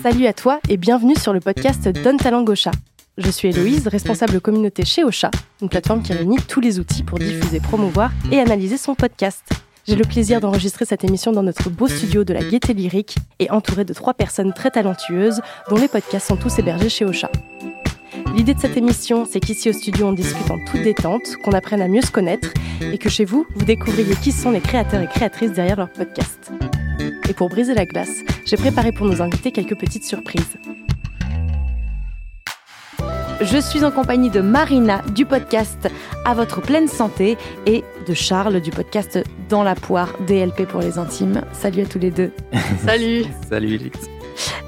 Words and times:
Salut 0.00 0.26
à 0.26 0.32
toi 0.32 0.60
et 0.68 0.76
bienvenue 0.76 1.16
sur 1.16 1.32
le 1.32 1.40
podcast 1.40 1.88
Donne 1.88 2.16
Talent 2.16 2.42
Gaucha. 2.42 2.70
Je 3.18 3.28
suis 3.28 3.48
Héloïse, 3.48 3.88
responsable 3.88 4.40
communauté 4.40 4.84
chez 4.84 5.02
Ocha, 5.02 5.30
une 5.60 5.68
plateforme 5.68 6.02
qui 6.02 6.12
réunit 6.12 6.38
tous 6.48 6.60
les 6.60 6.78
outils 6.78 7.02
pour 7.02 7.18
diffuser, 7.18 7.58
promouvoir 7.58 8.12
et 8.30 8.40
analyser 8.40 8.76
son 8.76 8.94
podcast. 8.94 9.42
J'ai 9.86 9.96
le 9.96 10.04
plaisir 10.04 10.40
d'enregistrer 10.40 10.84
cette 10.84 11.02
émission 11.02 11.32
dans 11.32 11.42
notre 11.42 11.68
beau 11.68 11.88
studio 11.88 12.22
de 12.22 12.32
la 12.32 12.44
Gaieté 12.44 12.74
Lyrique 12.74 13.16
et 13.40 13.50
entouré 13.50 13.84
de 13.84 13.92
trois 13.92 14.14
personnes 14.14 14.52
très 14.52 14.70
talentueuses 14.70 15.40
dont 15.68 15.76
les 15.76 15.88
podcasts 15.88 16.28
sont 16.28 16.36
tous 16.36 16.58
hébergés 16.60 16.88
chez 16.88 17.04
Ocha. 17.04 17.30
L'idée 18.34 18.54
de 18.54 18.60
cette 18.60 18.76
émission, 18.76 19.26
c'est 19.30 19.40
qu'ici 19.40 19.68
au 19.68 19.72
studio, 19.72 20.06
on 20.06 20.12
discute 20.12 20.50
en 20.50 20.58
toute 20.64 20.82
détente, 20.82 21.36
qu'on 21.44 21.52
apprenne 21.52 21.82
à 21.82 21.88
mieux 21.88 22.02
se 22.02 22.10
connaître 22.10 22.48
et 22.80 22.98
que 22.98 23.08
chez 23.08 23.24
vous, 23.24 23.46
vous 23.54 23.64
découvriez 23.64 24.14
qui 24.16 24.32
sont 24.32 24.52
les 24.52 24.60
créateurs 24.60 25.02
et 25.02 25.08
créatrices 25.08 25.52
derrière 25.52 25.76
leur 25.76 25.90
podcast. 25.90 26.50
Et 27.28 27.34
pour 27.34 27.48
briser 27.48 27.74
la 27.74 27.86
glace, 27.86 28.20
j'ai 28.44 28.56
préparé 28.56 28.92
pour 28.92 29.06
nos 29.06 29.22
invités 29.22 29.52
quelques 29.52 29.76
petites 29.76 30.04
surprises. 30.04 30.56
Je 33.40 33.58
suis 33.58 33.84
en 33.84 33.90
compagnie 33.90 34.30
de 34.30 34.40
Marina 34.40 35.02
du 35.14 35.26
podcast 35.26 35.88
À 36.24 36.32
votre 36.34 36.60
pleine 36.60 36.86
santé 36.86 37.36
et 37.66 37.82
de 38.06 38.14
Charles 38.14 38.60
du 38.60 38.70
podcast 38.70 39.18
Dans 39.48 39.64
la 39.64 39.74
poire 39.74 40.16
DLP 40.26 40.64
pour 40.66 40.80
les 40.80 40.98
intimes. 40.98 41.42
Salut 41.52 41.82
à 41.82 41.86
tous 41.86 41.98
les 41.98 42.12
deux. 42.12 42.30
Salut. 42.84 43.24
Salut 43.48 43.74
Elix. 43.74 43.98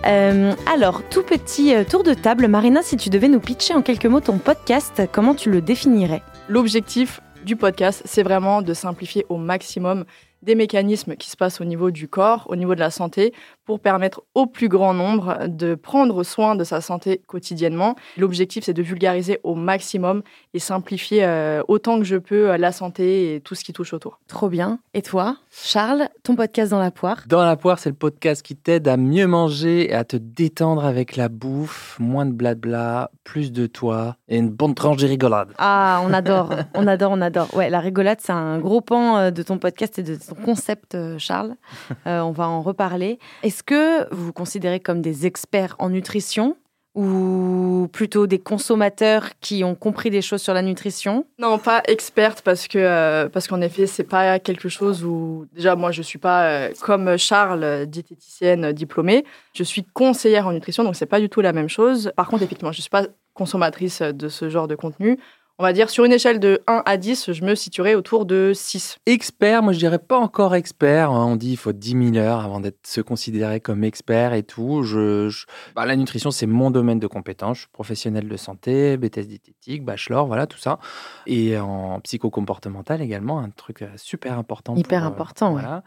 Euh, 0.07 0.55
alors, 0.73 1.03
tout 1.09 1.23
petit 1.23 1.75
euh, 1.75 1.85
tour 1.85 2.03
de 2.03 2.15
table. 2.15 2.49
Marina, 2.49 2.83
si 2.83 2.97
tu 2.97 3.11
devais 3.11 3.29
nous 3.29 3.41
pitcher 3.41 3.75
en 3.75 3.83
quelques 3.83 4.07
mots 4.07 4.21
ton 4.21 4.39
podcast, 4.39 5.03
comment 5.13 5.35
tu 5.35 5.51
le 5.51 5.61
définirais? 5.61 6.23
L'objectif 6.49 7.21
du 7.45 7.57
podcast, 7.57 8.03
c'est 8.05 8.23
vraiment 8.23 8.61
de 8.61 8.75
simplifier 8.75 9.25
au 9.29 9.37
maximum 9.37 10.05
des 10.45 10.55
mécanismes 10.55 11.17
qui 11.17 11.31
se 11.31 11.37
passent 11.37 11.61
au 11.61 11.65
niveau 11.65 11.91
du 11.91 12.09
corps, 12.09 12.47
au 12.49 12.57
niveau 12.57 12.75
de 12.75 12.81
la 12.81 12.91
santé, 12.91 13.33
pour 13.65 13.81
permettre 13.81 14.23
au 14.35 14.47
plus 14.47 14.69
grand 14.69 14.95
nombre 14.95 15.47
de 15.47 15.75
prendre 15.75 16.23
soin 16.23 16.55
de 16.55 16.65
sa 16.65 16.81
santé 16.81 17.23
quotidiennement. 17.27 17.97
L'objectif, 18.17 18.65
c'est 18.65 18.75
de 18.75 18.83
vulgariser 18.83 19.41
au 19.43 19.55
maximum 19.55 20.23
et 20.53 20.59
simplifier 20.59 21.25
euh, 21.25 21.63
autant 21.69 21.99
que 21.99 22.05
je 22.05 22.17
peux 22.17 22.51
euh, 22.51 22.59
la 22.59 22.73
santé 22.73 23.35
et 23.35 23.41
tout 23.41 23.55
ce 23.55 23.65
qui 23.65 23.73
touche 23.73 23.93
autour. 23.95 24.21
Trop 24.29 24.49
bien. 24.49 24.79
Et 24.93 25.03
toi, 25.03 25.37
Charles, 25.51 26.09
ton 26.23 26.37
podcast 26.37 26.71
dans 26.71 26.79
la 26.79 26.91
poire? 26.91 27.25
Dans 27.27 27.45
la 27.45 27.57
poire, 27.57 27.79
c'est 27.79 27.91
le 27.91 27.97
podcast 27.97 28.43
qui 28.43 28.55
t'aide 28.55 28.87
à 28.89 28.97
mieux 28.97 29.27
manger 29.27 29.91
et 29.91 29.95
à 29.95 30.05
te 30.05 30.17
détendre 30.17 30.85
avec 30.85 31.17
la 31.17 31.29
bouffe, 31.29 31.97
moins 31.99 32.27
de 32.27 32.33
blabla, 32.33 33.11
plus 33.25 33.53
de 33.53 33.67
toi 33.67 34.17
et 34.29 34.37
une 34.37 34.51
bonne 34.51 34.75
tranche 34.75 34.99
de 34.99 35.07
rigolade. 35.07 35.49
Ah, 35.59 36.03
on 36.05 36.13
adore, 36.13 36.51
on 36.75 36.87
adore, 36.87 37.13
on 37.13 37.21
adore. 37.21 37.55
Ouais, 37.55 37.71
la 37.71 37.81
rigolade, 37.81 38.19
c'est 38.21 38.33
un 38.33 38.59
gros 38.59 38.81
pan 38.81 39.17
euh, 39.17 39.31
de 39.31 39.43
ton 39.43 39.59
podcast 39.59 39.99
et 39.99 40.03
de 40.03 40.17
ton 40.17 40.34
concept, 40.35 40.97
Charles. 41.19 41.55
on 42.07 42.33
va 42.33 42.49
en 42.49 42.63
reparler. 42.63 43.19
Est-ce 43.43 43.63
que 43.63 44.13
vous 44.15 44.27
vous 44.27 44.33
considérez 44.33 44.81
comme 44.81 45.03
des 45.03 45.27
experts 45.27 45.77
en 45.79 45.91
nutrition 45.91 46.57
ou 46.95 47.89
plutôt 47.93 48.27
des 48.29 48.39
consommateurs 48.39 49.31
qui 49.41 49.65
ont 49.65 49.75
compris 49.75 50.11
des 50.11 50.23
choses 50.23 50.41
sur 50.41 50.55
la 50.55 50.63
nutrition? 50.63 51.27
Non, 51.39 51.59
pas 51.59 51.83
experte 51.89 52.43
parce 52.43 52.69
que 52.69 52.79
euh, 52.79 53.29
parce 53.29 53.49
qu'en 53.49 53.61
effet, 53.61 53.87
c'est 53.87 54.05
pas 54.05 54.39
quelque 54.39 54.69
chose 54.69 55.05
où 55.05 55.47
déjà 55.53 55.75
moi 55.75 55.91
je 55.91 56.03
suis 56.03 56.19
pas 56.19 56.47
euh, 56.47 56.73
comme 56.81 57.17
Charles 57.19 57.87
diététicienne 57.87 58.73
diplômée, 58.73 59.25
je 59.55 59.65
suis 59.65 59.85
conseillère 59.85 60.47
en 60.47 60.53
nutrition 60.53 60.85
donc 60.85 60.95
c'est 60.95 61.07
pas 61.07 61.21
du 61.21 61.29
tout 61.29 61.41
la 61.41 61.53
même 61.53 61.69
chose. 61.69 62.13
Par 62.17 62.29
contre, 62.29 62.45
effectivement, 62.45 62.73
je 62.73 62.81
suis 62.81 62.91
pas 62.91 63.07
consommatrice 63.35 64.01
de 64.01 64.29
ce 64.29 64.49
genre 64.49 64.69
de 64.69 64.77
contenu 64.77 65.19
on 65.59 65.63
va 65.63 65.73
dire 65.73 65.89
sur 65.89 66.05
une 66.05 66.13
échelle 66.13 66.41
de 66.41 66.63
1 66.67 66.83
à 66.85 66.97
10, 66.97 67.33
je 67.33 67.45
me 67.45 67.55
situerais 67.55 67.95
autour 67.95 68.27
de 68.27 68.53
6. 68.55 68.99
Expert, 69.07 69.63
moi 69.63 69.73
je 69.73 69.79
dirais 69.79 70.01
pas 70.01 70.19
encore 70.19 70.57
expert. 70.57 71.11
Hein. 71.11 71.27
On 71.27 71.37
dit 71.37 71.53
il 71.53 71.57
faut 71.57 71.73
10 71.73 72.13
000 72.13 72.17
heures 72.17 72.41
avant 72.41 72.59
d'être 72.59 72.85
se 72.85 73.01
considérer 73.01 73.61
comme 73.61 73.85
expert 73.85 74.33
et 74.33 74.43
tout. 74.43 74.83
Je, 74.83 75.31
bah, 75.77 75.87
la 75.87 75.95
nutrition, 75.95 76.33
c'est 76.33 76.47
mon 76.47 76.73
domaine 76.73 76.99
de 76.99 77.07
compétence. 77.07 77.57
Je 77.59 77.63
suis 77.63 77.71
professionnel 77.73 78.29
de 78.29 78.37
santé, 78.37 78.97
BTS 78.97 79.27
diététique, 79.29 79.85
bachelor, 79.85 80.27
voilà 80.27 80.49
tout 80.49 80.59
ça. 80.59 80.81
Et 81.27 81.57
en 81.57 82.01
psychocomportemental 82.01 83.01
également, 83.01 83.39
un 83.39 83.51
truc 83.51 83.83
euh, 83.83 83.89
super 83.97 84.37
important. 84.39 84.75
Hyper 84.75 85.05
euh, 85.05 85.09
important, 85.09 85.53
voilà. 85.53 85.85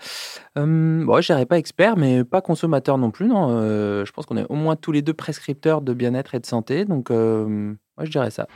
Hum, 0.55 1.05
bon, 1.05 1.19
je 1.19 1.27
dirais 1.27 1.45
pas 1.45 1.57
expert, 1.57 1.97
mais 1.97 2.23
pas 2.23 2.39
consommateur 2.39 2.97
non 2.97 3.11
plus. 3.11 3.27
Non. 3.27 3.49
Euh, 3.49 4.05
je 4.05 4.11
pense 4.13 4.25
qu'on 4.25 4.37
est 4.37 4.45
au 4.47 4.55
moins 4.55 4.77
tous 4.77 4.93
les 4.93 5.01
deux 5.01 5.13
prescripteurs 5.13 5.81
de 5.81 5.93
bien-être 5.93 6.35
et 6.35 6.39
de 6.39 6.45
santé. 6.45 6.85
Donc, 6.85 7.09
moi 7.09 8.05
je 8.05 8.09
dirais 8.09 8.31
ça. 8.31 8.47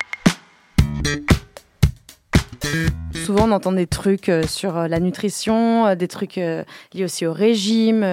Souvent, 3.26 3.48
on 3.48 3.52
entend 3.52 3.72
des 3.72 3.88
trucs 3.88 4.30
euh, 4.30 4.44
sur 4.48 4.78
euh, 4.78 4.88
la 4.88 5.00
nutrition, 5.00 5.86
euh, 5.88 5.96
des 5.96 6.08
trucs 6.08 6.36
liés 6.36 7.04
aussi 7.04 7.26
au 7.26 7.34
régime. 7.34 8.04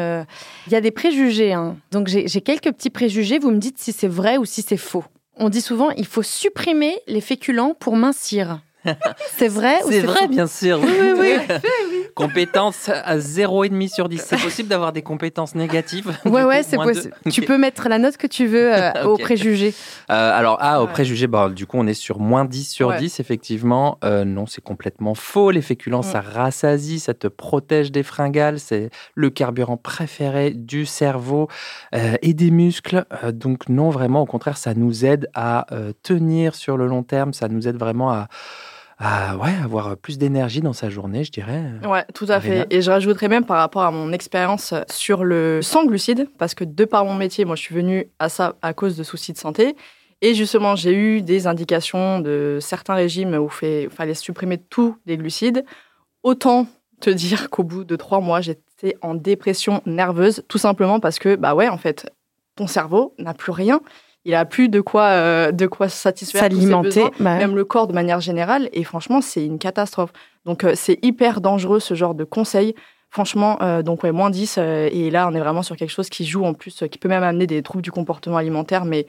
Il 0.67 0.73
y 0.73 0.77
a 0.77 0.81
des 0.81 0.91
préjugés. 0.91 1.53
Hein. 1.53 1.77
Donc, 1.93 2.09
j'ai 2.09 2.41
quelques 2.41 2.73
petits 2.73 2.91
préjugés. 2.91 3.39
Vous 3.39 3.51
me 3.51 3.59
dites 3.59 3.79
si 3.79 3.93
c'est 3.93 4.09
vrai 4.09 4.37
ou 4.37 4.45
si 4.45 4.63
c'est 4.63 4.77
faux. 4.77 5.05
On 5.37 5.49
dit 5.49 5.61
souvent 5.61 5.91
il 5.91 6.07
faut 6.07 6.23
supprimer 6.23 6.99
les 7.07 7.21
féculents 7.21 7.75
pour 7.79 7.97
mincir. 7.97 8.61
C'est 9.37 9.49
vrai 9.49 9.77
C'est 9.89 10.01
vrai, 10.01 10.29
bien 10.29 10.47
sûr. 10.47 10.81
Oui, 10.83 10.91
oui, 11.01 11.13
oui. 11.19 11.98
Compétences 12.19 12.89
à 12.89 13.17
0,5 13.17 13.95
sur 13.95 14.09
10. 14.09 14.21
C'est 14.27 14.43
possible 14.43 14.69
d'avoir 14.69 14.93
des 14.93 15.03
compétences 15.03 15.55
négatives 15.55 16.13
Ouais, 16.25 16.45
ouais, 16.45 16.63
c'est 16.63 16.77
possible. 16.77 17.15
Tu 17.31 17.43
peux 17.43 17.59
mettre 17.59 17.89
la 17.89 17.99
note 17.99 18.17
que 18.17 18.27
tu 18.27 18.47
veux 18.47 18.75
euh, 18.75 18.91
au 19.05 19.17
préjugé. 19.17 19.75
Euh, 20.11 20.39
alors, 20.39 20.59
ah, 20.61 20.83
au 20.83 20.87
préjugé, 20.87 21.27
bah, 21.27 21.49
du 21.49 21.67
coup, 21.67 21.79
on 21.79 21.87
est 21.87 21.95
sur 21.95 22.19
moins 22.19 22.45
10 22.45 22.65
sur 22.65 22.93
10, 22.93 23.21
effectivement. 23.21 23.99
Euh, 24.05 24.25
non, 24.25 24.47
c'est 24.47 24.63
complètement 24.63 25.15
faux. 25.15 25.51
Les 25.51 25.63
féculents, 25.63 26.01
mm. 26.01 26.05
ça 26.05 26.21
rassasie, 26.21 26.99
ça 26.99 27.15
te 27.15 27.29
protège 27.29 27.93
des 27.93 28.03
fringales. 28.03 28.59
C'est 28.59 28.91
le 29.15 29.31
carburant 29.31 29.77
préféré 29.77 30.51
du 30.51 30.87
cerveau 30.87 31.49
et 31.93 32.35
des 32.35 32.51
muscles. 32.51 33.05
donc, 33.33 33.69
non, 33.69 33.91
vraiment, 33.91 34.23
au 34.23 34.27
contraire, 34.27 34.57
ça 34.57 34.75
nous 34.75 35.05
aide 35.05 35.29
à 35.35 35.67
tenir 36.03 36.55
sur 36.55 36.77
le 36.77 36.87
long 36.87 37.03
terme. 37.03 37.33
Ça 37.33 37.49
nous 37.49 37.69
aide 37.69 37.77
vraiment 37.77 38.11
à 38.11 38.29
à 38.99 39.37
ouais, 39.37 39.55
avoir 39.63 39.97
plus 39.97 40.19
d'énergie 40.19 40.61
dans 40.61 40.73
sa 40.73 40.91
journée, 40.91 41.23
je 41.23 41.31
dirais. 41.31 41.63
Ouais, 41.85 42.05
tout 42.15 42.27
à 42.29 42.41
fait. 42.41 42.67
Et 42.71 42.83
je 42.83 42.91
rajouterais 42.91 43.29
même 43.29 43.45
par 43.45 43.59
rapport 43.59 43.83
à 43.83 43.91
mon 43.93 44.13
expérience 44.13 44.75
sur 44.91 45.23
le 45.23 45.63
sans 45.63 45.85
glucides, 45.85 46.29
parce 46.37 46.55
que 46.55 46.65
de 46.65 46.85
par 46.85 47.05
mon 47.05 47.15
métier, 47.15 47.45
moi, 47.45 47.55
je 47.55 47.63
suis 47.63 47.75
venue 47.75 48.11
à 48.19 48.29
ça 48.29 48.57
à 48.61 48.73
cause 48.73 48.97
de 48.97 49.05
soucis 49.05 49.33
de 49.33 49.39
santé. 49.39 49.77
Et 50.21 50.35
justement, 50.35 50.75
j'ai 50.75 50.95
eu 50.95 51.23
des 51.23 51.47
indications 51.47 52.19
de 52.19 52.59
certains 52.61 52.95
régimes 52.95 53.35
où 53.35 53.49
il 53.63 53.89
fallait 53.89 54.15
supprimer 54.15 54.59
tous 54.59 54.97
les 55.07 55.17
glucides. 55.17 55.65
Autant 56.25 56.67
te 57.01 57.11
dire 57.11 57.51
qu'au 57.51 57.63
bout 57.63 57.85
de 57.85 57.95
trois 57.95 58.21
mois, 58.21 58.41
j'étais 58.41 58.97
en 59.01 59.15
dépression 59.15 59.81
nerveuse, 59.87 60.43
tout 60.49 60.59
simplement 60.59 60.99
parce 60.99 61.21
que, 61.21 61.37
bah 61.37 61.55
ouais, 61.55 61.69
en 61.69 61.79
fait, 61.79 62.13
ton 62.57 62.67
cerveau 62.67 63.15
n'a 63.19 63.35
plus 63.35 63.53
rien 63.53 63.81
il 64.29 64.35
a 64.35 64.45
plus 64.45 64.69
de 64.69 64.83
quoi 64.83 65.05
euh, 65.05 65.53
de 65.53 65.67
quoi 65.67 65.89
satisfaire 65.89 66.43
s'alimenter 66.43 67.03
bah 67.19 67.39
même 67.39 67.57
le 67.57 67.65
corps 67.65 67.87
de 67.87 67.95
manière 67.95 68.21
générale. 68.21 68.69
Et 68.75 68.85
franchement 68.85 69.23
c'est 69.23 69.45
une 69.45 69.59
catastrophe. 69.59 70.13
Donc 70.45 70.65
euh, 70.65 70.75
c'est 70.77 70.99
hyper 71.03 71.41
dangereux 71.41 71.81
ce 71.81 71.95
genre 71.95 72.15
de 72.15 72.25
conseil 72.25 72.75
franchement 73.09 73.57
euh, 73.63 73.81
donc 73.83 74.05
ouais 74.05 74.13
moins 74.13 74.29
10 74.29 74.59
et 74.59 75.11
là 75.11 75.27
on 75.29 75.35
est 75.35 75.41
vraiment 75.41 75.63
sur 75.63 75.77
quelque 75.77 75.91
chose 75.91 76.11
qui 76.11 76.27
joue 76.27 76.45
en 76.45 76.53
plus 76.53 76.85
qui 76.91 76.99
peut 76.99 77.09
même 77.09 77.23
amener 77.23 77.47
des 77.47 77.63
troubles 77.63 77.81
du 77.81 77.91
comportement 77.91 78.37
alimentaire 78.37 78.85
mais 78.85 79.07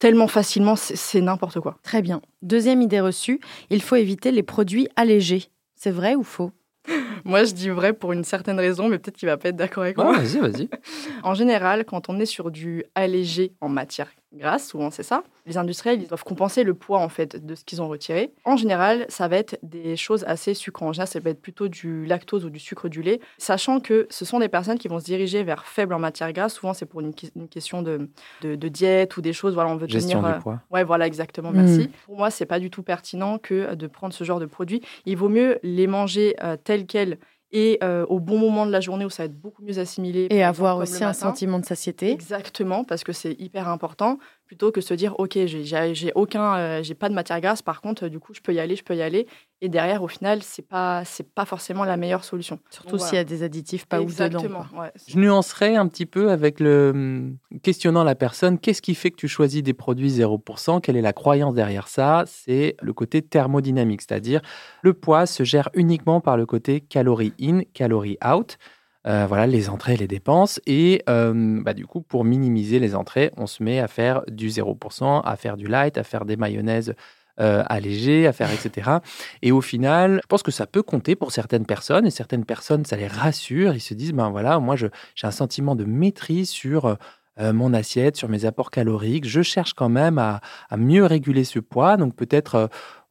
tellement 0.00 0.26
facilement 0.26 0.74
c'est 0.74 1.20
n'importe 1.20 1.60
quoi. 1.60 1.76
Très 1.84 2.02
bien. 2.02 2.20
Deuxième 2.42 2.82
idée 2.82 2.98
reçue 2.98 3.38
il 3.70 3.80
faut 3.80 3.94
éviter 3.94 4.32
les 4.32 4.42
produits 4.42 4.88
allégés. 4.96 5.44
C'est 5.76 5.92
vrai 5.92 6.16
ou 6.16 6.24
faux? 6.24 6.50
Moi, 7.24 7.44
je 7.44 7.52
dis 7.52 7.68
vrai 7.68 7.92
pour 7.92 8.12
une 8.12 8.24
certaine 8.24 8.58
raison, 8.58 8.88
mais 8.88 8.98
peut-être 8.98 9.16
qu'il 9.16 9.28
va 9.28 9.36
pas 9.36 9.50
être 9.50 9.56
d'accord 9.56 9.82
avec 9.82 9.98
moi. 9.98 10.16
Vas-y, 10.16 10.38
vas-y. 10.38 10.68
en 11.22 11.34
général, 11.34 11.84
quand 11.84 12.08
on 12.08 12.18
est 12.18 12.26
sur 12.26 12.50
du 12.50 12.84
allégé 12.94 13.52
en 13.60 13.68
matière 13.68 14.08
grasse, 14.32 14.68
souvent 14.68 14.90
c'est 14.90 15.02
ça, 15.02 15.22
les 15.46 15.56
industriels, 15.56 16.02
ils 16.02 16.08
doivent 16.08 16.24
compenser 16.24 16.62
le 16.62 16.74
poids 16.74 16.98
en 16.98 17.08
fait 17.08 17.44
de 17.44 17.54
ce 17.54 17.64
qu'ils 17.64 17.80
ont 17.80 17.88
retiré. 17.88 18.32
En 18.44 18.56
général, 18.56 19.06
ça 19.08 19.28
va 19.28 19.36
être 19.36 19.58
des 19.62 19.96
choses 19.96 20.24
assez 20.24 20.54
sucrées. 20.54 20.84
En 20.84 20.92
général, 20.92 21.08
ça 21.08 21.20
va 21.20 21.30
être 21.30 21.40
plutôt 21.40 21.68
du 21.68 22.04
lactose 22.04 22.44
ou 22.44 22.50
du 22.50 22.58
sucre 22.58 22.88
du 22.88 23.02
lait, 23.02 23.20
sachant 23.38 23.80
que 23.80 24.06
ce 24.10 24.24
sont 24.24 24.38
des 24.38 24.48
personnes 24.48 24.78
qui 24.78 24.88
vont 24.88 25.00
se 25.00 25.04
diriger 25.04 25.42
vers 25.42 25.64
faible 25.64 25.94
en 25.94 25.98
matière 25.98 26.32
grasse. 26.32 26.54
Souvent, 26.54 26.74
c'est 26.74 26.86
pour 26.86 27.00
une, 27.00 27.14
question 27.14 27.82
de, 27.82 28.10
de, 28.42 28.68
diète 28.68 29.16
ou 29.16 29.22
des 29.22 29.32
choses. 29.32 29.54
Voilà, 29.54 29.70
on 29.70 29.76
veut 29.76 29.88
Gestion 29.88 30.20
du 30.20 30.28
euh, 30.28 30.38
poids. 30.38 30.60
Ouais, 30.70 30.84
voilà, 30.84 31.06
exactement. 31.06 31.50
Merci. 31.50 31.88
Hmm. 31.88 31.92
Pour 32.04 32.18
moi, 32.18 32.30
c'est 32.30 32.46
pas 32.46 32.60
du 32.60 32.70
tout 32.70 32.82
pertinent 32.82 33.38
que 33.38 33.74
de 33.74 33.86
prendre 33.86 34.12
ce 34.12 34.24
genre 34.24 34.40
de 34.40 34.46
produits. 34.46 34.82
Il 35.06 35.16
vaut 35.16 35.30
mieux 35.30 35.58
les 35.62 35.86
manger 35.86 36.36
euh, 36.42 36.56
tels 36.62 36.86
quels 36.86 37.18
et 37.50 37.78
euh, 37.82 38.04
au 38.06 38.20
bon 38.20 38.38
moment 38.38 38.66
de 38.66 38.70
la 38.70 38.80
journée 38.80 39.04
où 39.04 39.10
ça 39.10 39.22
va 39.22 39.26
être 39.26 39.40
beaucoup 39.40 39.62
mieux 39.62 39.78
assimilé. 39.78 40.26
Et 40.30 40.42
avoir 40.42 40.78
aussi 40.78 41.04
un 41.04 41.12
sentiment 41.12 41.58
de 41.58 41.64
satiété. 41.64 42.10
Exactement, 42.10 42.84
parce 42.84 43.04
que 43.04 43.12
c'est 43.12 43.34
hyper 43.38 43.68
important 43.68 44.18
plutôt 44.48 44.72
que 44.72 44.80
se 44.80 44.94
dire 44.94 45.14
ok 45.18 45.38
j'ai 45.44 46.12
aucun 46.14 46.56
euh, 46.56 46.82
j'ai 46.82 46.94
pas 46.94 47.10
de 47.10 47.14
matière 47.14 47.40
grasse 47.40 47.60
par 47.60 47.82
contre 47.82 48.08
du 48.08 48.18
coup 48.18 48.32
je 48.32 48.40
peux 48.40 48.54
y 48.54 48.58
aller 48.58 48.74
je 48.74 48.82
peux 48.82 48.96
y 48.96 49.02
aller. 49.02 49.26
Et 49.60 49.68
derrière 49.68 50.02
au 50.02 50.08
final 50.08 50.42
c'est 50.42 50.66
pas 50.66 51.04
c'est 51.04 51.34
pas 51.34 51.44
forcément 51.44 51.84
la 51.84 51.96
meilleure 51.98 52.24
solution. 52.24 52.58
Surtout 52.70 52.96
s'il 52.96 53.16
y 53.16 53.18
a 53.18 53.24
des 53.24 53.42
additifs 53.42 53.84
pas 53.84 54.00
ouf 54.00 54.16
dedans 54.16 54.42
ouais. 54.78 54.90
je 55.06 55.18
nuancerais 55.18 55.76
un 55.76 55.86
petit 55.86 56.06
peu 56.06 56.30
avec 56.30 56.60
le 56.60 56.90
hum, 56.94 57.36
questionnant 57.62 58.04
la 58.04 58.14
personne. 58.14 58.58
Qu'est-ce 58.58 58.80
qui 58.80 58.94
fait 58.94 59.10
que 59.10 59.16
tu 59.16 59.28
choisis 59.28 59.62
des 59.62 59.74
produits 59.74 60.10
0% 60.10 60.80
quelle 60.80 60.96
est 60.96 61.02
la 61.02 61.12
croyance 61.12 61.54
derrière 61.54 61.88
ça? 61.88 62.24
C'est 62.26 62.76
le 62.80 62.92
côté 62.94 63.20
thermodynamique 63.20 64.00
c'est-à-dire 64.00 64.40
le 64.82 64.94
poids 64.94 65.26
se 65.26 65.42
gère 65.42 65.68
uniquement 65.74 66.22
par 66.22 66.38
le 66.38 66.46
côté 66.46 66.80
calorie 66.80 67.34
in 67.40 67.62
calorie 67.74 68.18
out 68.24 68.58
voilà, 69.04 69.46
les 69.46 69.70
entrées 69.70 69.96
les 69.96 70.06
dépenses. 70.06 70.60
Et 70.66 71.02
bah, 71.06 71.72
du 71.72 71.86
coup, 71.86 72.02
pour 72.02 72.24
minimiser 72.24 72.78
les 72.78 72.94
entrées, 72.94 73.32
on 73.38 73.46
se 73.46 73.62
met 73.62 73.78
à 73.78 73.88
faire 73.88 74.20
du 74.28 74.48
0%, 74.48 75.22
à 75.24 75.36
faire 75.36 75.56
du 75.56 75.66
light, 75.66 75.96
à 75.96 76.04
faire 76.04 76.26
des 76.26 76.36
mayonnaises 76.36 76.94
euh, 77.40 77.62
allégées, 77.68 78.26
à 78.26 78.32
faire, 78.32 78.50
etc. 78.50 78.98
Et 79.42 79.52
au 79.52 79.60
final, 79.60 80.18
je 80.24 80.26
pense 80.26 80.42
que 80.42 80.50
ça 80.50 80.66
peut 80.66 80.82
compter 80.82 81.14
pour 81.14 81.30
certaines 81.30 81.66
personnes 81.66 82.04
et 82.04 82.10
certaines 82.10 82.44
personnes, 82.44 82.84
ça 82.84 82.96
les 82.96 83.06
rassure. 83.06 83.74
Ils 83.74 83.80
se 83.80 83.94
disent, 83.94 84.12
ben 84.12 84.28
voilà, 84.30 84.58
moi, 84.58 84.74
j'ai 84.74 84.88
un 85.22 85.30
sentiment 85.30 85.76
de 85.76 85.84
maîtrise 85.84 86.50
sur 86.50 86.96
euh, 87.38 87.52
mon 87.52 87.74
assiette, 87.74 88.16
sur 88.16 88.28
mes 88.28 88.44
apports 88.44 88.72
caloriques. 88.72 89.28
Je 89.28 89.42
cherche 89.42 89.72
quand 89.74 89.88
même 89.88 90.18
à, 90.18 90.40
mieux 90.76 91.04
réguler 91.04 91.44
ce 91.44 91.60
poids. 91.60 91.96
Donc 91.96 92.16
peut-être, 92.16 92.54
euh, 92.56 92.66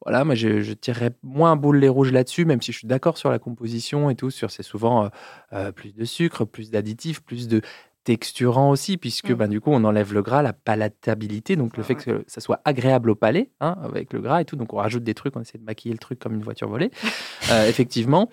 voilà, 0.08 0.24
moi 0.24 0.36
je, 0.36 0.62
je 0.62 0.74
tirerais 0.74 1.12
moins 1.22 1.52
un 1.52 1.56
boulet 1.56 1.90
rouge 1.90 2.12
là-dessus, 2.12 2.46
même 2.46 2.62
si 2.62 2.72
je 2.72 2.78
suis 2.78 2.88
d'accord 2.88 3.18
sur 3.18 3.30
la 3.30 3.40
composition 3.40 4.10
et 4.10 4.16
tout, 4.16 4.30
sur 4.30 4.52
c'est 4.52 4.64
souvent 4.64 5.10
euh, 5.54 5.72
plus 5.72 5.94
de 5.94 6.06
sucre, 6.06 6.46
plus 6.46 6.72
d'additifs, 6.72 7.22
plus 7.22 7.48
de 7.48 7.62
texturant 8.06 8.70
aussi, 8.70 8.96
puisque 8.96 9.32
mmh. 9.32 9.36
ben, 9.36 9.48
du 9.50 9.60
coup, 9.60 9.72
on 9.74 9.84
enlève 9.84 10.14
le 10.14 10.22
gras, 10.22 10.42
la 10.42 10.54
palatabilité, 10.54 11.58
donc 11.58 11.76
le 11.76 11.84
fait 11.84 11.96
que 11.96 12.24
ça 12.26 12.40
soit 12.40 12.62
agréable 12.64 13.10
au 13.10 13.16
palais, 13.16 13.52
hein, 13.60 13.76
avec 13.84 14.14
le 14.14 14.22
gras 14.22 14.40
et 14.40 14.46
tout. 14.46 14.56
Donc, 14.56 14.74
on 14.74 14.78
rajoute 14.78 15.04
des 15.04 15.14
trucs, 15.14 15.36
on 15.36 15.42
essaie 15.42 15.58
de 15.58 15.66
maquiller 15.66 15.94
le 15.94 16.00
truc 16.00 16.18
comme 16.18 16.34
une 16.34 16.42
voiture 16.42 16.70
volée. 16.70 16.90
effectivement, 17.68 18.30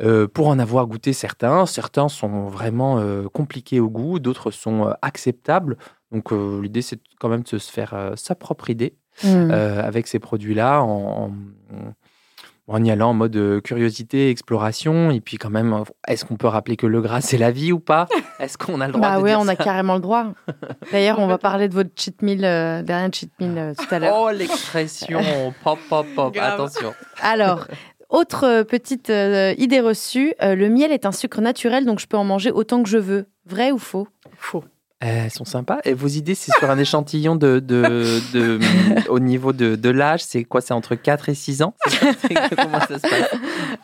euh, 0.00 0.28
pour 0.28 0.46
en 0.46 0.58
avoir 0.58 0.86
goûté 0.86 1.12
certains, 1.12 1.66
certains 1.66 2.08
sont 2.08 2.46
vraiment 2.46 2.98
euh, 2.98 3.24
compliqués 3.24 3.80
au 3.80 3.90
goût, 3.90 4.18
d'autres 4.20 4.50
sont 4.50 4.86
euh, 4.86 4.92
acceptables. 5.02 5.76
Donc 6.12 6.32
l'idée, 6.32 6.80
c'est 6.80 7.00
quand 7.20 7.28
même 7.28 7.42
de 7.42 7.58
se 7.58 7.70
faire 7.70 8.14
sa 8.16 8.34
propre 8.34 8.70
idée 8.70 8.96
mmh. 9.24 9.50
avec 9.50 10.06
ces 10.06 10.18
produits-là 10.18 10.82
en, 10.82 11.30
en, 12.66 12.84
y 12.84 12.90
allant 12.90 13.10
en 13.10 13.14
mode 13.14 13.60
curiosité, 13.62 14.30
exploration. 14.30 15.10
Et 15.10 15.20
puis 15.20 15.36
quand 15.36 15.50
même, 15.50 15.84
est-ce 16.06 16.24
qu'on 16.24 16.36
peut 16.36 16.46
rappeler 16.46 16.76
que 16.76 16.86
le 16.86 17.00
gras, 17.00 17.20
c'est 17.20 17.38
la 17.38 17.50
vie 17.50 17.72
ou 17.72 17.80
pas? 17.80 18.06
Est-ce 18.38 18.56
qu'on 18.56 18.80
a 18.80 18.86
le 18.86 18.92
droit 18.92 19.08
bah 19.08 19.16
de 19.16 19.22
ouais, 19.22 19.30
dire 19.30 19.40
on 19.40 19.48
a 19.48 19.56
carrément 19.56 19.94
le 19.94 20.00
droit. 20.00 20.26
D'ailleurs, 20.92 21.18
on 21.18 21.26
va 21.26 21.38
parler 21.38 21.68
de 21.68 21.74
votre 21.74 21.90
cheat 21.96 22.22
meal, 22.22 22.40
dernier 22.40 23.10
cheat 23.12 23.32
meal 23.40 23.74
tout 23.76 23.94
à 23.94 23.98
l'heure. 23.98 24.16
Oh, 24.16 24.30
l'expression 24.30 25.20
Pop, 25.64 25.78
pop, 25.88 26.06
pop 26.14 26.36
Attention 26.40 26.94
alors, 27.20 27.66
autre 28.08 28.44
euh, 28.44 28.64
petite 28.64 29.10
euh, 29.10 29.54
idée 29.58 29.80
reçue, 29.80 30.34
euh, 30.42 30.54
le 30.54 30.70
miel 30.70 30.92
est 30.92 31.04
un 31.04 31.12
sucre 31.12 31.42
naturel, 31.42 31.84
donc 31.84 31.98
je 31.98 32.06
peux 32.06 32.16
en 32.16 32.24
manger 32.24 32.50
autant 32.50 32.82
que 32.82 32.88
je 32.88 32.96
veux. 32.96 33.26
Vrai 33.44 33.70
ou 33.70 33.78
faux? 33.78 34.08
Faux. 34.36 34.64
Elles 35.00 35.30
sont 35.30 35.44
sympas. 35.44 35.78
Et 35.84 35.94
vos 35.94 36.08
idées, 36.08 36.34
c'est 36.34 36.50
sur 36.58 36.68
un 36.68 36.78
échantillon 36.78 37.36
de, 37.36 37.60
de, 37.60 38.58
au 39.08 39.20
niveau 39.20 39.52
de, 39.52 39.90
l'âge, 39.90 40.24
c'est 40.24 40.44
quoi? 40.44 40.60
C'est 40.60 40.74
entre 40.74 40.96
4 40.96 41.28
et 41.28 41.34
6 41.34 41.62
ans? 41.62 41.74
Comment 42.56 42.80
ça 42.80 42.98
se 42.98 43.02
passe? 43.02 43.34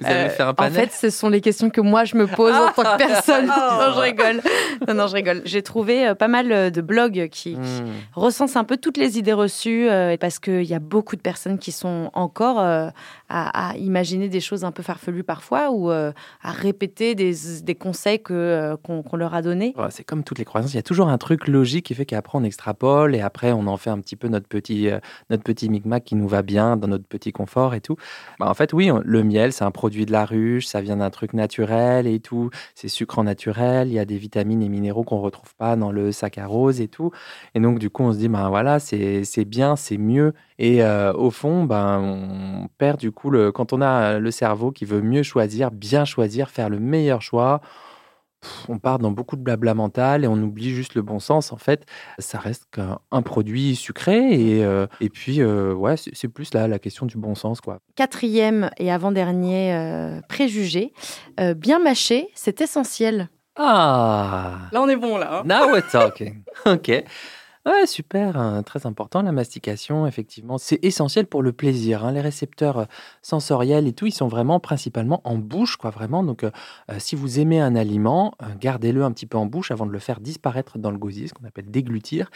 Vous 0.00 0.06
avez 0.06 0.28
fait 0.30 0.42
un 0.42 0.54
panel? 0.54 0.72
En 0.72 0.74
fait, 0.74 0.92
ce 0.92 1.10
sont 1.10 1.28
les 1.28 1.40
questions 1.40 1.70
que 1.70 1.80
moi, 1.80 2.04
je 2.04 2.16
me 2.16 2.26
pose 2.26 2.54
en 2.54 2.72
tant 2.72 2.82
que 2.82 2.98
personne. 2.98 3.46
non, 3.46 3.94
je 3.94 4.00
rigole. 4.00 4.42
Non, 4.88 4.94
non, 4.94 5.06
je 5.06 5.14
rigole. 5.14 5.42
J'ai 5.44 5.62
trouvé 5.62 6.14
pas 6.18 6.28
mal 6.28 6.72
de 6.72 6.80
blogs 6.80 7.28
qui, 7.30 7.54
hmm. 7.54 7.86
recensent 8.14 8.56
un 8.56 8.64
peu 8.64 8.76
toutes 8.76 8.96
les 8.96 9.16
idées 9.18 9.32
reçues, 9.32 9.88
parce 10.18 10.40
qu'il 10.40 10.64
y 10.64 10.74
a 10.74 10.80
beaucoup 10.80 11.14
de 11.14 11.22
personnes 11.22 11.58
qui 11.58 11.70
sont 11.70 12.10
encore 12.12 12.58
à, 13.28 13.74
imaginer 13.78 14.28
des 14.28 14.40
choses 14.40 14.64
un 14.64 14.72
peu 14.72 14.82
farfelues 14.82 15.24
parfois 15.24 15.70
ou 15.70 15.90
euh, 15.90 16.12
à 16.42 16.52
répéter 16.52 17.14
des, 17.14 17.34
des 17.62 17.74
conseils 17.74 18.20
euh, 18.30 18.76
qu'on, 18.76 19.16
leur 19.16 19.34
a 19.34 19.42
donnés. 19.42 19.74
c'est 19.90 20.04
comme 20.04 20.24
toutes 20.24 20.38
les 20.38 20.44
croyances, 20.44 20.72
il 20.72 20.76
y 20.76 20.80
a 20.80 20.82
toujours 20.82 21.03
un 21.08 21.18
truc 21.18 21.48
logique 21.48 21.86
qui 21.86 21.94
fait 21.94 22.06
qu'après 22.06 22.38
on 22.38 22.44
extrapole 22.44 23.14
et 23.14 23.20
après 23.20 23.52
on 23.52 23.66
en 23.66 23.76
fait 23.76 23.90
un 23.90 24.00
petit 24.00 24.16
peu 24.16 24.28
notre 24.28 24.48
petit, 24.48 24.88
euh, 24.88 24.98
notre 25.30 25.42
petit 25.42 25.68
micmac 25.68 26.04
qui 26.04 26.14
nous 26.14 26.28
va 26.28 26.42
bien 26.42 26.76
dans 26.76 26.88
notre 26.88 27.06
petit 27.06 27.32
confort 27.32 27.74
et 27.74 27.80
tout. 27.80 27.96
Bah, 28.38 28.48
en 28.48 28.54
fait, 28.54 28.72
oui, 28.72 28.90
le 29.04 29.24
miel, 29.24 29.52
c'est 29.52 29.64
un 29.64 29.70
produit 29.70 30.06
de 30.06 30.12
la 30.12 30.24
ruche, 30.24 30.66
ça 30.66 30.80
vient 30.80 30.96
d'un 30.96 31.10
truc 31.10 31.32
naturel 31.32 32.06
et 32.06 32.20
tout, 32.20 32.50
c'est 32.74 32.88
sucre 32.88 33.22
naturel, 33.22 33.88
il 33.88 33.94
y 33.94 33.98
a 33.98 34.04
des 34.04 34.18
vitamines 34.18 34.62
et 34.62 34.68
minéraux 34.68 35.04
qu'on 35.04 35.20
retrouve 35.20 35.54
pas 35.56 35.76
dans 35.76 35.92
le 35.92 36.12
saccharose 36.12 36.80
et 36.80 36.88
tout. 36.88 37.10
Et 37.54 37.60
donc, 37.60 37.78
du 37.78 37.90
coup, 37.90 38.02
on 38.02 38.12
se 38.12 38.18
dit, 38.18 38.28
ben 38.28 38.48
voilà, 38.48 38.78
c'est, 38.80 39.44
bien, 39.44 39.76
c'est 39.76 39.98
mieux. 39.98 40.34
Et 40.58 40.82
au 40.84 41.30
fond, 41.30 41.64
ben, 41.64 42.00
on 42.00 42.68
perd 42.78 42.98
du 42.98 43.10
coup 43.12 43.30
quand 43.52 43.72
on 43.72 43.80
a 43.80 44.18
le 44.18 44.30
cerveau 44.30 44.70
qui 44.72 44.84
veut 44.84 45.02
mieux 45.02 45.22
choisir, 45.22 45.70
bien 45.70 46.04
choisir, 46.04 46.50
faire 46.50 46.68
le 46.68 46.78
meilleur 46.78 47.22
choix, 47.22 47.60
on 48.68 48.78
part 48.78 48.98
dans 48.98 49.10
beaucoup 49.10 49.36
de 49.36 49.42
blabla 49.42 49.74
mental 49.74 50.24
et 50.24 50.26
on 50.26 50.34
oublie 50.36 50.70
juste 50.74 50.94
le 50.94 51.02
bon 51.02 51.18
sens. 51.18 51.52
En 51.52 51.56
fait, 51.56 51.86
ça 52.18 52.38
reste 52.38 52.64
qu'un 52.70 53.22
produit 53.22 53.76
sucré 53.76 54.32
et, 54.32 54.64
euh, 54.64 54.86
et 55.00 55.08
puis, 55.08 55.40
euh, 55.40 55.72
ouais, 55.74 55.94
c'est 55.96 56.28
plus 56.28 56.52
là 56.54 56.68
la 56.68 56.78
question 56.78 57.06
du 57.06 57.16
bon 57.16 57.34
sens. 57.34 57.60
quoi. 57.60 57.78
Quatrième 57.96 58.70
et 58.78 58.90
avant-dernier 58.92 59.74
euh, 59.74 60.20
préjugé, 60.28 60.92
bien 61.56 61.78
mâcher, 61.78 62.28
c'est 62.34 62.60
essentiel. 62.60 63.28
Ah 63.56 64.68
Là, 64.72 64.82
on 64.82 64.88
est 64.88 64.96
bon, 64.96 65.16
là. 65.16 65.38
Hein. 65.38 65.42
Now 65.44 65.72
we're 65.72 65.86
talking. 65.88 66.42
OK. 66.66 67.04
Ouais, 67.66 67.86
super, 67.86 68.36
hein, 68.36 68.62
très 68.62 68.84
important 68.84 69.22
la 69.22 69.32
mastication, 69.32 70.06
effectivement. 70.06 70.58
C'est 70.58 70.84
essentiel 70.84 71.26
pour 71.26 71.42
le 71.42 71.54
plaisir. 71.54 72.04
Hein. 72.04 72.12
Les 72.12 72.20
récepteurs 72.20 72.78
euh, 72.78 72.84
sensoriels 73.22 73.86
et 73.86 73.94
tout, 73.94 74.04
ils 74.04 74.12
sont 74.12 74.28
vraiment 74.28 74.60
principalement 74.60 75.22
en 75.24 75.38
bouche, 75.38 75.78
quoi, 75.78 75.88
vraiment. 75.88 76.22
Donc, 76.22 76.44
euh, 76.44 76.50
euh, 76.90 76.96
si 76.98 77.16
vous 77.16 77.40
aimez 77.40 77.60
un 77.60 77.74
aliment, 77.74 78.34
gardez-le 78.60 79.02
un 79.02 79.12
petit 79.12 79.24
peu 79.24 79.38
en 79.38 79.46
bouche 79.46 79.70
avant 79.70 79.86
de 79.86 79.92
le 79.92 79.98
faire 79.98 80.20
disparaître 80.20 80.78
dans 80.78 80.90
le 80.90 80.98
gosier, 80.98 81.26
ce 81.26 81.32
qu'on 81.32 81.46
appelle 81.46 81.70
déglutir. 81.70 82.30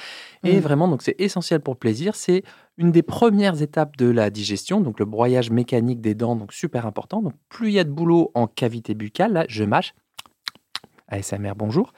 Et 0.45 0.57
mmh. 0.57 0.61
vraiment, 0.61 0.89
donc, 0.89 1.03
c'est 1.03 1.17
essentiel 1.19 1.61
pour 1.61 1.75
le 1.75 1.79
plaisir. 1.79 2.15
C'est 2.15 2.43
une 2.79 2.91
des 2.91 3.03
premières 3.03 3.61
étapes 3.61 3.99
de 3.99 4.07
la 4.09 4.31
digestion, 4.31 4.81
donc 4.81 4.99
le 4.99 5.05
broyage 5.05 5.51
mécanique 5.51 6.01
des 6.01 6.15
dents, 6.15 6.37
donc 6.37 6.55
super 6.55 6.87
important. 6.87 7.21
Donc, 7.21 7.35
plus 7.51 7.69
il 7.69 7.75
y 7.75 7.79
a 7.79 7.85
de 7.85 7.91
boulot 7.91 8.31
en 8.35 8.47
cavité 8.47 8.95
buccale, 8.95 9.35
là, 9.35 9.45
je 9.47 9.65
mâche, 9.65 9.93
ASMR, 11.09 11.53
bonjour. 11.57 11.93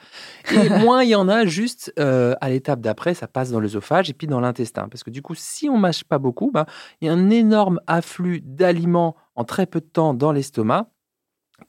Et 0.51 0.69
moins 0.79 1.03
il 1.03 1.09
y 1.09 1.15
en 1.15 1.29
a 1.29 1.45
juste 1.45 1.93
euh, 1.99 2.35
à 2.41 2.49
l'étape 2.49 2.81
d'après, 2.81 3.13
ça 3.13 3.27
passe 3.27 3.51
dans 3.51 3.59
l'œsophage 3.59 4.09
et 4.09 4.13
puis 4.13 4.27
dans 4.27 4.39
l'intestin. 4.39 4.87
Parce 4.89 5.03
que 5.03 5.09
du 5.09 5.21
coup, 5.21 5.35
si 5.35 5.69
on 5.69 5.77
mâche 5.77 6.03
pas 6.03 6.17
beaucoup, 6.17 6.51
bah, 6.51 6.65
il 7.01 7.07
y 7.07 7.09
a 7.09 7.13
un 7.13 7.29
énorme 7.29 7.79
afflux 7.87 8.41
d'aliments 8.41 9.15
en 9.35 9.43
très 9.43 9.65
peu 9.65 9.79
de 9.79 9.85
temps 9.85 10.13
dans 10.13 10.31
l'estomac 10.31 10.87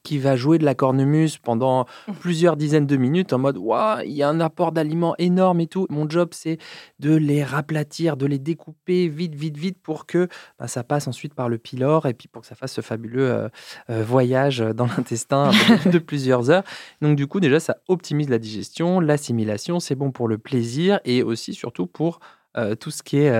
qui 0.01 0.17
va 0.17 0.35
jouer 0.35 0.57
de 0.57 0.65
la 0.65 0.75
cornemuse 0.75 1.37
pendant 1.37 1.85
mmh. 2.07 2.13
plusieurs 2.19 2.57
dizaines 2.57 2.87
de 2.87 2.97
minutes 2.97 3.33
en 3.33 3.39
mode 3.39 3.57
waouh, 3.57 4.01
il 4.05 4.11
y 4.11 4.23
a 4.23 4.29
un 4.29 4.39
apport 4.39 4.71
d'aliments 4.71 5.15
énorme 5.17 5.59
et 5.59 5.67
tout. 5.67 5.87
Mon 5.89 6.09
job, 6.09 6.29
c'est 6.31 6.57
de 6.99 7.15
les 7.15 7.43
raplatir, 7.43 8.17
de 8.17 8.25
les 8.25 8.39
découper 8.39 9.07
vite, 9.07 9.35
vite, 9.35 9.57
vite 9.57 9.77
pour 9.81 10.05
que 10.05 10.27
bah, 10.59 10.67
ça 10.67 10.83
passe 10.83 11.07
ensuite 11.07 11.33
par 11.33 11.49
le 11.49 11.57
pylore 11.57 12.07
et 12.07 12.13
puis 12.13 12.27
pour 12.27 12.41
que 12.41 12.47
ça 12.47 12.55
fasse 12.55 12.73
ce 12.73 12.81
fabuleux 12.81 13.31
euh, 13.31 13.49
euh, 13.89 14.03
voyage 14.03 14.59
dans 14.59 14.85
l'intestin 14.85 15.51
de 15.91 15.99
plusieurs 15.99 16.49
heures. 16.49 16.63
Donc, 17.01 17.15
du 17.15 17.27
coup, 17.27 17.39
déjà, 17.39 17.59
ça 17.59 17.77
optimise 17.87 18.29
la 18.29 18.39
digestion, 18.39 18.99
l'assimilation, 18.99 19.79
c'est 19.79 19.95
bon 19.95 20.11
pour 20.11 20.27
le 20.27 20.37
plaisir 20.37 20.99
et 21.05 21.23
aussi, 21.23 21.53
surtout, 21.53 21.87
pour 21.87 22.19
euh, 22.55 22.75
tout 22.75 22.91
ce 22.91 23.01
qui 23.01 23.17
est 23.17 23.31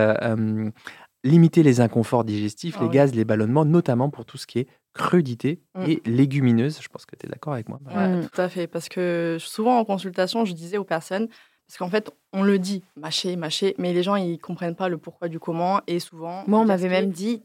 limiter 1.23 1.63
les 1.63 1.81
inconforts 1.81 2.23
digestifs, 2.23 2.75
ah 2.79 2.83
les 2.83 2.89
gaz, 2.89 3.15
les 3.15 3.25
ballonnements, 3.25 3.65
notamment 3.65 4.09
pour 4.09 4.25
tout 4.25 4.37
ce 4.37 4.45
qui 4.45 4.59
est 4.59 4.67
crudité 4.93 5.61
mm. 5.75 5.83
et 5.87 6.01
légumineuse. 6.05 6.79
Je 6.81 6.87
pense 6.87 7.05
que 7.05 7.15
tu 7.15 7.25
es 7.25 7.29
d'accord 7.29 7.53
avec 7.53 7.69
moi. 7.69 7.79
Oui, 7.85 8.27
tout 8.31 8.41
à 8.41 8.49
fait. 8.49 8.67
Parce 8.67 8.89
que 8.89 9.37
souvent 9.39 9.77
en 9.77 9.85
consultation, 9.85 10.45
je 10.45 10.53
disais 10.53 10.77
aux 10.77 10.83
personnes, 10.83 11.27
parce 11.67 11.77
qu'en 11.77 11.89
fait, 11.89 12.11
on 12.33 12.43
le 12.43 12.59
dit, 12.59 12.83
mâcher, 12.95 13.35
mâcher, 13.35 13.73
mais 13.77 13.93
les 13.93 14.03
gens, 14.03 14.15
ils 14.15 14.37
comprennent 14.37 14.75
pas 14.75 14.89
le 14.89 14.97
pourquoi 14.97 15.29
du 15.29 15.39
comment. 15.39 15.81
Et 15.87 15.99
souvent. 15.99 16.43
Moi, 16.45 16.59
on 16.59 16.65
m'avait 16.65 16.89
même 16.89 17.09
dit 17.09 17.41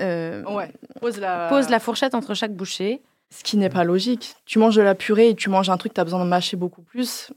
euh, 0.00 0.42
ouais, 0.44 0.72
pose, 1.00 1.20
la... 1.20 1.48
pose 1.48 1.68
la 1.68 1.78
fourchette 1.78 2.14
entre 2.14 2.34
chaque 2.34 2.54
bouchée. 2.54 3.02
Ce 3.32 3.44
qui 3.44 3.56
n'est 3.56 3.68
pas 3.68 3.84
logique. 3.84 4.34
Tu 4.44 4.58
manges 4.58 4.74
de 4.74 4.82
la 4.82 4.96
purée 4.96 5.28
et 5.28 5.34
tu 5.36 5.50
manges 5.50 5.70
un 5.70 5.76
truc, 5.76 5.94
tu 5.94 6.00
as 6.00 6.04
besoin 6.04 6.24
de 6.24 6.28
mâcher 6.28 6.56
beaucoup 6.56 6.82
plus. 6.82 7.32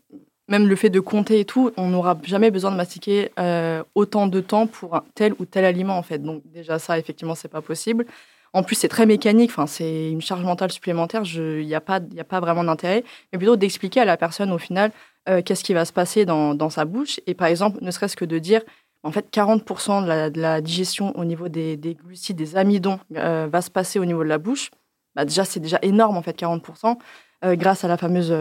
Même 0.50 0.68
le 0.68 0.76
fait 0.76 0.90
de 0.90 1.00
compter 1.00 1.40
et 1.40 1.46
tout, 1.46 1.72
on 1.78 1.90
n'aura 1.90 2.18
jamais 2.24 2.52
besoin 2.52 2.72
de 2.72 2.76
mastiquer 2.76 3.32
euh, 3.40 3.82
autant 3.96 4.28
de 4.28 4.42
temps 4.42 4.68
pour 4.68 4.96
un 4.96 5.04
tel 5.16 5.34
ou 5.40 5.46
tel 5.46 5.64
aliment, 5.64 5.98
en 5.98 6.04
fait. 6.04 6.20
Donc, 6.20 6.42
déjà, 6.46 6.80
ça, 6.80 7.00
effectivement, 7.00 7.36
c'est 7.36 7.48
pas 7.48 7.62
possible. 7.62 8.06
En 8.54 8.62
plus, 8.62 8.76
c'est 8.76 8.88
très 8.88 9.08
mécanique, 9.08 9.50
enfin, 9.50 9.66
c'est 9.66 10.12
une 10.12 10.22
charge 10.22 10.44
mentale 10.44 10.72
supplémentaire, 10.72 11.24
il 11.26 11.66
n'y 11.66 11.74
a, 11.74 11.82
pas, 11.82 11.96
a 11.96 12.24
pas 12.24 12.40
vraiment 12.40 12.64
d'intérêt, 12.64 13.04
mais 13.32 13.40
plutôt 13.40 13.56
d'expliquer 13.56 14.02
à 14.02 14.06
la 14.06 14.16
personne 14.16 14.52
au 14.52 14.60
final 14.60 14.92
euh, 15.28 15.42
qu'est-ce 15.42 15.64
qui 15.64 15.74
va 15.74 15.86
se 15.86 15.94
passer 15.94 16.26
dans, 16.26 16.54
dans, 16.54 16.70
sa 16.70 16.86
bouche. 16.86 17.20
Et 17.26 17.34
par 17.34 17.48
exemple, 17.48 17.80
ne 17.82 17.90
serait-ce 17.90 18.16
que 18.16 18.26
de 18.26 18.38
dire, 18.38 18.62
en 19.02 19.12
fait, 19.12 19.28
40% 19.34 20.04
de 20.32 20.40
la, 20.40 20.62
digestion 20.62 21.18
au 21.18 21.26
niveau 21.26 21.50
des, 21.50 21.78
des 21.78 21.96
glucides, 21.96 22.38
des 22.38 22.56
amidons, 22.56 23.00
euh, 23.16 23.48
va 23.52 23.62
se 23.62 23.72
passer 23.72 23.98
au 23.98 24.06
niveau 24.06 24.24
de 24.24 24.30
la 24.30 24.38
bouche. 24.38 24.70
Bah, 25.16 25.26
déjà, 25.26 25.46
c'est 25.46 25.60
déjà 25.60 25.80
énorme, 25.82 26.16
en 26.16 26.22
fait, 26.22 26.38
40%, 26.38 26.92
euh, 26.92 26.96
grâce 27.44 27.84
à 27.84 27.88
la 27.88 27.98
fameuse 27.98 28.34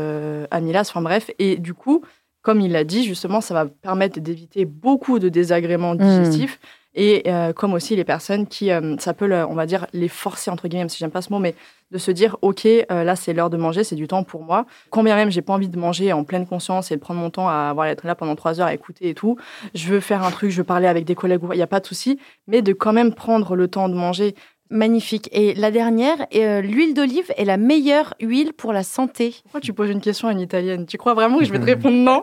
amylase, 0.51 0.91
enfin 0.91 1.03
bref. 1.03 1.31
Et 1.39 1.57
du 1.57 1.75
coup, 1.75 2.03
comme 2.43 2.61
il 2.61 2.73
l'a 2.73 2.85
dit, 2.85 3.05
justement, 3.05 3.41
ça 3.41 3.55
va 3.55 3.67
permettre 3.67 4.21
d'éviter 4.21 4.65
beaucoup 4.65 5.19
de 5.19 5.29
désagréments 5.29 5.95
mmh. 5.95 5.99
digestifs 5.99 6.59
et 6.95 7.23
euh, 7.27 7.53
comme 7.53 7.73
aussi 7.73 7.97
les 7.97 8.05
personnes 8.05 8.47
qui, 8.47 8.71
euh, 8.71 8.97
ça 8.99 9.15
peut, 9.15 9.33
on 9.49 9.55
va 9.55 9.65
dire, 9.65 9.87
les 9.93 10.09
forcer, 10.09 10.51
entre 10.51 10.69
guillemets, 10.69 10.83
même 10.83 10.89
si 10.91 10.99
j'aime 10.99 11.11
pas 11.11 11.23
ce 11.23 11.33
mot, 11.33 11.39
mais 11.39 11.55
de 11.91 11.99
se 11.99 12.11
dire, 12.11 12.37
OK, 12.43 12.67
euh, 12.67 13.05
là, 13.05 13.17
c'est 13.17 13.33
l'heure 13.33 13.49
de 13.49 13.57
manger, 13.57 13.83
c'est 13.83 13.97
du 13.97 14.07
temps 14.07 14.25
pour 14.25 14.43
moi. 14.43 14.67
Combien 14.91 15.17
même 15.17 15.31
j'ai 15.31 15.41
pas 15.41 15.55
envie 15.55 15.69
de 15.69 15.79
manger 15.79 16.13
en 16.13 16.25
pleine 16.25 16.47
conscience 16.47 16.93
et 16.93 16.97
de 16.97 17.01
prendre 17.01 17.21
mon 17.21 17.31
temps 17.31 17.49
à 17.49 17.71
avoir 17.71 17.87
être 17.87 18.07
là 18.07 18.15
pendant 18.15 18.37
trois 18.37 18.61
heures 18.61 18.67
à 18.67 18.75
écouter 18.75 19.09
et 19.09 19.15
tout, 19.15 19.37
je 19.75 19.89
veux 19.89 20.01
faire 20.01 20.23
un 20.23 20.31
truc, 20.31 20.51
je 20.51 20.59
veux 20.59 20.65
parler 20.65 20.87
avec 20.87 21.05
des 21.05 21.15
collègues, 21.15 21.41
il 21.53 21.57
n'y 21.57 21.63
a 21.63 21.67
pas 21.67 21.81
de 21.81 21.87
souci, 21.87 22.19
mais 22.47 22.61
de 22.61 22.73
quand 22.75 22.93
même 22.93 23.15
prendre 23.15 23.57
le 23.57 23.69
temps 23.69 23.89
de 23.89 23.95
manger. 23.95 24.35
Magnifique. 24.73 25.29
Et 25.33 25.53
la 25.53 25.71
dernière, 25.71 26.27
euh, 26.35 26.63
l'huile 26.63 26.95
d'olive 26.95 27.31
est 27.37 27.45
la 27.45 27.59
meilleure 27.59 28.15
huile 28.21 28.55
pour 28.55 28.73
la 28.73 28.83
santé. 28.83 29.35
Pourquoi 29.43 29.61
tu 29.61 29.75
poses 29.75 29.91
une 29.91 30.01
question 30.01 30.29
à 30.29 30.33
une 30.33 30.41
italienne? 30.41 30.87
Tu 30.87 30.97
crois 30.97 31.13
vraiment 31.13 31.39
que 31.39 31.45
je 31.45 31.53
vais 31.53 31.59
te 31.59 31.65
répondre 31.67 31.97
non? 31.97 32.23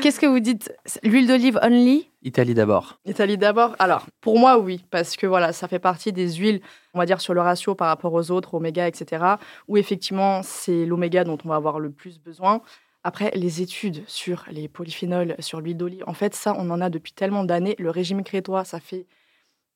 Qu'est-ce 0.00 0.18
que 0.18 0.24
vous 0.24 0.40
dites? 0.40 0.72
L'huile 1.02 1.26
d'olive 1.26 1.60
only? 1.62 2.08
Italie 2.22 2.54
d'abord. 2.54 2.98
Italie 3.04 3.36
d'abord? 3.36 3.76
Alors, 3.78 4.06
pour 4.22 4.38
moi, 4.38 4.58
oui, 4.58 4.82
parce 4.90 5.16
que 5.16 5.26
voilà, 5.26 5.52
ça 5.52 5.68
fait 5.68 5.78
partie 5.78 6.10
des 6.10 6.32
huiles, 6.32 6.62
on 6.94 6.98
va 6.98 7.04
dire 7.04 7.20
sur 7.20 7.34
le 7.34 7.42
ratio 7.42 7.74
par 7.74 7.88
rapport 7.88 8.14
aux 8.14 8.30
autres, 8.30 8.54
oméga, 8.54 8.88
etc. 8.88 9.24
Où 9.68 9.76
effectivement, 9.76 10.40
c'est 10.42 10.86
l'oméga 10.86 11.22
dont 11.22 11.36
on 11.44 11.48
va 11.50 11.56
avoir 11.56 11.80
le 11.80 11.90
plus 11.90 12.18
besoin. 12.18 12.62
Après, 13.04 13.30
les 13.34 13.60
études 13.60 14.04
sur 14.06 14.44
les 14.50 14.68
polyphénols, 14.68 15.34
sur 15.38 15.60
l'huile 15.60 15.76
d'olive, 15.76 16.04
en 16.06 16.14
fait, 16.14 16.34
ça, 16.34 16.54
on 16.56 16.70
en 16.70 16.80
a 16.80 16.88
depuis 16.88 17.12
tellement 17.12 17.44
d'années. 17.44 17.74
Le 17.78 17.90
régime 17.90 18.24
crétois, 18.24 18.64
ça 18.64 18.80
fait 18.80 19.06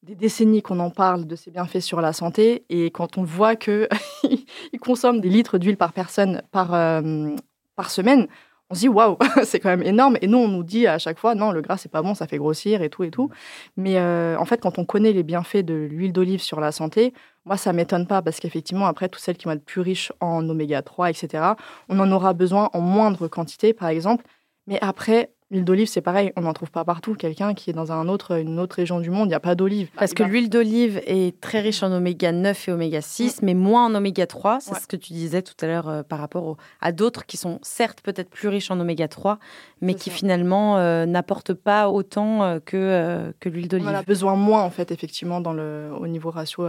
des 0.02 0.14
décennies 0.14 0.62
qu'on 0.62 0.78
en 0.78 0.90
parle 0.90 1.26
de 1.26 1.36
ses 1.36 1.50
bienfaits 1.50 1.80
sur 1.80 2.00
la 2.00 2.12
santé. 2.12 2.64
Et 2.68 2.90
quand 2.90 3.18
on 3.18 3.24
voit 3.24 3.56
qu'il 3.56 3.88
consomme 4.80 5.20
des 5.20 5.28
litres 5.28 5.58
d'huile 5.58 5.76
par 5.76 5.92
personne 5.92 6.42
par, 6.52 6.74
euh, 6.74 7.34
par 7.74 7.90
semaine, 7.90 8.28
on 8.68 8.74
se 8.74 8.80
dit 8.80 8.88
waouh, 8.88 9.16
c'est 9.44 9.60
quand 9.60 9.68
même 9.68 9.82
énorme. 9.82 10.16
Et 10.20 10.26
nous, 10.26 10.38
on 10.38 10.48
nous 10.48 10.62
dit 10.62 10.86
à 10.86 10.98
chaque 10.98 11.18
fois 11.18 11.34
non, 11.34 11.52
le 11.52 11.60
gras 11.60 11.76
c'est 11.76 11.90
pas 11.90 12.02
bon, 12.02 12.14
ça 12.14 12.26
fait 12.26 12.38
grossir 12.38 12.82
et 12.82 12.90
tout 12.90 13.04
et 13.04 13.10
tout. 13.10 13.30
Mais 13.76 13.98
euh, 13.98 14.36
en 14.38 14.44
fait, 14.44 14.60
quand 14.60 14.78
on 14.78 14.84
connaît 14.84 15.12
les 15.12 15.22
bienfaits 15.22 15.64
de 15.64 15.74
l'huile 15.74 16.12
d'olive 16.12 16.40
sur 16.40 16.60
la 16.60 16.72
santé, 16.72 17.12
moi 17.44 17.56
ça 17.56 17.72
m'étonne 17.72 18.06
pas 18.06 18.22
parce 18.22 18.40
qu'effectivement 18.40 18.86
après 18.86 19.08
toutes 19.08 19.22
celles 19.22 19.36
qui 19.36 19.46
vont 19.46 19.52
être 19.52 19.64
plus 19.64 19.80
riches 19.80 20.12
en 20.20 20.48
oméga 20.48 20.82
3, 20.82 21.10
etc. 21.10 21.44
On 21.88 21.98
en 22.00 22.10
aura 22.10 22.32
besoin 22.32 22.70
en 22.72 22.80
moindre 22.80 23.28
quantité, 23.28 23.72
par 23.72 23.88
exemple. 23.88 24.24
Mais 24.66 24.78
après, 24.80 25.32
L'huile 25.52 25.64
d'olive, 25.64 25.86
c'est 25.86 26.00
pareil, 26.00 26.32
on 26.34 26.40
n'en 26.40 26.52
trouve 26.52 26.72
pas 26.72 26.84
partout. 26.84 27.14
Quelqu'un 27.14 27.54
qui 27.54 27.70
est 27.70 27.72
dans 27.72 27.92
un 27.92 28.08
autre, 28.08 28.40
une 28.40 28.58
autre 28.58 28.74
région 28.74 28.98
du 28.98 29.10
monde, 29.10 29.26
il 29.26 29.28
n'y 29.28 29.34
a 29.34 29.40
pas 29.40 29.54
d'olive. 29.54 29.88
Parce 29.96 30.12
que 30.12 30.24
l'huile 30.24 30.50
d'olive 30.50 31.00
est 31.06 31.40
très 31.40 31.60
riche 31.60 31.84
en 31.84 31.92
oméga 31.92 32.32
9 32.32 32.68
et 32.68 32.72
oméga 32.72 33.00
6, 33.00 33.42
mais 33.42 33.54
moins 33.54 33.86
en 33.86 33.94
oméga 33.94 34.26
3. 34.26 34.58
C'est 34.60 34.74
ce 34.74 34.88
que 34.88 34.96
tu 34.96 35.12
disais 35.12 35.42
tout 35.42 35.54
à 35.62 35.68
l'heure 35.68 35.88
euh, 35.88 36.02
par 36.02 36.18
rapport 36.18 36.56
à 36.80 36.90
d'autres 36.90 37.26
qui 37.26 37.36
sont 37.36 37.60
certes 37.62 38.00
peut-être 38.02 38.28
plus 38.28 38.48
riches 38.48 38.72
en 38.72 38.80
oméga 38.80 39.06
3, 39.06 39.38
mais 39.80 39.94
qui 39.94 40.10
finalement 40.10 40.78
euh, 40.78 41.06
n'apportent 41.06 41.54
pas 41.54 41.90
autant 41.90 42.42
euh, 42.42 42.58
que, 42.58 43.32
que 43.38 43.48
l'huile 43.48 43.68
d'olive. 43.68 43.86
On 43.86 43.94
a 43.94 44.02
besoin 44.02 44.34
moins, 44.34 44.64
en 44.64 44.70
fait, 44.70 44.90
effectivement, 44.90 45.40
dans 45.40 45.52
le, 45.52 45.90
au 45.96 46.08
niveau 46.08 46.30
ratio 46.30 46.66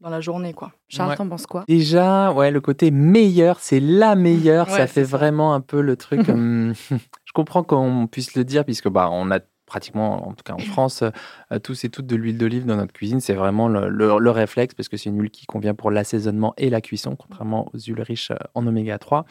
dans 0.00 0.08
la 0.08 0.20
journée, 0.20 0.54
quoi. 0.54 0.72
Charles, 0.88 1.14
t'en 1.16 1.28
penses 1.28 1.46
quoi? 1.46 1.64
Déjà, 1.68 2.32
ouais, 2.32 2.50
le 2.50 2.60
côté 2.60 2.90
meilleur, 2.90 3.60
c'est 3.60 3.80
la 3.80 4.14
meilleure. 4.14 4.68
ça 4.70 4.86
fait 4.86 5.02
vraiment 5.02 5.52
un 5.52 5.60
peu 5.60 5.80
le 5.80 5.96
truc. 5.96 6.28
Hum, 6.28 6.74
je 7.30 7.32
comprends 7.32 7.62
qu'on 7.62 8.08
puisse 8.08 8.34
le 8.34 8.42
dire, 8.42 8.64
puisque 8.64 8.88
bah, 8.88 9.08
on 9.08 9.30
a 9.30 9.38
pratiquement, 9.64 10.26
en 10.26 10.32
tout 10.32 10.42
cas 10.42 10.54
en 10.54 10.58
France, 10.58 11.04
euh, 11.04 11.58
tous 11.60 11.84
et 11.84 11.88
toutes 11.88 12.08
de 12.08 12.16
l'huile 12.16 12.36
d'olive 12.36 12.66
dans 12.66 12.74
notre 12.74 12.92
cuisine. 12.92 13.20
C'est 13.20 13.34
vraiment 13.34 13.68
le, 13.68 14.30
réflexe, 14.32 14.74
parce 14.74 14.88
que 14.88 14.96
c'est 14.96 15.10
une 15.10 15.20
huile 15.20 15.30
qui 15.30 15.46
convient 15.46 15.74
pour 15.74 15.92
l'assaisonnement 15.92 16.54
et 16.58 16.70
la 16.70 16.80
cuisson, 16.80 17.14
contrairement 17.14 17.70
aux 17.72 17.78
huiles 17.78 18.02
riches 18.02 18.32
euh, 18.32 18.36
en 18.56 18.66
oméga 18.66 18.98
3. 18.98 19.26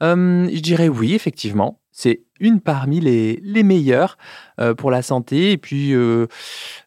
Hum, 0.00 0.48
je 0.50 0.60
dirais 0.60 0.88
oui, 0.88 1.12
effectivement. 1.12 1.80
C'est 1.90 2.22
une 2.40 2.60
parmi 2.60 3.00
les, 3.00 3.40
les 3.42 3.62
meilleures 3.62 4.16
euh, 4.58 4.74
pour 4.74 4.90
la 4.90 5.02
santé. 5.02 5.52
Et 5.52 5.58
puis, 5.58 5.92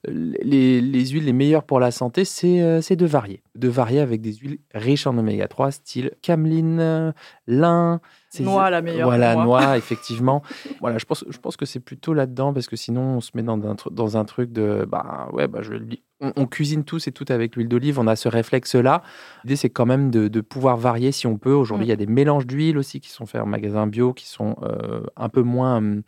les, 0.08 0.82
les, 0.82 1.06
huiles 1.06 1.26
les 1.26 1.34
meilleures 1.34 1.66
pour 1.66 1.80
la 1.80 1.92
santé, 1.92 2.26
c'est 2.26 2.96
de 2.96 3.06
varier. 3.06 3.44
De 3.54 3.68
varier 3.68 4.00
avec 4.00 4.22
des 4.22 4.34
huiles 4.34 4.58
riches 4.74 5.06
en 5.06 5.16
oméga 5.20 5.48
3, 5.48 5.70
style 5.72 6.12
cameline, 6.24 7.14
lin, 7.46 8.02
Noix, 8.40 8.70
la 8.70 8.82
meilleure. 8.82 9.08
Voilà, 9.08 9.36
noix, 9.36 9.78
effectivement. 9.78 10.42
voilà, 10.80 10.98
je 10.98 11.06
pense, 11.06 11.26
je 11.30 11.38
pense 11.38 11.58
que 11.58 11.66
c'est 11.66 11.80
plutôt 11.80 12.14
là-dedans 12.14 12.54
parce 12.54 12.68
que 12.68 12.76
sinon, 12.76 13.18
on 13.18 13.22
se 13.22 13.32
met 13.36 13.44
dans 13.44 13.60
un, 13.66 13.76
dans 13.92 14.18
un 14.18 14.26
truc 14.26 14.52
de. 14.52 14.88
Bah 14.90 15.28
ouais, 15.34 15.48
bah, 15.48 15.62
je, 15.62 15.74
on, 16.22 16.32
on 16.36 16.46
cuisine 16.46 16.84
tous 16.84 17.08
et 17.08 17.12
toutes 17.12 17.32
avec 17.32 17.56
l'huile 17.56 17.68
d'olive, 17.68 18.00
on 18.00 18.08
a 18.08 18.16
ce 18.16 18.30
réflexe-là. 18.30 19.04
L'idée, 19.44 19.56
c'est 19.56 19.70
quand 19.70 19.86
même 19.86 20.12
de, 20.12 20.28
de, 20.28 20.42
pouvoir 20.42 20.78
varier 20.78 21.12
si 21.12 21.28
on 21.28 21.38
peut. 21.38 21.54
Aujourd'hui, 21.54 21.86
mm. 21.86 21.90
il 21.90 21.90
y 21.90 21.94
a 21.94 21.98
des 21.98 22.08
mélanges 22.08 22.48
d'huile 22.48 22.78
aussi 22.78 23.02
qui 23.02 23.10
sont 23.10 23.26
faits 23.26 23.42
en 23.42 23.46
magasin 23.46 23.88
bio 23.88 24.14
qui 24.14 24.28
sont 24.28 24.56
euh, 24.64 25.02
un 25.18 25.30
peu 25.30 25.42
moins. 25.42 25.78
Hum, 25.78 26.04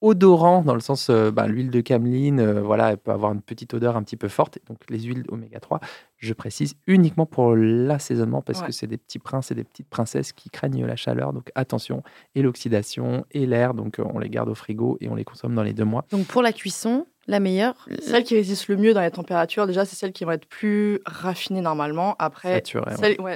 odorant 0.00 0.62
dans 0.62 0.74
le 0.74 0.80
sens 0.80 1.08
euh, 1.10 1.30
bah, 1.30 1.46
l'huile 1.46 1.70
de 1.70 1.80
cameline 1.80 2.40
euh, 2.40 2.62
voilà 2.62 2.90
elle 2.90 2.98
peut 2.98 3.10
avoir 3.10 3.32
une 3.32 3.42
petite 3.42 3.74
odeur 3.74 3.96
un 3.96 4.02
petit 4.02 4.16
peu 4.16 4.28
forte. 4.28 4.58
Donc 4.68 4.78
les 4.88 5.00
huiles 5.00 5.24
oméga 5.28 5.60
3 5.60 5.80
je 6.20 6.34
précise 6.34 6.74
uniquement 6.86 7.26
pour 7.26 7.56
l'assaisonnement 7.56 8.42
parce 8.42 8.62
que 8.62 8.72
c'est 8.72 8.86
des 8.86 8.98
petits 8.98 9.18
princes 9.18 9.50
et 9.50 9.54
des 9.54 9.64
petites 9.64 9.88
princesses 9.88 10.32
qui 10.32 10.50
craignent 10.50 10.84
la 10.84 10.96
chaleur. 10.96 11.32
Donc 11.32 11.50
attention 11.54 12.02
et 12.34 12.42
l'oxydation 12.42 13.24
et 13.32 13.46
l'air. 13.46 13.74
Donc 13.74 13.98
euh, 13.98 14.04
on 14.12 14.18
les 14.18 14.28
garde 14.28 14.50
au 14.50 14.54
frigo 14.54 14.98
et 15.00 15.08
on 15.08 15.14
les 15.14 15.24
consomme 15.24 15.54
dans 15.54 15.62
les 15.62 15.72
deux 15.72 15.84
mois. 15.84 16.04
Donc 16.10 16.26
pour 16.26 16.42
la 16.42 16.52
cuisson 16.52 17.06
la 17.30 17.40
meilleure 17.40 17.86
Celle 18.02 18.24
qui 18.24 18.34
résiste 18.34 18.68
le 18.68 18.76
mieux 18.76 18.92
dans 18.92 19.00
les 19.00 19.10
températures, 19.10 19.66
déjà, 19.66 19.84
c'est 19.84 19.96
celle 19.96 20.12
qui 20.12 20.24
va 20.24 20.34
être 20.34 20.46
plus 20.46 21.00
raffinée 21.06 21.60
normalement. 21.60 22.16
Après, 22.18 22.62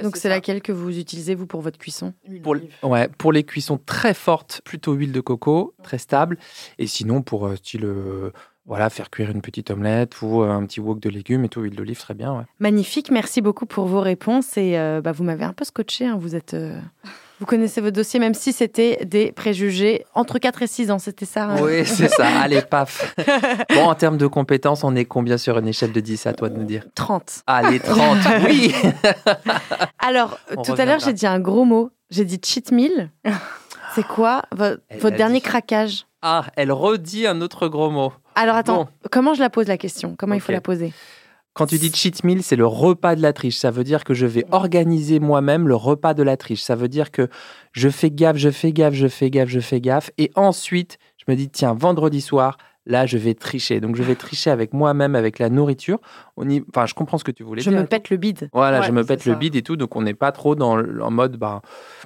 donc 0.03 0.17
c'est 0.17 0.29
laquelle 0.29 0.61
que 0.61 0.71
vous 0.71 0.99
utilisez 0.99 1.33
vous 1.33 1.47
pour 1.47 1.61
votre 1.61 1.77
cuisson? 1.77 2.13
Pour, 2.43 2.55
ouais, 2.83 3.07
pour 3.17 3.31
les 3.31 3.43
cuissons 3.43 3.79
très 3.83 4.13
fortes, 4.13 4.61
plutôt 4.65 4.93
huile 4.93 5.11
de 5.11 5.21
coco, 5.21 5.73
très 5.81 5.97
stable. 5.97 6.37
Et 6.77 6.87
sinon, 6.87 7.21
pour 7.21 7.47
euh, 7.47 7.55
style 7.55 7.85
euh, 7.85 8.31
voilà, 8.65 8.89
faire 8.89 9.09
cuire 9.09 9.29
une 9.29 9.41
petite 9.41 9.71
omelette 9.71 10.21
ou 10.21 10.41
euh, 10.41 10.49
un 10.49 10.65
petit 10.65 10.81
wok 10.81 10.99
de 10.99 11.09
légumes 11.09 11.45
et 11.45 11.49
tout, 11.49 11.61
huile 11.61 11.75
d'olive, 11.75 11.99
très 11.99 12.13
bien. 12.13 12.45
Magnifique, 12.59 13.11
merci 13.11 13.41
beaucoup 13.41 13.65
pour 13.65 13.85
vos 13.85 14.01
réponses 14.01 14.57
et 14.57 14.73
bah, 15.03 15.13
vous 15.13 15.23
m'avez 15.23 15.45
un 15.45 15.53
peu 15.53 15.63
scotché. 15.63 16.05
Hein. 16.05 16.17
vous 16.19 16.35
êtes 16.35 16.55
vous 17.39 17.45
connaissez 17.45 17.81
votre 17.81 17.95
dossier, 17.95 18.19
même 18.19 18.33
si 18.33 18.53
c'était 18.53 19.03
des 19.05 19.31
préjugés 19.31 20.05
entre 20.13 20.39
4 20.39 20.61
et 20.61 20.67
6 20.67 20.91
ans, 20.91 20.99
c'était 20.99 21.25
ça 21.25 21.45
hein 21.45 21.57
Oui, 21.61 21.85
c'est 21.85 22.07
ça. 22.07 22.27
Allez, 22.41 22.61
paf. 22.61 23.13
Bon, 23.73 23.85
en 23.85 23.95
termes 23.95 24.17
de 24.17 24.27
compétences, 24.27 24.83
on 24.83 24.95
est 24.95 25.05
combien 25.05 25.37
sur 25.37 25.57
une 25.57 25.67
échelle 25.67 25.91
de 25.91 25.99
10 25.99 26.27
à 26.27 26.33
toi 26.33 26.49
de 26.49 26.57
nous 26.57 26.65
dire? 26.65 26.83
30. 26.95 27.43
Allez, 27.47 27.79
30, 27.79 28.17
oui 28.47 28.73
Alors, 29.99 30.39
tout 30.63 30.75
à 30.77 30.85
l'heure, 30.85 30.99
j'ai 30.99 31.13
dit 31.13 31.27
un 31.27 31.39
gros 31.39 31.65
mot. 31.65 31.91
J'ai 32.09 32.23
dit 32.23 32.39
cheat 32.43 32.71
meal. 32.71 33.09
C'est 33.95 34.05
quoi 34.05 34.43
votre 34.51 35.09
dernier 35.09 35.41
craquage? 35.41 36.05
Ah, 36.21 36.45
elle 36.55 36.71
redit 36.71 37.27
un 37.27 37.41
autre 37.41 37.67
gros 37.67 37.89
mot. 37.89 38.13
Alors 38.35 38.55
attends, 38.55 38.89
comment 39.11 39.33
je 39.33 39.39
la 39.39 39.49
pose 39.49 39.67
la 39.67 39.77
question? 39.77 40.15
Comment 40.17 40.35
il 40.35 40.41
faut 40.41 40.51
la 40.51 40.61
poser? 40.61 40.93
Quand 41.55 41.67
tu 41.67 41.77
dis 41.77 41.89
cheat 41.91 42.25
meal, 42.25 42.43
c'est 42.43 42.57
le 42.57 42.67
repas 42.67 43.15
de 43.15 43.21
la 43.21 43.31
triche. 43.31 43.55
Ça 43.55 43.71
veut 43.71 43.85
dire 43.85 44.03
que 44.03 44.13
je 44.13 44.25
vais 44.25 44.45
organiser 44.51 45.21
moi-même 45.21 45.69
le 45.69 45.75
repas 45.75 46.13
de 46.13 46.21
la 46.21 46.35
triche. 46.35 46.61
Ça 46.61 46.75
veut 46.75 46.89
dire 46.89 47.11
que 47.11 47.29
je 47.71 47.87
fais 47.87 48.11
gaffe, 48.11 48.35
je 48.35 48.49
fais 48.49 48.73
gaffe, 48.73 48.93
je 48.93 49.07
fais 49.07 49.29
gaffe, 49.29 49.47
je 49.47 49.61
fais 49.61 49.79
gaffe. 49.79 50.11
Et 50.17 50.31
ensuite, 50.35 50.97
je 51.17 51.23
me 51.31 51.37
dis, 51.37 51.49
tiens, 51.49 51.73
vendredi 51.73 52.19
soir, 52.19 52.57
là, 52.85 53.05
je 53.05 53.17
vais 53.17 53.33
tricher. 53.33 53.79
Donc, 53.79 53.95
je 53.95 54.03
vais 54.03 54.15
tricher 54.15 54.49
avec 54.49 54.73
moi-même, 54.73 55.15
avec 55.15 55.39
la 55.39 55.49
nourriture. 55.49 55.99
On 56.37 56.49
y... 56.49 56.63
Enfin, 56.69 56.85
je 56.85 56.93
comprends 56.93 57.17
ce 57.17 57.23
que 57.23 57.31
tu 57.31 57.43
voulais 57.43 57.61
je 57.61 57.69
dire. 57.69 57.77
Je 57.77 57.83
me 57.83 57.87
pète 57.87 58.09
le 58.09 58.17
bide. 58.17 58.49
Voilà, 58.53 58.81
je 58.81 58.91
me 58.91 59.03
pète 59.03 59.25
le 59.25 59.35
bide 59.35 59.55
et 59.55 59.61
tout. 59.61 59.75
Donc, 59.75 59.95
on 59.95 60.01
n'est 60.01 60.13
pas 60.13 60.31
trop 60.31 60.55
dans 60.55 60.77
en 60.77 61.11
mode 61.11 61.37
bah, 61.37 61.61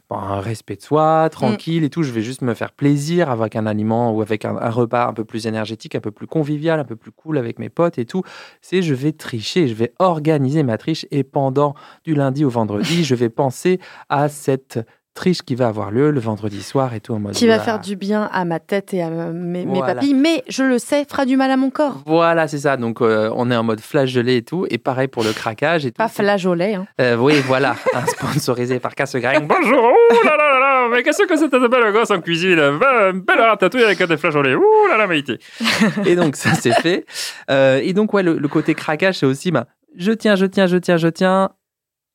bah, 0.09 0.17
un 0.17 0.39
respect 0.39 0.75
de 0.75 0.81
soi, 0.81 1.25
mm. 1.25 1.29
tranquille 1.29 1.83
et 1.83 1.89
tout. 1.89 2.03
Je 2.03 2.11
vais 2.11 2.21
juste 2.21 2.41
me 2.41 2.53
faire 2.53 2.71
plaisir 2.71 3.29
avec 3.29 3.55
un 3.55 3.65
aliment 3.65 4.11
ou 4.13 4.21
avec 4.21 4.45
un, 4.45 4.69
repas 4.69 5.07
un 5.07 5.13
peu 5.13 5.25
plus 5.25 5.47
énergétique, 5.47 5.95
un 5.95 6.01
peu 6.01 6.11
plus 6.11 6.27
convivial, 6.27 6.79
un 6.79 6.85
peu 6.85 6.95
plus 6.95 7.11
cool 7.11 7.37
avec 7.37 7.59
mes 7.59 7.69
potes 7.69 7.97
et 7.97 8.05
tout. 8.05 8.23
C'est 8.61 8.81
je 8.81 8.93
vais 8.93 9.11
tricher, 9.11 9.67
je 9.67 9.73
vais 9.73 9.93
organiser 9.99 10.63
ma 10.63 10.77
triche 10.77 11.05
et 11.11 11.23
pendant 11.23 11.75
du 12.03 12.13
lundi 12.13 12.45
au 12.45 12.49
vendredi, 12.49 13.03
je 13.03 13.15
vais 13.15 13.29
penser 13.29 13.79
à 14.09 14.29
cette 14.29 14.79
triche 15.19 15.41
qui 15.41 15.55
va 15.55 15.67
avoir 15.67 15.91
lieu 15.91 16.11
le 16.11 16.19
vendredi 16.21 16.63
soir 16.63 16.93
et 16.93 17.01
tout 17.01 17.13
en 17.13 17.19
mode. 17.19 17.33
Qui 17.33 17.45
va 17.45 17.59
faire 17.59 17.79
du 17.79 17.97
bien 17.97 18.29
à 18.31 18.45
ma 18.45 18.59
tête 18.59 18.93
et 18.93 19.01
à 19.01 19.09
mes, 19.09 19.65
papilles, 19.65 20.13
mais 20.13 20.43
je 20.47 20.63
le 20.63 20.79
sais, 20.79 21.05
fera 21.09 21.25
du 21.25 21.35
mal 21.35 21.51
à 21.51 21.57
mon 21.57 21.69
corps. 21.69 22.03
Voilà, 22.05 22.47
c'est 22.47 22.59
ça. 22.59 22.77
Donc 22.77 23.01
euh, 23.01 23.29
on 23.35 23.51
est 23.51 23.55
en 23.55 23.63
mode 23.63 23.81
flageolet 23.81 24.37
et 24.37 24.41
tout. 24.43 24.65
Et 24.69 24.77
pareil 24.77 25.09
pour 25.09 25.23
le 25.23 25.33
craquage 25.33 25.85
et 25.85 25.91
tout. 25.91 25.97
Pas 25.97 26.07
flageolet. 26.07 26.75
Hein. 26.75 26.87
Euh, 27.01 27.17
oui, 27.17 27.33
voilà. 27.45 27.75
un 27.93 28.05
sponsorisé 28.05 28.79
par 28.79 28.95
Cassegrain. 28.95 29.41
Bonjour. 29.41 29.83
Ouh 29.83 30.25
là 30.25 30.37
là 30.37 30.53
là 30.53 30.59
là. 30.59 30.87
Mais 30.89 31.03
qu'est-ce 31.03 31.23
que 31.23 31.35
c'est 31.35 31.49
cette 31.49 31.69
belle 31.69 31.91
gosse 31.91 32.11
en 32.11 32.21
cuisine? 32.21 32.55
Belle 32.55 33.41
ratatouille 33.41 33.83
avec 33.83 34.01
des 34.01 34.17
flageolets. 34.17 34.55
Ouh 34.55 34.87
là 34.89 34.97
là, 34.97 35.05
Maïté. 35.05 35.37
et 36.05 36.15
donc 36.15 36.37
ça 36.37 36.53
c'est 36.53 36.73
fait. 36.81 37.05
Euh, 37.51 37.81
et 37.83 37.91
donc 37.91 38.13
ouais, 38.13 38.23
le, 38.23 38.37
le 38.37 38.47
côté 38.47 38.73
craquage 38.73 39.15
c'est 39.19 39.25
aussi 39.25 39.51
bah, 39.51 39.65
je 39.97 40.11
tiens, 40.11 40.35
je 40.35 40.45
tiens, 40.45 40.67
je 40.67 40.77
tiens, 40.77 40.97
je 40.97 41.07
tiens 41.07 41.49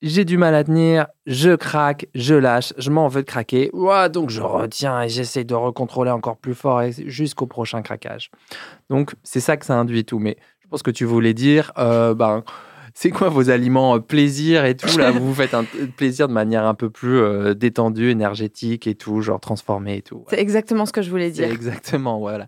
j'ai 0.05 0.23
du 0.23 0.37
mal 0.37 0.53
à 0.53 0.63
tenir, 0.63 1.07
je 1.25 1.55
craque, 1.55 2.07
je 2.13 2.35
lâche, 2.35 2.73
je 2.77 2.91
m'en 2.91 3.07
veux 3.07 3.23
de 3.23 3.27
craquer, 3.27 3.71
donc 4.11 4.29
je 4.29 4.41
retiens 4.41 5.01
et 5.01 5.09
j'essaie 5.09 5.43
de 5.43 5.55
recontrôler 5.55 6.11
encore 6.11 6.37
plus 6.37 6.53
fort 6.53 6.83
jusqu'au 7.07 7.47
prochain 7.47 7.81
craquage. 7.81 8.29
Donc 8.89 9.15
c'est 9.23 9.39
ça 9.39 9.57
que 9.57 9.65
ça 9.65 9.75
induit 9.75 10.05
tout. 10.05 10.19
Mais 10.19 10.37
je 10.61 10.67
pense 10.67 10.83
que 10.83 10.91
tu 10.91 11.05
voulais 11.05 11.33
dire, 11.33 11.71
euh, 11.79 12.13
ben, 12.13 12.43
c'est 12.97 13.11
quoi 13.11 13.27
vos 13.27 13.49
aliments 13.49 13.97
euh, 13.97 13.99
plaisir 13.99 14.63
et 14.63 14.75
tout 14.75 14.97
là? 14.97 15.11
Vous 15.11 15.19
vous 15.27 15.33
faites 15.33 15.53
un 15.53 15.65
plaisir 15.97 16.29
de 16.29 16.33
manière 16.33 16.65
un 16.65 16.73
peu 16.73 16.89
plus 16.89 17.17
euh, 17.17 17.53
détendue, 17.53 18.09
énergétique 18.09 18.87
et 18.87 18.95
tout, 18.95 19.19
genre 19.19 19.41
transformé 19.41 19.97
et 19.97 20.01
tout. 20.01 20.23
C'est 20.29 20.39
exactement 20.39 20.85
ce 20.85 20.93
que 20.93 21.01
je 21.01 21.09
voulais 21.09 21.29
dire. 21.29 21.51
Exactement, 21.51 22.19
voilà. 22.19 22.47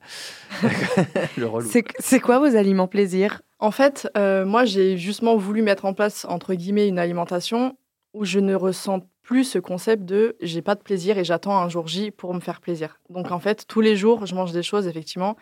C'est 2.00 2.20
quoi 2.22 2.40
vos 2.40 2.56
aliments 2.56 2.88
plaisir? 2.88 3.42
En 3.60 3.72
fait, 3.72 4.10
euh, 4.16 4.46
moi, 4.46 4.64
j'ai 4.64 4.98
justement 4.98 5.36
voulu 5.36 5.62
mettre 5.62 5.84
en 5.84 5.94
place, 5.94 6.26
entre 6.30 6.54
guillemets, 6.54 6.88
une 6.88 7.00
alimentation 7.00 7.78
où 8.14 8.24
je 8.24 8.40
ne 8.40 8.56
ressens 8.56 9.02
plus 9.24 9.44
ce 9.44 9.60
concept 9.60 10.06
de 10.06 10.38
j'ai 10.40 10.62
pas 10.62 10.76
de 10.76 10.82
plaisir 10.82 11.18
et 11.18 11.26
j'attends 11.26 11.58
un 11.58 11.68
jour 11.68 11.88
J 11.88 12.12
pour 12.12 12.34
me 12.34 12.40
faire 12.40 12.62
plaisir. 12.62 13.02
Donc, 13.10 13.32
en 13.32 13.40
fait, 13.40 13.66
tous 13.68 13.82
les 13.82 13.98
jours, 13.98 14.26
je 14.26 14.34
mange 14.34 14.54
des 14.54 14.64
choses, 14.64 14.88
effectivement, 14.88 15.36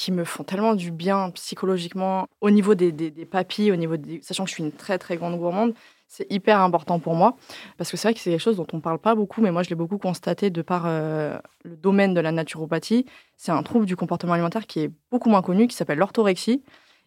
qui 0.00 0.12
me 0.12 0.24
font 0.24 0.44
tellement 0.44 0.74
du 0.74 0.92
bien 0.92 1.28
psychologiquement 1.32 2.26
au 2.40 2.48
niveau 2.48 2.74
des, 2.74 2.90
des, 2.90 3.26
papilles, 3.26 3.70
au 3.70 3.76
niveau 3.76 3.96
sachant 4.22 4.44
que 4.44 4.48
je 4.48 4.54
suis 4.54 4.62
une 4.62 4.72
très 4.72 4.96
très 4.96 5.18
grande 5.18 5.36
gourmande, 5.38 5.74
c'est 6.08 6.26
hyper 6.32 6.58
important 6.62 6.98
pour 7.00 7.14
moi 7.14 7.36
parce 7.76 7.90
que 7.90 7.98
c'est 7.98 8.08
vrai 8.08 8.14
que 8.14 8.20
c'est 8.20 8.30
quelque 8.30 8.40
chose 8.40 8.56
dont 8.56 8.66
on 8.72 8.80
parle 8.80 8.98
pas 8.98 9.14
beaucoup, 9.14 9.42
mais 9.42 9.52
moi 9.52 9.62
je 9.62 9.68
l'ai 9.68 9.74
beaucoup 9.74 9.98
constaté 9.98 10.48
de 10.48 10.62
par 10.62 10.84
euh, 10.86 11.38
le 11.64 11.76
domaine 11.76 12.14
de 12.14 12.20
la 12.20 12.32
naturopathie. 12.32 13.04
C'est 13.36 13.52
un 13.52 13.62
trouble 13.62 13.84
du 13.84 13.94
comportement 13.94 14.32
alimentaire 14.32 14.66
qui 14.66 14.80
est 14.80 14.90
beaucoup 15.10 15.28
moins 15.28 15.42
connu, 15.42 15.66
qui 15.66 15.76
s'appelle 15.76 15.98
l'orthorexie. 15.98 16.62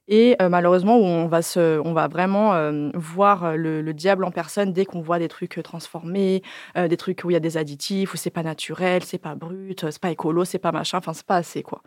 Et 0.08 0.36
euh, 0.40 0.50
malheureusement, 0.50 0.98
on 0.98 1.28
va, 1.28 1.42
se, 1.42 1.80
on 1.80 1.94
va 1.94 2.08
vraiment 2.08 2.54
euh, 2.54 2.92
voir 2.94 3.58
le, 3.58 3.92
diable 3.94 4.24
en 4.24 4.32
personne 4.32 4.72
dès 4.72 4.86
qu'on 4.86 5.02
voit 5.02 5.18
des 5.18 5.30
trucs 5.30 5.60
transformés, 5.64 6.44
des 6.76 6.98
trucs 6.98 7.24
où 7.24 7.32
il 7.32 7.34
y 7.34 7.38
a 7.38 7.40
des 7.40 7.58
additifs, 7.58 8.14
où 8.14 8.18
c'est 8.18 8.30
pas 8.30 8.44
naturel, 8.44 9.04
c'est 9.04 9.18
pas 9.18 9.34
brut, 9.34 9.90
c'est 9.90 10.02
pas 10.02 10.12
écolo, 10.12 10.46
c'est 10.46 10.60
pas 10.60 10.72
machin, 10.72 11.00
enfin 11.00 11.14
c'est 11.14 11.26
pas 11.26 11.38
assez 11.38 11.64
quoi. 11.64 11.82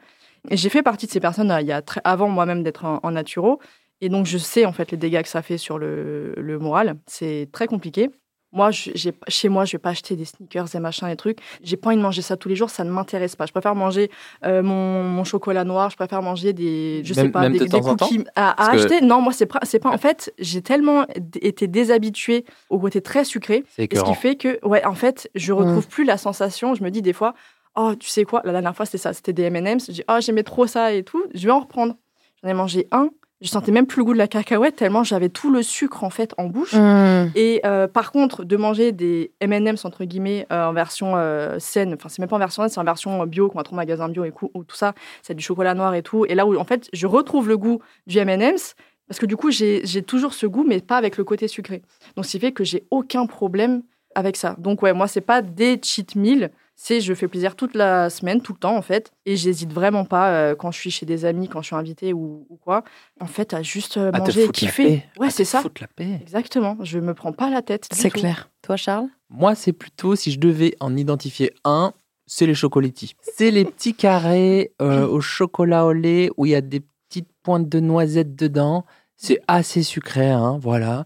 Et 0.51 0.57
j'ai 0.57 0.69
fait 0.69 0.83
partie 0.83 1.07
de 1.07 1.11
ces 1.11 1.21
personnes 1.21 1.55
il 1.61 1.67
y 1.67 1.73
a 1.73 1.83
très, 1.83 2.01
avant 2.05 2.29
moi-même 2.29 2.63
d'être 2.63 2.85
en, 2.85 3.01
en 3.03 3.11
naturo. 3.11 3.61
Et 4.01 4.09
donc, 4.09 4.27
je 4.27 4.39
sais 4.39 4.67
en 4.67 4.73
fait 4.73 4.91
les 4.91 4.97
dégâts 4.97 5.23
que 5.23 5.29
ça 5.29 5.43
fait 5.43 5.59
sur 5.59 5.79
le, 5.79 6.35
le 6.37 6.59
moral. 6.59 6.97
C'est 7.07 7.49
très 7.53 7.67
compliqué. 7.67 8.11
Moi, 8.53 8.71
chez 8.71 9.49
moi, 9.51 9.67
je 9.67 9.73
vais 9.73 9.79
pas 9.79 9.91
acheter 9.91 10.17
des 10.17 10.25
sneakers 10.25 10.75
et 10.75 10.79
machin, 10.79 11.09
des 11.09 11.17
trucs. 11.17 11.41
J'ai 11.63 11.77
pas 11.77 11.89
envie 11.89 11.99
de 11.99 12.03
manger 12.03 12.23
ça 12.23 12.39
tous 12.39 12.49
les 12.49 12.57
jours, 12.57 12.71
ça 12.71 12.85
ne 12.85 12.91
m'intéresse 12.91 13.37
pas. 13.37 13.45
Je 13.45 13.53
préfère 13.53 13.75
manger 13.75 14.11
euh, 14.47 14.63
mon, 14.63 15.03
mon, 15.03 15.25
chocolat 15.25 15.65
noir, 15.65 15.91
je 15.91 15.97
préfère 15.97 16.23
manger 16.23 16.55
des, 16.55 17.03
je 17.05 17.13
sais 17.13 17.29
pas, 17.29 17.51
des, 17.51 17.59
des 17.59 17.81
cookies 17.81 18.25
à, 18.35 18.71
acheter. 18.71 19.03
Non, 19.03 19.21
moi, 19.21 19.35
c'est 19.35 19.45
pas, 19.45 19.59
c'est 19.65 19.79
pas. 19.79 19.91
En 19.91 19.99
fait, 19.99 20.33
j'ai 20.39 20.63
tellement 20.63 21.05
été 21.43 21.67
déshabituée 21.67 22.47
au 22.71 22.79
côté 22.79 23.03
très 23.03 23.25
sucré, 23.25 23.65
ce 23.77 23.83
qui 23.83 24.15
fait 24.15 24.37
que, 24.37 24.65
ouais, 24.65 24.85
en 24.87 24.95
fait, 24.95 25.29
je 25.35 25.53
retrouve 25.53 25.85
mmh. 25.85 25.91
plus 25.91 26.05
la 26.05 26.17
sensation. 26.17 26.75
Je 26.75 26.83
me 26.83 26.91
dis 26.91 27.03
des 27.03 27.13
fois, 27.13 27.35
oh, 27.77 27.95
tu 27.95 28.09
sais 28.09 28.25
quoi, 28.25 28.43
la 28.45 28.53
dernière 28.53 28.75
fois, 28.75 28.87
c'était 28.87 28.99
ça, 28.99 29.13
c'était 29.13 29.33
des 29.33 29.45
M&M's. 29.45 29.87
Je 29.87 29.93
dis, 29.93 30.05
oh, 30.09 30.17
j'aimais 30.21 30.43
trop 30.43 30.67
ça 30.67 30.93
et 30.93 31.03
tout. 31.03 31.23
Je 31.35 31.47
vais 31.47 31.53
en 31.53 31.61
reprendre. 31.61 31.95
J'en 32.43 32.49
ai 32.49 32.55
mangé 32.55 32.89
un. 32.91 33.11
Je 33.43 33.49
sentais 33.49 33.71
même 33.71 33.87
plus 33.87 33.99
le 33.99 34.05
goût 34.05 34.13
de 34.15 34.19
la 34.19 34.29
cacahuète 34.29 34.77
tellement 34.77 35.05
j'avais 35.05 35.29
tout 35.29 35.51
le 35.51 35.63
sucre 35.63 36.05
en 36.05 36.11
fait 36.11 36.33
en 36.39 36.47
bouche. 36.47 36.73
Mmh. 36.73 37.33
Et 37.35 37.61
euh, 37.67 37.87
par 37.87 38.11
contre, 38.11 38.45
de 38.45 38.57
manger 38.57 38.93
des 38.93 39.31
M&M's 39.41 39.85
entre 39.85 40.05
guillemets 40.05 40.47
euh, 40.51 40.69
en 40.69 40.73
version 40.73 41.17
euh, 41.17 41.59
saine, 41.59 41.93
enfin 41.95 42.09
c'est 42.09 42.21
même 42.21 42.31
pas 42.31 42.37
en 42.37 42.39
version 42.39 42.63
saine, 42.63 42.71
c'est 42.71 42.81
en 42.81 42.85
version 42.85 43.27
bio 43.27 43.51
qu'on 43.51 43.59
va 43.59 43.63
trouver 43.63 43.77
en 43.77 43.83
magasin 43.83 44.09
bio 44.09 44.25
et 44.25 44.33
tout, 44.33 44.51
tout 44.67 44.77
ça, 44.77 44.95
c'est 45.23 45.35
du 45.35 45.45
chocolat 45.45 45.75
noir 45.75 45.95
et 45.95 46.03
tout. 46.03 46.25
Et 46.25 46.35
là 46.35 46.47
où 46.47 46.57
en 46.57 46.65
fait 46.65 46.89
je 46.95 47.07
retrouve 47.07 47.47
le 47.47 47.59
goût 47.59 47.81
du 48.07 48.17
M&M's 48.17 48.75
parce 49.07 49.21
que 49.21 49.27
du 49.27 49.37
coup 49.37 49.51
j'ai 49.51 50.03
toujours 50.03 50.33
ce 50.33 50.47
goût 50.47 50.65
mais 50.67 50.81
pas 50.81 50.97
avec 50.97 51.19
le 51.19 51.25
côté 51.25 51.47
sucré. 51.47 51.83
Donc 52.17 52.25
ce 52.25 52.31
qui 52.31 52.41
fait 52.41 52.53
que 52.53 52.65
j'ai 52.65 52.87
aucun 52.91 53.27
problème 53.27 53.83
avec 54.15 54.39
ça. 54.39 54.57
Donc 54.59 54.81
ouais, 54.81 54.95
moi 54.95 55.09
c'est 55.09 55.21
pas 55.21 55.43
des 55.43 55.79
cheat 55.83 56.17
meals 56.17 56.51
c'est 56.77 57.01
je 57.01 57.15
fais 57.15 57.27
plaisir 57.27 57.57
toute 57.57 57.75
la 57.75 58.11
semaine, 58.11 58.41
tout 58.41 58.53
le 58.53 58.59
temps 58.59 58.77
en 58.77 58.83
fait, 58.83 59.11
et 59.25 59.37
j'hésite 59.37 59.73
vraiment 59.73 60.05
pas 60.05 60.31
euh, 60.31 60.55
quand 60.55 60.71
je 60.71 60.79
suis 60.79 60.91
chez 60.91 61.07
des 61.07 61.25
amis, 61.25 61.49
quand 61.49 61.63
je 61.63 61.69
suis 61.69 61.77
invitée 61.77 62.13
ou, 62.13 62.47
quoi, 62.63 62.85
en 63.21 63.27
fait 63.27 63.55
à 63.55 63.63
juste 63.63 63.97
euh, 63.97 64.13
manger 64.13 64.45
et 64.45 64.49
kiffer. 64.51 65.03
Ouais, 65.19 65.31
c'est 65.31 65.45
ça. 65.45 65.65
la 65.81 65.87
paix. 65.89 66.19
Exactement, 66.21 66.77
je 66.83 66.99
me 66.99 67.15
prends 67.15 67.33
pas 67.33 67.51
la 67.51 67.63
tête. 67.63 67.89
C'est 67.91 68.11
clair. 68.11 68.51
Toi 68.63 68.77
Charles? 68.77 69.09
Moi 69.31 69.55
c'est 69.55 69.73
plutôt 69.73 70.15
si 70.15 70.31
je 70.31 70.39
devais 70.39 70.77
en 70.79 70.97
identifier 70.97 71.53
un, 71.65 71.93
c'est 72.27 72.47
les 72.47 72.55
chocolatis. 72.55 73.15
C'est 73.23 73.51
les 73.51 73.65
petits 73.65 73.95
carrés 73.95 74.73
euh, 74.83 75.07
au 75.09 75.21
chocolat 75.21 75.87
au 75.87 75.93
lait 75.93 76.31
où 76.37 76.45
il 76.45 76.53
y 76.53 76.55
a 76.55 76.61
des 76.61 76.83
petites 77.09 77.31
pointes 77.43 77.69
de 77.69 77.81
noisettes 77.81 78.37
dedans. 78.37 78.85
C'est 79.17 79.41
assez 79.49 79.83
sucré, 79.83 80.29
hein, 80.29 80.59
voilà. 80.61 81.05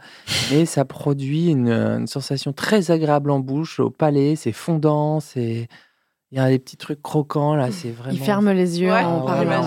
Mais 0.51 0.67
ça 0.67 0.85
produit 0.85 1.49
une, 1.49 2.07
sensation 2.07 2.53
très 2.53 2.91
agréable 2.91 3.31
en 3.31 3.39
bouche, 3.39 3.79
au 3.79 3.91
palais. 3.91 4.37
C'est 4.37 4.53
fondant, 4.53 5.21
c'est. 5.21 5.69
Il 6.33 6.39
y 6.39 6.41
a 6.41 6.49
des 6.49 6.59
petits 6.59 6.77
trucs 6.77 7.03
croquants, 7.03 7.55
là, 7.55 7.71
c'est 7.73 7.91
vraiment. 7.91 8.15
Il 8.15 8.21
ferme 8.21 8.51
les 8.51 8.81
yeux 8.81 8.93
en 8.93 9.23
parlant. 9.23 9.65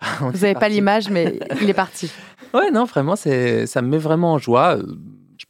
Vous 0.20 0.32
n'avez 0.32 0.54
pas 0.54 0.68
l'image, 0.68 1.10
mais 1.10 1.38
il 1.60 1.68
est 1.68 1.74
parti. 1.74 2.10
Ouais, 2.54 2.70
non, 2.70 2.84
vraiment, 2.84 3.16
c'est, 3.16 3.66
ça 3.66 3.82
me 3.82 3.88
met 3.88 3.98
vraiment 3.98 4.32
en 4.32 4.38
joie 4.38 4.78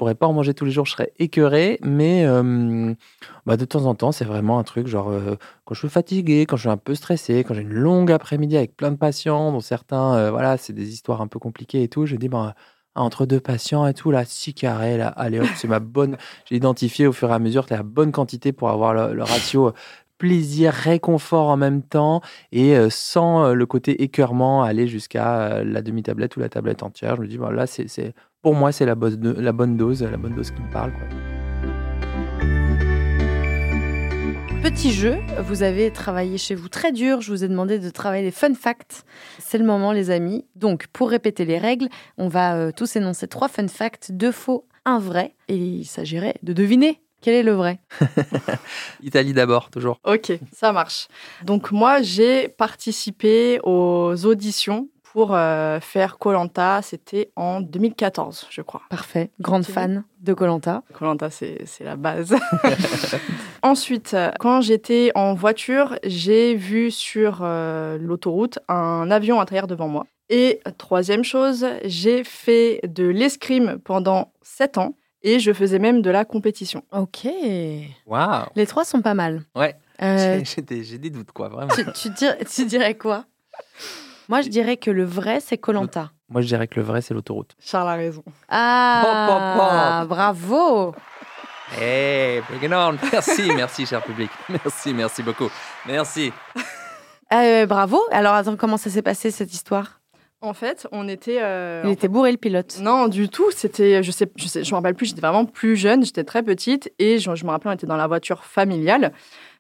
pourrais 0.01 0.15
pas 0.15 0.27
en 0.27 0.33
manger 0.33 0.55
tous 0.55 0.65
les 0.65 0.71
jours, 0.71 0.87
je 0.87 0.93
serais 0.93 1.13
écœuré, 1.19 1.79
mais 1.83 2.25
euh, 2.25 2.95
bah, 3.45 3.59
de 3.59 3.67
temps 3.67 3.85
en 3.85 3.95
temps, 3.95 4.13
c'est 4.13 4.25
vraiment 4.25 4.59
un 4.59 4.63
truc 4.63 4.87
genre 4.87 5.11
euh, 5.11 5.37
quand 5.67 5.75
je 5.75 5.81
suis 5.81 5.91
fatigué, 5.91 6.47
quand 6.47 6.57
je 6.57 6.63
suis 6.63 6.71
un 6.71 6.79
peu 6.79 6.95
stressé, 6.95 7.45
quand 7.45 7.53
j'ai 7.53 7.61
une 7.61 7.75
longue 7.75 8.11
après-midi 8.11 8.57
avec 8.57 8.75
plein 8.79 8.93
de 8.93 8.97
patients, 8.97 9.53
dont 9.53 9.61
certains, 9.61 10.15
euh, 10.15 10.31
voilà, 10.31 10.57
c'est 10.57 10.73
des 10.73 10.95
histoires 10.95 11.21
un 11.21 11.27
peu 11.27 11.39
compliquées 11.39 11.83
et 11.83 11.89
tout, 11.89 12.07
je 12.07 12.17
dis, 12.17 12.31
bah, 12.31 12.55
entre 12.95 13.27
deux 13.27 13.41
patients 13.41 13.87
et 13.87 13.93
tout, 13.93 14.11
là, 14.11 14.25
six 14.25 14.55
carrés, 14.55 14.97
là, 14.97 15.09
allez 15.09 15.39
hop, 15.39 15.49
c'est 15.55 15.69
ma 15.69 15.81
bonne. 15.81 16.17
J'ai 16.49 16.57
identifié 16.57 17.07
au 17.07 17.13
fur 17.13 17.29
et 17.29 17.35
à 17.35 17.39
mesure 17.39 17.67
la 17.69 17.83
bonne 17.83 18.11
quantité 18.11 18.53
pour 18.55 18.71
avoir 18.71 18.95
le, 18.95 19.23
ratio 19.23 19.75
plaisir, 20.17 20.73
réconfort 20.73 21.49
en 21.49 21.59
même 21.59 21.83
temps 21.83 22.23
et 22.53 22.75
sans 22.91 23.55
le 23.55 23.67
côté 23.67 24.03
écœurement 24.03 24.63
aller 24.63 24.87
jusqu'à 24.87 25.65
la 25.65 25.81
demi-tablette 25.83 26.37
ou 26.37 26.41
la 26.41 26.51
tablette 26.51 26.83
entière. 26.83 27.17
Je 27.17 27.23
me 27.23 27.27
dis, 27.27 27.39
bah, 27.39 27.51
là, 27.53 27.67
c'est 27.67 28.15
pour 28.43 28.55
moi, 28.55 28.73
c'est 28.73 28.87
la, 28.87 28.95
la, 28.95 29.53
bonne 29.53 29.77
dose, 29.77 30.03
la 30.03 30.17
bonne 30.17 30.35
dose 30.35 30.51
qui 30.51 30.63
me 30.63 30.71
parle. 30.71 30.93
Petit 34.63 34.93
jeu, 34.93 35.17
vous 35.43 35.63
avez 35.63 35.91
travaillé 35.91 36.39
chez 36.39 36.55
vous 36.55 36.69
très 36.69 36.93
dur, 36.93 37.21
je 37.21 37.33
vous 37.33 37.45
ai 37.45 37.49
demandé 37.49 37.79
de 37.79 37.91
travailler 37.91 38.25
les 38.25 38.31
fun 38.31 38.55
facts. 38.55 39.05
C'est 39.39 39.59
le 39.59 39.65
moment 39.65 39.93
les 39.93 40.11
amis. 40.11 40.47
Donc 40.55 40.87
pour 40.89 41.11
répéter 41.11 41.45
les 41.45 41.59
règles, 41.59 41.89
on 42.19 42.29
va 42.29 42.57
euh, 42.57 42.73
tous 42.75 42.97
énoncer 42.97 43.27
trois 43.27 43.49
fun 43.49 43.69
facts, 43.69 44.13
deux 44.13 44.33
faux, 44.33 44.67
un 44.85 44.99
vrai, 44.99 45.35
et 45.49 45.57
il 45.57 45.85
s'agirait 45.85 46.37
de 46.43 46.53
deviner 46.53 47.01
quel 47.23 47.35
est 47.35 47.43
le 47.43 47.53
vrai 47.53 47.81
Italie 49.03 49.35
d'abord, 49.35 49.69
toujours. 49.71 49.99
Ok, 50.05 50.33
ça 50.53 50.73
marche. 50.73 51.09
Donc 51.45 51.71
moi, 51.71 52.01
j'ai 52.01 52.49
participé 52.49 53.61
aux 53.65 54.15
auditions 54.25 54.89
pour 55.13 55.35
euh, 55.35 55.81
faire 55.81 56.19
Colanta. 56.19 56.81
C'était 56.83 57.31
en 57.37 57.61
2014, 57.61 58.47
je 58.51 58.63
crois. 58.63 58.83
Parfait. 58.91 59.31
Grande 59.41 59.65
fan 59.65 60.05
de 60.21 60.35
Colanta. 60.35 60.83
Colanta, 60.93 61.31
c'est 61.31 61.67
la 61.81 61.97
base. 61.97 62.37
Ensuite, 63.63 64.17
quand 64.39 64.61
j'étais 64.61 65.11
en 65.15 65.35
voiture, 65.35 65.97
j'ai 66.05 66.55
vu 66.55 66.91
sur 66.91 67.41
euh, 67.43 67.99
l'autoroute 67.99 68.59
un 68.69 69.11
avion 69.11 69.41
intérieur 69.41 69.67
devant 69.67 69.89
moi. 69.89 70.07
Et 70.29 70.61
troisième 70.79 71.25
chose, 71.25 71.67
j'ai 71.85 72.23
fait 72.23 72.81
de 72.85 73.05
l'escrime 73.05 73.79
pendant 73.83 74.33
sept 74.43 74.79
ans 74.79 74.95
et 75.23 75.41
je 75.41 75.53
faisais 75.53 75.79
même 75.79 76.03
de 76.03 76.11
la 76.11 76.25
compétition. 76.25 76.85
Ok. 76.93 77.27
Waouh. 78.07 78.47
Les 78.55 78.67
trois 78.67 78.85
sont 78.85 79.03
pas 79.03 79.15
mal. 79.15 79.43
Ouais. 79.57 79.75
Euh, 80.03 80.41
j'ai 80.83 80.99
des 80.99 81.11
doutes, 81.11 81.33
quoi, 81.33 81.49
vraiment. 81.49 81.75
Tu, 81.95 82.11
tu 82.49 82.65
dirais 82.67 82.95
quoi? 82.95 83.25
Moi, 84.31 84.43
je 84.43 84.49
dirais 84.49 84.77
que 84.77 84.93
le 84.93 85.03
vrai, 85.03 85.41
c'est 85.41 85.59
Colanta. 85.59 86.13
Moi, 86.29 86.41
je 86.41 86.47
dirais 86.47 86.69
que 86.69 86.79
le 86.79 86.87
vrai, 86.87 87.03
c'est 87.03 87.15
l'autoroute. 87.15 87.57
Charles 87.59 87.89
a 87.89 87.95
raison. 87.97 88.23
Ah, 88.49 90.07
bravo. 90.09 90.95
Hey, 91.77 92.41
bring 92.49 92.73
on. 92.73 92.97
Merci, 93.11 93.51
merci, 93.57 93.87
cher 93.87 94.01
public. 94.05 94.31
Merci, 94.49 94.95
merci 94.95 95.23
beaucoup. 95.25 95.51
Merci. 95.87 96.33
Euh, 97.33 97.65
bravo. 97.65 98.01
Alors, 98.11 98.35
attends, 98.35 98.57
comment 98.57 98.77
ça 98.77 98.91
s'est 98.91 99.03
passé 99.03 99.31
cette 99.31 99.53
histoire? 99.53 100.01
En 100.41 100.53
fait, 100.53 100.89
on 100.91 101.07
était. 101.07 101.39
Euh, 101.41 101.83
Il 101.85 101.91
était 101.91 102.09
bourré 102.09 102.33
le 102.33 102.39
pilote. 102.39 102.79
Non, 102.81 103.07
du 103.07 103.29
tout. 103.29 103.53
C'était, 103.53 104.03
je 104.03 104.11
sais, 104.11 104.29
je 104.35 104.49
sais, 104.49 104.65
je 104.65 104.71
me 104.73 104.75
rappelle 104.75 104.97
plus. 104.97 105.07
J'étais 105.07 105.21
vraiment 105.21 105.45
plus 105.45 105.77
jeune. 105.77 106.05
J'étais 106.05 106.25
très 106.25 106.43
petite 106.43 106.93
et 106.99 107.21
je, 107.21 107.33
je, 107.37 107.45
me 107.45 107.51
rappelle, 107.51 107.71
on 107.71 107.75
était 107.77 107.87
dans 107.87 107.97
la 107.97 108.09
voiture 108.09 108.43
familiale. 108.43 109.13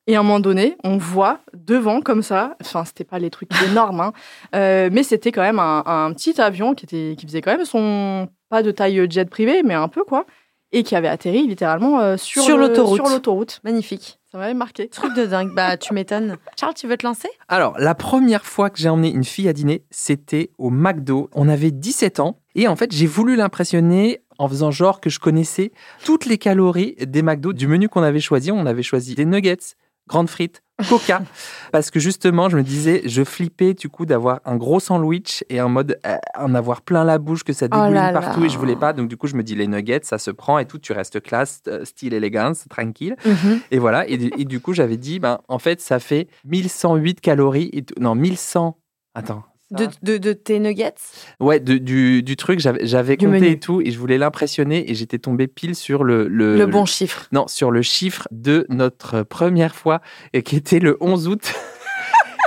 Et 0.06 0.16
à 0.16 0.20
un 0.20 0.22
moment 0.22 0.40
donné, 0.40 0.76
on 0.82 0.96
voit 0.96 1.40
devant 1.54 2.00
comme 2.00 2.22
ça, 2.22 2.56
enfin 2.60 2.84
c'était 2.84 3.04
pas 3.04 3.18
les 3.18 3.30
trucs 3.30 3.50
énormes, 3.70 4.00
hein, 4.00 4.12
euh, 4.54 4.88
mais 4.90 5.02
c'était 5.02 5.30
quand 5.30 5.42
même 5.42 5.58
un, 5.58 6.12
petit 6.14 6.40
avion 6.40 6.74
qui 6.74 6.86
était, 6.86 7.14
qui 7.16 7.26
faisait 7.26 7.42
quand 7.42 7.52
même 7.52 7.64
son 7.64 8.28
pas 8.48 8.62
de 8.62 8.70
taille 8.70 9.06
jet 9.10 9.28
privé, 9.28 9.62
mais 9.62 9.74
un 9.74 9.88
peu 9.88 10.02
quoi, 10.02 10.26
et 10.72 10.82
qui 10.82 10.96
avait 10.96 11.08
atterri 11.08 11.46
littéralement 11.46 12.00
euh, 12.00 12.16
sur, 12.16 12.42
sur 12.42 12.56
l'autoroute. 12.56 13.04
Sur 13.04 13.08
l'autoroute. 13.08 13.60
Magnifique. 13.64 14.20
Ça 14.30 14.38
m'avait 14.38 14.54
marqué. 14.54 14.88
Truc 14.88 15.14
de 15.16 15.26
dingue. 15.26 15.52
Bah, 15.54 15.76
tu 15.76 15.92
m'étonnes. 15.92 16.36
Charles, 16.58 16.74
tu 16.74 16.86
veux 16.86 16.96
te 16.96 17.04
lancer? 17.04 17.28
Alors, 17.48 17.76
la 17.78 17.96
première 17.96 18.46
fois 18.46 18.70
que 18.70 18.78
j'ai 18.78 18.88
emmené 18.88 19.10
une 19.10 19.24
fille 19.24 19.48
à 19.48 19.52
dîner, 19.52 19.84
c'était 19.90 20.50
au 20.58 20.70
McDo. 20.70 21.28
On 21.34 21.48
avait 21.48 21.72
17 21.72 22.20
ans. 22.20 22.38
Et 22.54 22.68
en 22.68 22.76
fait, 22.76 22.92
j'ai 22.92 23.06
voulu 23.06 23.34
l'impressionner 23.34 24.22
en 24.38 24.48
faisant 24.48 24.70
genre 24.70 25.00
que 25.00 25.10
je 25.10 25.18
connaissais 25.18 25.72
toutes 26.04 26.26
les 26.26 26.38
calories 26.38 26.94
des 27.00 27.22
McDo 27.22 27.52
du 27.52 27.66
menu 27.66 27.88
qu'on 27.88 28.02
avait 28.02 28.20
choisi. 28.20 28.52
On 28.52 28.66
avait 28.66 28.84
choisi 28.84 29.16
des 29.16 29.24
nuggets, 29.24 29.74
grande 30.10 30.28
frite, 30.28 30.62
coca. 30.88 31.22
parce 31.72 31.90
que 31.90 32.00
justement, 32.00 32.48
je 32.48 32.56
me 32.56 32.62
disais, 32.62 33.02
je 33.04 33.22
flippais 33.22 33.74
du 33.74 33.88
coup 33.88 34.06
d'avoir 34.06 34.40
un 34.44 34.56
gros 34.56 34.80
sandwich 34.80 35.44
et 35.48 35.60
en 35.60 35.68
mode 35.68 35.98
euh, 36.04 36.16
en 36.36 36.54
avoir 36.54 36.82
plein 36.82 37.04
la 37.04 37.18
bouche, 37.18 37.44
que 37.44 37.52
ça 37.52 37.66
oh 37.66 37.74
dégouline 37.74 38.12
partout 38.12 38.44
et 38.44 38.48
je 38.48 38.58
voulais 38.58 38.76
pas. 38.76 38.92
Donc 38.92 39.08
du 39.08 39.16
coup, 39.16 39.28
je 39.28 39.36
me 39.36 39.44
dis 39.44 39.54
les 39.54 39.68
nuggets, 39.68 40.00
ça 40.02 40.18
se 40.18 40.32
prend 40.32 40.58
et 40.58 40.66
tout, 40.66 40.78
tu 40.78 40.92
restes 40.92 41.20
classe, 41.20 41.62
euh, 41.68 41.84
style 41.84 42.12
élégance, 42.12 42.64
tranquille. 42.68 43.16
Mhm. 43.24 43.60
Et 43.70 43.78
voilà. 43.78 44.06
Et, 44.08 44.16
du 44.16 44.60
coup, 44.60 44.72
j'avais 44.72 44.96
dit, 44.96 45.20
ben, 45.20 45.38
en 45.48 45.58
fait, 45.60 45.80
ça 45.80 46.00
fait 46.00 46.26
1108 46.44 47.20
calories. 47.20 47.70
Et 47.72 47.84
non, 48.00 48.16
1100. 48.16 48.76
Attends, 49.14 49.44
de, 49.70 50.16
de, 50.18 50.32
tes 50.32 50.58
nuggets? 50.58 50.94
Ouais, 51.38 51.60
du, 51.60 52.22
du, 52.22 52.36
truc, 52.36 52.60
j'avais 52.60 53.16
compté 53.16 53.52
et 53.52 53.58
tout, 53.58 53.80
et 53.80 53.90
je 53.90 53.98
voulais 53.98 54.18
l'impressionner, 54.18 54.90
et 54.90 54.94
j'étais 54.94 55.18
tombé 55.18 55.46
pile 55.46 55.74
sur 55.74 56.04
le, 56.04 56.28
le, 56.28 56.66
bon 56.66 56.84
chiffre. 56.84 57.28
Non, 57.32 57.46
sur 57.48 57.70
le 57.70 57.82
chiffre 57.82 58.26
de 58.30 58.66
notre 58.68 59.22
première 59.22 59.74
fois, 59.74 60.00
et 60.32 60.42
qui 60.42 60.56
était 60.56 60.80
le 60.80 60.96
11 61.00 61.28
août. 61.28 61.54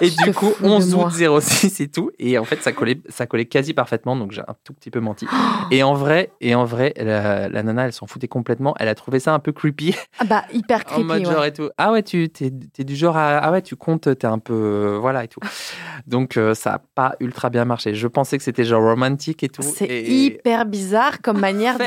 Et 0.01 0.09
du 0.09 0.33
coup, 0.33 0.51
11 0.61 0.95
août 0.95 1.41
06 1.41 1.79
et 1.81 1.87
tout. 1.87 2.11
Et 2.19 2.37
en 2.37 2.43
fait, 2.43 2.61
ça 2.61 2.71
collait, 2.71 3.01
ça 3.09 3.25
collait 3.25 3.45
quasi 3.45 3.73
parfaitement. 3.73 4.15
Donc, 4.15 4.31
j'ai 4.31 4.41
un 4.41 4.55
tout 4.63 4.73
petit 4.73 4.89
peu 4.89 4.99
menti. 4.99 5.27
et 5.71 5.83
en 5.83 5.93
vrai, 5.93 6.31
et 6.41 6.55
en 6.55 6.65
vrai 6.65 6.93
la, 6.97 7.49
nana, 7.63 7.85
elle 7.85 7.93
s'en 7.93 8.07
foutait 8.07 8.27
complètement. 8.27 8.73
Elle 8.79 8.87
a 8.87 8.95
trouvé 8.95 9.19
ça 9.19 9.33
un 9.33 9.39
peu 9.39 9.51
creepy. 9.51 9.95
Ah 10.19 10.25
bah, 10.25 10.43
hyper 10.53 10.85
creepy. 10.85 11.01
en 11.01 11.05
mode 11.05 11.25
genre 11.25 11.45
et 11.45 11.53
tout. 11.53 11.69
Ah 11.77 11.91
ouais, 11.91 12.03
tu 12.03 12.29
es, 12.41 12.83
du 12.83 12.95
genre 12.95 13.17
à, 13.17 13.37
Ah 13.37 13.51
ouais, 13.51 13.61
tu 13.61 13.75
comptes, 13.75 14.17
t'es 14.17 14.27
un 14.27 14.39
peu. 14.39 14.97
voilà 14.99 15.23
et 15.23 15.27
tout. 15.27 15.41
Donc, 16.07 16.37
euh, 16.37 16.53
ça 16.53 16.71
n'a 16.71 16.81
pas 16.95 17.15
ultra 17.19 17.49
bien 17.49 17.65
marché. 17.65 17.93
Je 17.93 18.07
pensais 18.07 18.37
que 18.37 18.43
c'était 18.43 18.63
genre 18.63 18.83
romantique 18.83 19.43
et 19.43 19.49
tout. 19.49 19.61
C'est 19.61 20.03
hyper 20.03 20.65
bizarre 20.65 21.21
comme 21.21 21.39
manière 21.39 21.77
de. 21.77 21.83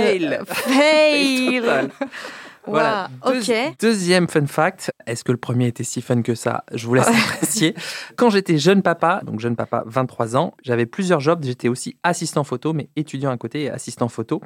Fail 0.47 1.91
Voilà. 2.67 3.09
Deuxième 3.81 4.29
fun 4.29 4.47
fact. 4.47 4.93
Est-ce 5.07 5.25
que 5.25 5.33
le 5.33 5.39
premier 5.39 5.69
était 5.69 5.85
si 5.85 6.03
fun 6.03 6.23
que 6.23 6.35
ça? 6.35 6.65
Je 6.73 6.87
vous 6.87 6.95
laisse 6.95 7.09
apprécier. 7.09 7.75
Quand 8.17 8.31
j'étais 8.31 8.59
jeune 8.59 8.83
papa, 8.83 9.21
donc 9.25 9.41
jeune 9.41 9.57
papa, 9.57 9.85
23 9.87 10.37
ans, 10.37 10.55
j'avais 10.63 10.87
plusieurs 10.87 11.21
jobs. 11.21 11.45
J'étais 11.45 11.69
aussi 11.69 11.97
assistant 12.03 12.45
photo, 12.45 12.73
mais 12.73 12.89
étudiant 12.97 13.31
à 13.31 13.37
côté 13.37 13.65
et 13.65 13.71
assistant 13.71 14.09
photo. 14.09 14.41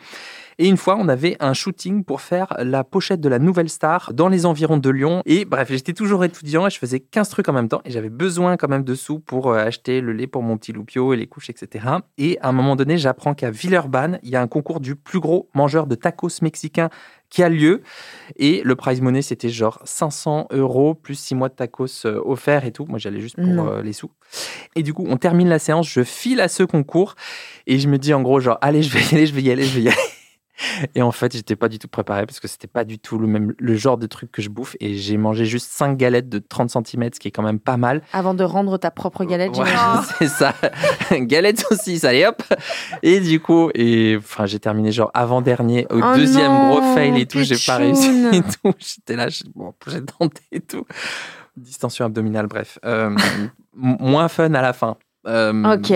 Et 0.59 0.69
une 0.69 0.77
fois, 0.77 0.97
on 0.99 1.09
avait 1.09 1.37
un 1.41 1.55
shooting 1.55 2.05
pour 2.05 2.21
faire 2.21 2.55
la 2.59 2.85
pochette 2.85 3.21
de 3.21 3.29
la 3.29 3.39
Nouvelle 3.39 3.71
Star 3.71 4.13
dans 4.13 4.29
les 4.29 4.45
environs 4.45 4.77
de 4.77 4.91
Lyon. 4.91 5.23
Et 5.25 5.45
bref, 5.45 5.69
j'étais 5.71 5.95
toujours 5.95 6.25
étudiant 6.25 6.67
et 6.67 6.71
je 6.71 6.79
faisais 6.79 7.01
15 7.01 7.29
trucs 7.31 7.49
en 7.49 7.53
même 7.53 7.69
temps. 7.69 7.81
Et 7.85 7.91
j'avais 7.91 8.11
besoin 8.11 8.57
quand 8.57 8.69
même 8.69 8.85
de 8.85 8.95
sous 8.95 9.21
pour 9.21 9.51
euh, 9.51 9.59
acheter 9.59 10.01
le 10.01 10.13
lait 10.13 10.27
pour 10.27 10.43
mon 10.43 10.59
petit 10.59 10.73
loupio 10.73 11.15
et 11.15 11.17
les 11.17 11.27
couches, 11.27 11.51
etc. 11.51 11.87
Et 12.19 12.39
à 12.41 12.49
un 12.49 12.53
moment 12.53 12.77
donné, 12.77 12.99
j'apprends 12.99 13.35
qu'à 13.35 13.51
Villeurbanne, 13.51 14.19
il 14.23 14.31
y 14.31 14.37
a 14.37 14.43
un 14.43 14.49
concours 14.49 14.81
du 14.81 14.97
plus 14.97 15.21
gros 15.21 15.49
mangeur 15.55 15.87
de 15.87 15.95
tacos 15.95 16.43
mexicains 16.43 16.91
qui 17.31 17.43
a 17.43 17.49
lieu. 17.49 17.83
Et 18.37 18.63
le 18.65 18.77
prize 18.77 19.01
money, 19.01 19.23
c'était 19.23 19.49
genre 19.49 19.81
500 19.85 20.49
euros 20.51 20.95
plus 20.95 21.15
6 21.15 21.35
mois 21.35 21.49
de 21.49 21.55
tacos 21.55 21.87
euh, 22.05 22.21
offerts 22.25 22.65
et 22.65 22.73
tout. 22.73 22.85
Moi, 22.87 22.99
j'allais 22.99 23.21
juste 23.21 23.37
pour 23.37 23.69
euh, 23.69 23.83
les 23.83 23.93
sous. 23.93 24.11
Et 24.77 24.83
du 24.83 24.93
coup, 24.93 25.07
on 25.09 25.17
termine 25.17 25.49
la 25.49 25.59
séance, 25.59 25.89
je 25.89 26.05
file 26.05 26.41
à 26.41 26.49
ce 26.49 26.63
concours 26.63 27.15
et 27.67 27.79
je 27.79 27.89
me 27.89 27.99
dis 27.99 28.13
en 28.13 28.23
gros, 28.23 28.41
genre, 28.41 28.59
allez, 28.61 28.83
je 28.83 28.93
vais 28.93 29.01
y 29.01 29.15
aller, 29.15 29.27
je 29.27 29.35
vais 29.35 29.43
y 29.43 29.51
aller, 29.51 29.65
je 29.65 29.75
vais 29.75 29.83
y 29.83 29.89
aller. 29.89 30.10
Et 30.95 31.03
en 31.03 31.13
fait, 31.13 31.33
j'étais 31.33 31.57
pas 31.57 31.69
du 31.69 31.79
tout 31.79 31.89
préparé 31.89 32.27
parce 32.27 32.41
que 32.41 32.49
c'était 32.49 32.67
pas 32.67 32.85
du 32.85 32.99
tout 32.99 33.19
le 33.19 33.27
même 33.27 33.55
le 33.59 33.75
genre 33.75 33.99
de 33.99 34.07
truc 34.07 34.31
que 34.33 34.43
je 34.43 34.49
bouffe. 34.49 34.77
Et 34.81 34.97
j'ai 34.97 35.17
mangé 35.17 35.45
juste 35.45 35.71
5 35.71 35.97
galettes 35.97 36.29
de 36.29 36.39
30 36.39 36.71
cm, 36.71 37.11
ce 37.15 37.21
qui 37.21 37.29
est 37.29 37.31
quand 37.31 37.43
même 37.43 37.61
pas 37.61 37.77
mal. 37.77 38.03
Avant 38.13 38.35
de 38.35 38.45
rendre 38.45 38.77
ta 38.79 38.91
propre 38.91 39.25
galette, 39.25 39.57
ouais, 39.57 39.69
C'est 40.19 40.29
ça. 40.29 40.55
galette 41.13 41.65
aussi, 41.71 42.05
allez 42.07 42.27
hop. 42.27 42.43
Et 43.03 43.21
du 43.21 43.41
coup, 43.41 43.71
et 43.75 44.17
enfin, 44.19 44.47
j'ai 44.47 44.59
terminé 44.59 44.93
genre 44.93 45.11
avant-dernier, 45.15 45.87
au 45.91 46.01
oh 46.01 46.17
deuxième 46.17 46.53
gros 46.69 46.83
fail 46.95 47.21
et 47.21 47.27
tout. 47.27 47.43
J'ai 47.43 47.57
pas 47.67 47.77
réussi 47.77 48.27
et 48.33 48.43
tout. 48.43 48.73
J'étais 48.79 49.17
là, 49.17 49.29
j'ai 49.29 49.45
bon, 49.55 49.75
tenté 50.19 50.43
et 50.53 50.61
tout. 50.61 50.85
Distension 51.57 52.05
abdominale, 52.05 52.47
bref. 52.47 52.79
Euh, 52.85 53.15
moins 53.75 54.29
fun 54.29 54.55
à 54.55 54.63
la 54.63 54.73
fin. 54.73 54.97
Euh, 55.27 55.75
ok. 55.75 55.93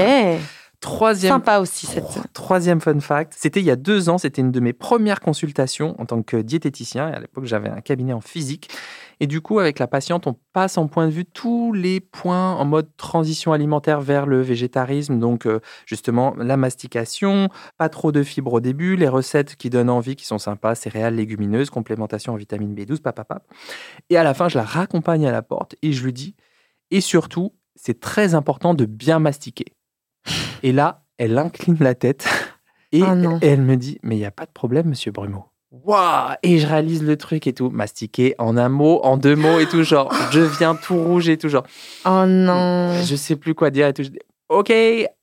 Troisième, 0.85 1.33
Sympa 1.33 1.61
aussi 1.61 1.87
cette. 1.87 2.05
Troisième 2.35 2.79
fun 2.79 3.01
fact, 3.01 3.33
c'était 3.35 3.61
il 3.61 3.65
y 3.65 3.71
a 3.71 3.77
deux 3.77 4.11
ans, 4.11 4.19
c'était 4.19 4.43
une 4.43 4.53
de 4.53 4.61
mes 4.61 4.75
premières 4.75 5.21
consultations 5.21 5.99
en 5.99 6.05
tant 6.05 6.23
que 6.23 6.37
diététicien. 6.37 7.09
Et 7.09 7.15
à 7.15 7.21
l'époque, 7.21 7.47
j'avais 7.47 7.71
un 7.71 7.81
cabinet 7.81 8.13
en 8.13 8.21
physique. 8.21 8.69
Et 9.19 9.27
du 9.27 9.41
coup, 9.41 9.61
avec 9.61 9.79
la 9.79 9.87
patiente, 9.87 10.27
on 10.27 10.37
passe 10.53 10.77
en 10.77 10.87
point 10.87 11.07
de 11.07 11.13
vue 11.13 11.25
tous 11.25 11.73
les 11.73 12.01
points 12.01 12.53
en 12.53 12.67
mode 12.67 12.95
transition 12.99 13.55
alimentaire 13.55 14.03
vers 14.03 14.27
le 14.27 14.43
végétarisme. 14.43 15.19
Donc, 15.19 15.47
euh, 15.47 15.61
justement, 15.87 16.35
la 16.37 16.59
mastication, 16.59 17.49
pas 17.79 17.89
trop 17.89 18.13
de 18.13 18.23
fibres 18.23 18.53
au 18.53 18.61
début, 18.61 18.95
les 18.95 19.09
recettes 19.09 19.57
qui 19.57 19.71
donnent 19.71 19.89
envie, 19.89 20.17
qui 20.17 20.27
sont 20.27 20.39
sympas, 20.39 20.75
céréales, 20.75 21.15
légumineuses, 21.15 21.71
complémentation 21.71 22.35
en 22.35 22.37
vitamine 22.37 22.75
B12, 22.75 23.01
papa. 23.01 23.41
Et 24.11 24.19
à 24.19 24.23
la 24.23 24.35
fin, 24.35 24.51
je 24.51 24.59
la 24.59 24.65
raccompagne 24.65 25.27
à 25.27 25.33
la 25.33 25.41
porte 25.41 25.77
et 25.81 25.93
je 25.93 26.05
lui 26.05 26.13
dis, 26.13 26.35
et 26.91 27.01
surtout, 27.01 27.55
c'est 27.75 28.01
très 28.01 28.35
important 28.35 28.75
de 28.75 28.85
bien 28.85 29.19
mastiquer. 29.19 29.74
Et 30.63 30.73
là, 30.73 31.03
elle 31.19 31.39
incline 31.39 31.77
la 31.81 31.95
tête 31.95 32.27
et, 32.93 33.03
ah 33.03 33.15
elle 33.43 33.63
me 33.63 33.77
dit 33.77 33.99
Mais 34.03 34.17
il 34.17 34.19
n'y 34.19 34.25
a 34.25 34.31
pas 34.31 34.47
de 34.47 34.51
problème, 34.53 34.89
monsieur 34.89 35.13
Brumeau. 35.13 35.47
Waouh 35.83 36.35
Et 36.43 36.59
je 36.59 36.67
réalise 36.67 37.03
le 37.03 37.17
truc 37.17 37.47
et 37.47 37.53
tout, 37.53 37.69
mastiquer 37.71 38.35
en 38.39 38.57
un 38.57 38.69
mot, 38.69 39.01
en 39.03 39.17
deux 39.17 39.35
mots 39.35 39.59
et 39.59 39.67
tout, 39.67 39.83
genre, 39.83 40.13
je 40.31 40.41
viens 40.41 40.77
tout 40.77 40.97
rouge 40.97 41.29
et 41.29 41.37
tout, 41.37 41.49
genre. 41.49 41.65
Oh 42.07 42.25
non 42.27 42.93
Je 43.03 43.17
sais 43.17 43.37
plus 43.37 43.55
quoi 43.55 43.71
dire 43.71 43.89
et 43.89 43.93
tout. 43.93 44.05
ok, 44.49 44.73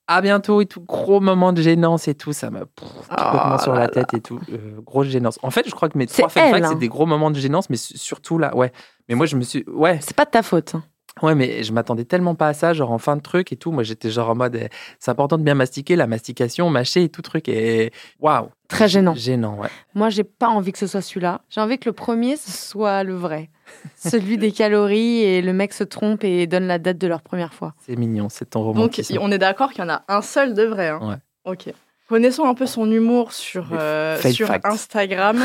à 0.07 0.21
bientôt 0.21 0.59
et 0.59 0.65
tout. 0.65 0.81
Gros 0.81 1.21
moment 1.21 1.53
de 1.53 1.61
gênance 1.61 2.09
et 2.09 2.15
tout, 2.15 2.33
ça 2.33 2.51
me 2.51 2.65
complètement 2.65 3.57
sur 3.59 3.73
la 3.73 3.87
tête 3.87 4.13
et 4.13 4.19
tout. 4.19 4.39
Euh, 4.51 4.81
grosse 4.81 5.07
gênance. 5.07 5.39
En 5.41 5.51
fait, 5.51 5.67
je 5.67 5.71
crois 5.71 5.87
que 5.87 5.97
mes 5.97 6.05
trois 6.05 6.27
fun 6.27 6.41
facts, 6.49 6.65
c'est 6.65 6.73
hein. 6.73 6.75
des 6.75 6.89
gros 6.89 7.05
moments 7.05 7.31
de 7.31 7.37
gênance, 7.37 7.69
mais 7.69 7.77
surtout 7.77 8.37
là, 8.37 8.55
ouais. 8.55 8.73
Mais 9.07 9.15
moi, 9.15 9.25
je 9.25 9.37
me 9.37 9.43
suis. 9.43 9.63
Ouais. 9.69 9.99
C'est 10.01 10.15
pas 10.15 10.25
de 10.25 10.31
ta 10.31 10.43
faute. 10.43 10.75
Hein. 10.75 10.83
Ouais, 11.21 11.35
mais 11.35 11.63
je 11.63 11.73
m'attendais 11.73 12.05
tellement 12.05 12.35
pas 12.35 12.47
à 12.47 12.53
ça, 12.53 12.73
genre 12.73 12.91
en 12.91 12.97
fin 12.97 13.15
de 13.15 13.21
truc 13.21 13.51
et 13.51 13.57
tout. 13.57 13.71
Moi, 13.71 13.83
j'étais 13.83 14.09
genre 14.09 14.29
en 14.29 14.35
mode, 14.35 14.55
eh, 14.55 14.69
c'est 14.97 15.11
important 15.11 15.37
de 15.37 15.43
bien 15.43 15.55
mastiquer, 15.55 15.95
la 15.95 16.07
mastication, 16.07 16.69
mâcher 16.69 17.03
et 17.03 17.09
tout 17.09 17.21
truc. 17.21 17.49
Et 17.49 17.91
waouh! 18.19 18.49
Très 18.69 18.87
gênant. 18.87 19.13
Gênant, 19.13 19.57
ouais. 19.57 19.67
Moi, 19.93 20.09
j'ai 20.09 20.23
pas 20.23 20.47
envie 20.47 20.71
que 20.71 20.77
ce 20.77 20.87
soit 20.87 21.01
celui-là. 21.01 21.41
J'ai 21.49 21.59
envie 21.59 21.77
que 21.77 21.89
le 21.89 21.93
premier, 21.93 22.37
ce 22.37 22.49
soit 22.51 23.03
le 23.03 23.13
vrai. 23.13 23.49
Celui 23.97 24.37
des 24.37 24.51
calories 24.51 25.23
et 25.23 25.41
le 25.41 25.51
mec 25.51 25.73
se 25.73 25.83
trompe 25.83 26.23
et 26.23 26.47
donne 26.47 26.67
la 26.67 26.79
date 26.79 26.97
de 26.97 27.07
leur 27.07 27.21
première 27.21 27.53
fois. 27.53 27.73
C'est 27.85 27.97
mignon, 27.97 28.29
c'est 28.29 28.49
ton 28.51 28.63
romantisme. 28.63 29.13
Donc, 29.15 29.23
on 29.23 29.31
est 29.31 29.37
d'accord 29.37 29.71
qu'il 29.71 29.83
y 29.83 29.87
en 29.87 29.89
a 29.89 30.03
un 30.07 30.21
seul 30.21 30.53
de 30.53 30.63
vrai. 30.63 30.89
Hein. 30.89 30.99
Ouais. 31.01 31.51
Ok. 31.51 31.73
Connaissons 32.07 32.45
un 32.45 32.53
peu 32.53 32.65
son 32.65 32.89
humour 32.91 33.33
sur, 33.33 33.69
euh, 33.73 34.19
sur 34.31 34.49
Instagram. 34.63 35.41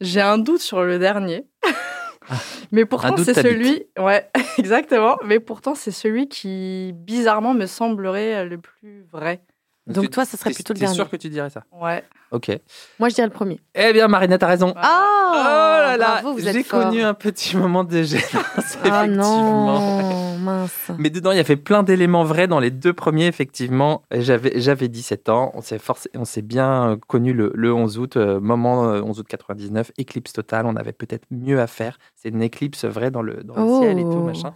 J'ai 0.00 0.20
un 0.20 0.38
doute 0.38 0.60
sur 0.60 0.82
le 0.82 0.98
dernier. 0.98 1.46
Mais 2.72 2.84
pourtant, 2.84 3.16
c'est 3.16 3.34
celui. 3.34 3.84
Ouais, 3.98 4.30
exactement. 4.58 5.16
Mais 5.24 5.40
pourtant, 5.40 5.74
c'est 5.74 5.90
celui 5.90 6.28
qui, 6.28 6.92
bizarrement, 6.94 7.54
me 7.54 7.66
semblerait 7.66 8.44
le 8.44 8.58
plus 8.58 9.04
vrai. 9.10 9.42
Donc, 9.86 10.10
toi, 10.10 10.24
ça 10.24 10.36
serait 10.36 10.50
plutôt 10.50 10.74
le 10.74 10.80
dernier. 10.80 10.94
sûr 10.94 11.08
que 11.08 11.16
tu 11.16 11.28
dirais 11.30 11.50
ça? 11.50 11.64
Ouais. 11.72 12.04
Ok. 12.30 12.50
Moi, 12.98 13.08
je 13.08 13.14
dirais 13.14 13.26
le 13.26 13.32
premier. 13.32 13.60
Eh 13.74 13.92
bien, 13.92 14.08
Marina, 14.08 14.36
t'as 14.36 14.46
raison. 14.46 14.74
Ah 14.76 15.18
oh, 15.30 15.34
là 15.34 15.96
là 15.96 16.22
J'ai 16.36 16.64
connu 16.64 17.02
un 17.02 17.14
petit 17.14 17.56
moment 17.56 17.84
de 17.84 18.02
gênance, 18.02 18.78
ah 18.84 19.06
non, 19.08 20.36
mince. 20.38 20.90
Mais 20.98 21.10
dedans, 21.10 21.32
il 21.32 21.36
y 21.36 21.40
avait 21.40 21.56
plein 21.56 21.82
d'éléments 21.82 22.24
vrais 22.24 22.46
dans 22.46 22.60
les 22.60 22.70
deux 22.70 22.92
premiers, 22.92 23.26
effectivement. 23.26 24.02
J'avais, 24.10 24.60
j'avais 24.60 24.88
17 24.88 25.28
ans. 25.28 25.52
On 25.54 25.62
s'est, 25.62 25.78
forcé, 25.78 26.10
on 26.14 26.24
s'est 26.24 26.42
bien 26.42 26.98
connu 27.06 27.32
le, 27.32 27.52
le 27.54 27.72
11 27.72 27.98
août, 27.98 28.16
euh, 28.16 28.40
moment 28.40 28.82
11 28.82 29.18
euh, 29.18 29.20
août 29.20 29.26
99, 29.28 29.92
éclipse 29.96 30.32
totale. 30.32 30.66
On 30.66 30.76
avait 30.76 30.92
peut-être 30.92 31.24
mieux 31.30 31.60
à 31.60 31.66
faire. 31.66 31.98
C'est 32.14 32.28
une 32.28 32.42
éclipse 32.42 32.84
vraie 32.84 33.10
dans 33.10 33.22
le, 33.22 33.42
dans 33.42 33.54
le 33.54 33.80
ciel 33.80 33.98
et 33.98 34.02
tout, 34.02 34.18
oh. 34.20 34.24
machin. 34.24 34.52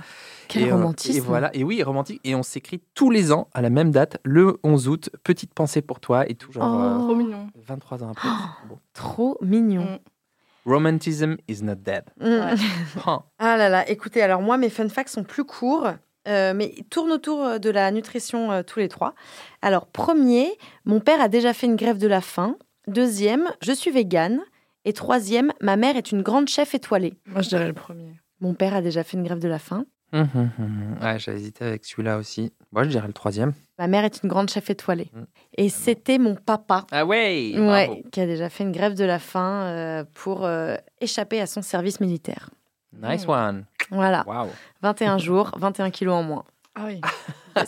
Quel 0.48 0.64
et, 0.64 0.72
romantisme. 0.72 1.16
et 1.16 1.20
voilà. 1.20 1.54
Et 1.54 1.64
oui, 1.64 1.82
romantique. 1.82 2.20
Et 2.24 2.34
on 2.34 2.42
s'écrit 2.42 2.82
tous 2.94 3.10
les 3.10 3.32
ans 3.32 3.48
à 3.54 3.62
la 3.62 3.70
même 3.70 3.90
date, 3.90 4.18
le 4.24 4.58
11 4.62 4.88
août. 4.88 5.10
Petite 5.24 5.54
pensée 5.54 5.80
pour 5.80 6.00
toi 6.00 6.28
et 6.28 6.34
tout. 6.34 6.52
Genre, 6.52 6.64
oh. 6.64 7.04
Trop 7.04 7.14
mignon. 7.14 7.48
23 7.66 8.04
ans 8.04 8.10
après. 8.10 8.28
Trop 8.92 9.38
mignon. 9.40 9.84
Mm. 9.84 9.98
Romantism 10.64 11.36
is 11.48 11.62
not 11.62 11.76
dead. 11.76 12.04
Mm. 12.20 12.56
ah 13.06 13.56
là 13.56 13.68
là, 13.68 13.88
écoutez, 13.88 14.22
alors 14.22 14.42
moi, 14.42 14.56
mes 14.56 14.70
fun 14.70 14.88
facts 14.88 15.08
sont 15.08 15.24
plus 15.24 15.44
courts. 15.44 15.88
Euh, 16.28 16.54
mais 16.54 16.72
ils 16.76 16.84
tournent 16.84 17.10
autour 17.10 17.42
euh, 17.42 17.58
de 17.58 17.70
la 17.70 17.90
nutrition 17.90 18.52
euh, 18.52 18.62
tous 18.62 18.78
les 18.78 18.88
trois. 18.88 19.14
Alors, 19.60 19.86
premier, 19.86 20.56
mon 20.84 21.00
père 21.00 21.20
a 21.20 21.28
déjà 21.28 21.52
fait 21.52 21.66
une 21.66 21.76
grève 21.76 21.98
de 21.98 22.06
la 22.06 22.20
faim. 22.20 22.56
Deuxième, 22.86 23.48
je 23.60 23.72
suis 23.72 23.90
végane. 23.90 24.40
Et 24.84 24.92
troisième, 24.92 25.52
ma 25.60 25.76
mère 25.76 25.96
est 25.96 26.12
une 26.12 26.22
grande 26.22 26.48
chef 26.48 26.74
étoilée. 26.74 27.14
Moi, 27.26 27.42
je 27.42 27.48
dirais 27.48 27.66
le 27.66 27.72
premier. 27.72 28.14
Mon 28.40 28.54
père 28.54 28.74
a 28.74 28.82
déjà 28.82 29.04
fait 29.04 29.16
une 29.16 29.24
grève 29.24 29.38
de 29.38 29.48
la 29.48 29.58
faim. 29.58 29.84
Ouais, 30.12 31.18
j'ai 31.18 31.32
hésité 31.32 31.64
avec 31.64 31.84
celui-là 31.84 32.18
aussi. 32.18 32.52
Moi, 32.70 32.84
je 32.84 32.90
dirais 32.90 33.06
le 33.06 33.12
troisième. 33.12 33.52
Ma 33.82 33.88
mère 33.88 34.04
est 34.04 34.22
une 34.22 34.28
grande 34.28 34.48
chef 34.48 34.70
étoilée. 34.70 35.10
Et 35.58 35.68
c'était 35.68 36.18
mon 36.18 36.36
papa. 36.36 36.86
Ah 36.92 37.04
ouais, 37.04 37.52
ouais 37.58 38.04
Qui 38.12 38.20
a 38.20 38.26
déjà 38.26 38.48
fait 38.48 38.62
une 38.62 38.70
grève 38.70 38.94
de 38.94 39.02
la 39.04 39.18
faim 39.18 39.64
euh, 39.64 40.04
pour 40.14 40.44
euh, 40.44 40.76
échapper 41.00 41.40
à 41.40 41.48
son 41.48 41.62
service 41.62 41.98
militaire. 41.98 42.50
Nice 42.96 43.26
one. 43.26 43.64
Voilà. 43.90 44.22
Wow. 44.28 44.50
21 44.82 45.18
jours, 45.18 45.50
21 45.58 45.90
kilos 45.90 46.14
en 46.14 46.22
moins. 46.22 46.44
Ah 46.76 46.82
oui. 46.86 47.00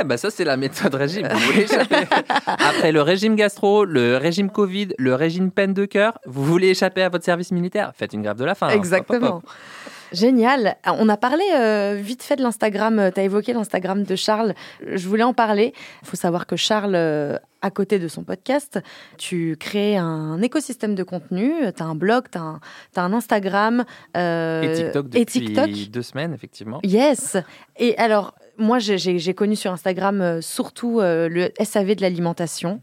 Eh 0.00 0.04
ben 0.04 0.18
ça 0.18 0.30
c'est 0.30 0.44
la 0.44 0.58
méthode 0.58 0.94
régime. 0.94 1.26
Vous 1.32 1.38
voulez 1.38 1.62
échapper 1.62 2.04
après 2.46 2.92
le 2.92 3.00
régime 3.00 3.36
gastro, 3.36 3.86
le 3.86 4.18
régime 4.18 4.50
Covid, 4.50 4.88
le 4.98 5.14
régime 5.14 5.50
peine 5.50 5.72
de 5.72 5.86
cœur, 5.86 6.18
vous 6.26 6.44
voulez 6.44 6.68
échapper 6.68 7.02
à 7.02 7.08
votre 7.08 7.24
service 7.24 7.52
militaire 7.52 7.92
Faites 7.96 8.12
une 8.12 8.20
grève 8.20 8.36
de 8.36 8.44
la 8.44 8.54
faim. 8.54 8.68
Exactement. 8.68 9.40
Génial. 10.12 10.76
On 10.86 11.08
a 11.08 11.16
parlé 11.16 11.44
euh, 11.54 11.98
vite 12.00 12.22
fait 12.22 12.36
de 12.36 12.42
l'Instagram. 12.42 12.98
Euh, 12.98 13.10
tu 13.10 13.20
as 13.20 13.24
évoqué 13.24 13.52
l'Instagram 13.52 14.02
de 14.02 14.16
Charles. 14.16 14.54
Je 14.86 15.08
voulais 15.08 15.22
en 15.22 15.34
parler. 15.34 15.72
Il 16.02 16.08
faut 16.08 16.16
savoir 16.16 16.46
que 16.46 16.56
Charles, 16.56 16.94
euh, 16.94 17.38
à 17.62 17.70
côté 17.70 17.98
de 17.98 18.08
son 18.08 18.24
podcast, 18.24 18.78
tu 19.16 19.56
crées 19.58 19.96
un 19.96 20.40
écosystème 20.42 20.94
de 20.94 21.02
contenu. 21.02 21.52
Tu 21.76 21.82
as 21.82 21.86
un 21.86 21.94
blog, 21.94 22.24
tu 22.30 22.38
as, 22.38 23.02
un 23.02 23.12
Instagram. 23.12 23.84
et 24.14 25.24
TikTok 25.26 25.66
depuis 25.66 25.88
deux 25.88 26.02
semaines, 26.02 26.32
effectivement. 26.32 26.80
Yes. 26.84 27.36
Et 27.76 27.96
alors, 27.98 28.34
moi, 28.58 28.78
j'ai 28.78 29.34
connu 29.34 29.56
sur 29.56 29.72
Instagram 29.72 30.40
surtout 30.40 31.00
le 31.00 31.50
SAV 31.62 31.96
de 31.96 32.02
l'alimentation. 32.02 32.80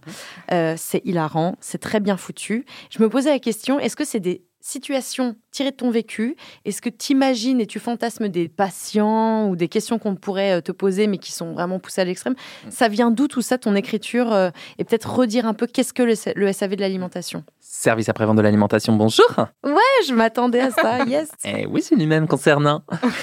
Mhm. 0.51 0.75
c'est 0.77 1.01
hilarant, 1.05 1.55
c'est 1.59 1.79
très 1.79 1.99
bien 1.99 2.17
foutu. 2.17 2.65
Je 2.89 3.01
me 3.01 3.09
posais 3.09 3.29
la 3.29 3.39
question, 3.39 3.79
est-ce 3.79 3.95
que 3.95 4.05
c'est 4.05 4.19
des 4.19 4.43
situation 4.65 5.35
tirée 5.51 5.71
de 5.71 5.75
ton 5.75 5.91
vécu? 5.91 6.35
Est-ce 6.65 6.81
que 6.81 6.89
tu 6.89 7.13
imagines 7.13 7.61
et 7.61 7.67
tu 7.67 7.79
fantasmes 7.79 8.29
des 8.29 8.49
patients 8.49 9.47
ou 9.47 9.55
des 9.55 9.67
questions 9.67 9.99
qu'on 9.99 10.15
pourrait 10.15 10.57
euh, 10.57 10.61
te 10.61 10.71
poser 10.71 11.05
mais 11.05 11.19
qui 11.19 11.31
sont 11.31 11.53
vraiment 11.53 11.79
poussées 11.79 12.01
à 12.01 12.03
l'extrême? 12.03 12.33
Mm. 12.33 12.71
Ça 12.71 12.87
vient 12.87 13.11
d'où 13.11 13.27
tout 13.27 13.43
ça, 13.43 13.59
ton 13.59 13.75
écriture 13.75 14.33
euh, 14.33 14.49
Et 14.79 14.83
peut-être 14.83 15.13
redire 15.13 15.45
un 15.45 15.53
peu 15.53 15.67
qu'est-ce 15.67 15.93
que 15.93 16.01
le, 16.01 16.51
SAV 16.51 16.75
de 16.75 16.81
l'alimentation? 16.81 17.43
Service 17.59 18.09
après-vente 18.09 18.37
de 18.37 18.41
l'alimentation, 18.41 18.93
bonjour. 18.93 19.27
Ouais, 19.63 20.03
je 20.07 20.13
m'attendais 20.13 20.61
à 20.61 20.71
ça, 20.71 21.03
yes. 21.07 21.29
Eh 21.43 21.67
Oui, 21.67 21.83
c'est 21.83 21.95
lui-même 21.95 22.27
concernant. 22.27 22.81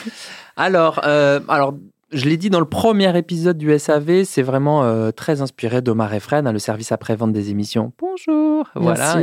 alors, 0.57 1.00
euh, 1.05 1.40
alors 1.48 1.74
je 2.12 2.29
l'ai 2.29 2.37
dit 2.37 2.51
dans 2.51 2.61
le 2.61 2.66
premier 2.66 3.16
épisode 3.16 3.57
du 3.57 3.77
SAV, 3.79 4.25
c'est 4.25 4.42
vraiment 4.42 4.85
euh, 4.85 5.11
très 5.11 5.40
inspiré 5.40 5.83
d'Omar 5.83 6.12
Efren, 6.12 6.46
hein, 6.46 6.53
le 6.53 6.59
service 6.59 6.92
après-vente 6.92 7.33
des 7.33 7.51
émissions. 7.51 7.92
Bonjour 7.98 8.68
Voilà, 8.75 9.22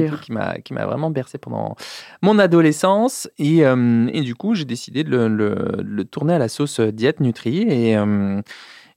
qui 0.64 0.74
m'a 0.74 0.86
vraiment 0.86 1.12
bercé 1.12 1.38
pendant 1.38 1.76
mon 2.22 2.40
adolescence. 2.40 3.30
Et, 3.38 3.66
euh, 3.66 4.08
et 4.12 4.22
du 4.22 4.36
coup, 4.36 4.56
j'ai 4.56 4.66
décidé 4.66 5.04
de 5.04 5.18
le, 5.18 6.04
tourner 6.06 6.34
à 6.34 6.40
la 6.40 6.50
sauce 6.50 6.80
diète 6.80 7.20
Nutri. 7.20 7.62
Et, 7.70 7.96
euh, 7.96 8.42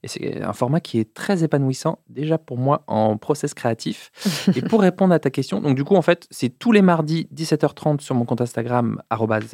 et 0.01 0.07
c'est 0.07 0.41
un 0.41 0.53
format 0.53 0.81
qui 0.81 0.99
est 0.99 1.13
très 1.13 1.43
épanouissant, 1.43 1.99
déjà 2.09 2.37
pour 2.37 2.57
moi, 2.57 2.83
en 2.87 3.17
process 3.17 3.53
créatif. 3.53 4.11
et 4.55 4.61
pour 4.61 4.81
répondre 4.81 5.13
à 5.13 5.19
ta 5.19 5.29
question, 5.29 5.61
donc 5.61 5.75
du 5.75 5.83
coup, 5.83 5.95
en 5.95 6.01
fait, 6.01 6.27
c'est 6.29 6.49
tous 6.49 6.71
les 6.71 6.81
mardis, 6.81 7.27
17h30 7.33 8.01
sur 8.01 8.15
mon 8.15 8.25
compte 8.25 8.41
Instagram, 8.41 9.01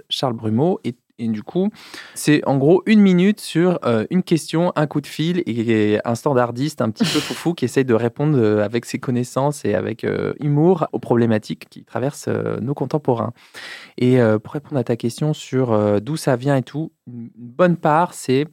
Charles 0.09 0.33
Brumeau. 0.33 0.79
Et 0.83 0.95
et 1.19 1.27
du 1.27 1.43
coup, 1.43 1.69
c'est 2.15 2.45
en 2.47 2.57
gros 2.57 2.81
une 2.85 3.01
minute 3.01 3.41
sur 3.41 3.79
euh, 3.83 4.05
une 4.09 4.23
question, 4.23 4.71
un 4.75 4.87
coup 4.87 5.01
de 5.01 5.07
fil 5.07 5.43
et 5.45 5.99
un 6.05 6.15
standardiste 6.15 6.81
un 6.81 6.89
petit 6.89 7.03
peu 7.03 7.19
foufou 7.19 7.53
qui 7.53 7.65
essaye 7.65 7.85
de 7.85 7.93
répondre 7.93 8.37
euh, 8.37 8.63
avec 8.63 8.85
ses 8.85 8.99
connaissances 8.99 9.65
et 9.65 9.75
avec 9.75 10.05
euh, 10.05 10.33
humour 10.39 10.87
aux 10.93 10.99
problématiques 10.99 11.67
qui 11.69 11.83
traversent 11.83 12.29
nos 12.29 12.73
contemporains. 12.73 13.33
Et 13.97 14.19
pour 14.43 14.53
répondre 14.53 14.77
à 14.77 14.83
ta 14.83 14.95
question 14.95 15.33
sur 15.33 15.99
d'où 16.01 16.15
ça 16.15 16.37
vient 16.37 16.55
et 16.55 16.61
tout, 16.61 16.93
une 17.07 17.29
bonne 17.35 17.75
part, 17.75 18.13
c'est 18.13 18.47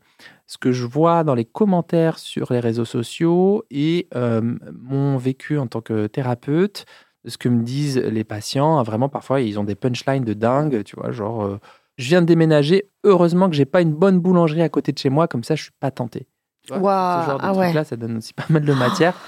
ce 0.47 0.59
que 0.59 0.73
je 0.73 0.85
vois 0.85 1.23
dans 1.23 1.35
les 1.35 1.45
commentaires 1.45 2.19
sur 2.19 2.53
les 2.53 2.59
réseaux 2.59 2.85
sociaux 2.85 3.65
et 3.71 4.09
mon 4.13 5.17
vécu 5.19 5.59
en 5.59 5.69
tant 5.69 5.81
que 5.81 6.09
thérapeute, 6.09 6.85
ce 7.27 7.39
que 7.39 7.49
me 7.49 7.63
disent 7.63 7.99
les 7.99 8.25
patients. 8.25 8.83
Vraiment, 8.83 9.09
parfois, 9.09 9.41
ils 9.41 9.59
ont 9.61 9.65
des 9.65 9.77
punchlines 9.77 10.25
de 10.25 10.35
dingue, 10.35 10.83
tu 10.83 10.97
vois, 10.97 11.13
genre 11.13 11.59
je 11.97 12.09
viens 12.09 12.21
de 12.21 12.27
déménager. 12.27 12.89
Heureusement 13.05 13.49
que 13.49 13.57
j'ai 13.57 13.65
pas 13.65 13.81
une 13.81 13.93
bonne 13.93 14.19
boulangerie 14.21 14.63
à 14.63 14.69
côté 14.69 14.93
de 14.93 14.99
chez 14.99 15.11
moi, 15.11 15.29
comme 15.29 15.45
ça 15.45 15.55
je 15.55 15.65
suis 15.65 15.73
pas 15.81 15.91
tenté. 15.91 16.27
Wow. 16.71 16.77
Ce 16.77 16.81
genre 16.81 17.39
de 17.39 17.45
ah 17.45 17.73
là 17.73 17.85
ça 17.85 17.97
donne 17.97 18.17
aussi 18.17 18.35
pas 18.35 18.47
mal 18.49 18.65
de 18.65 18.73
matière. 18.73 19.15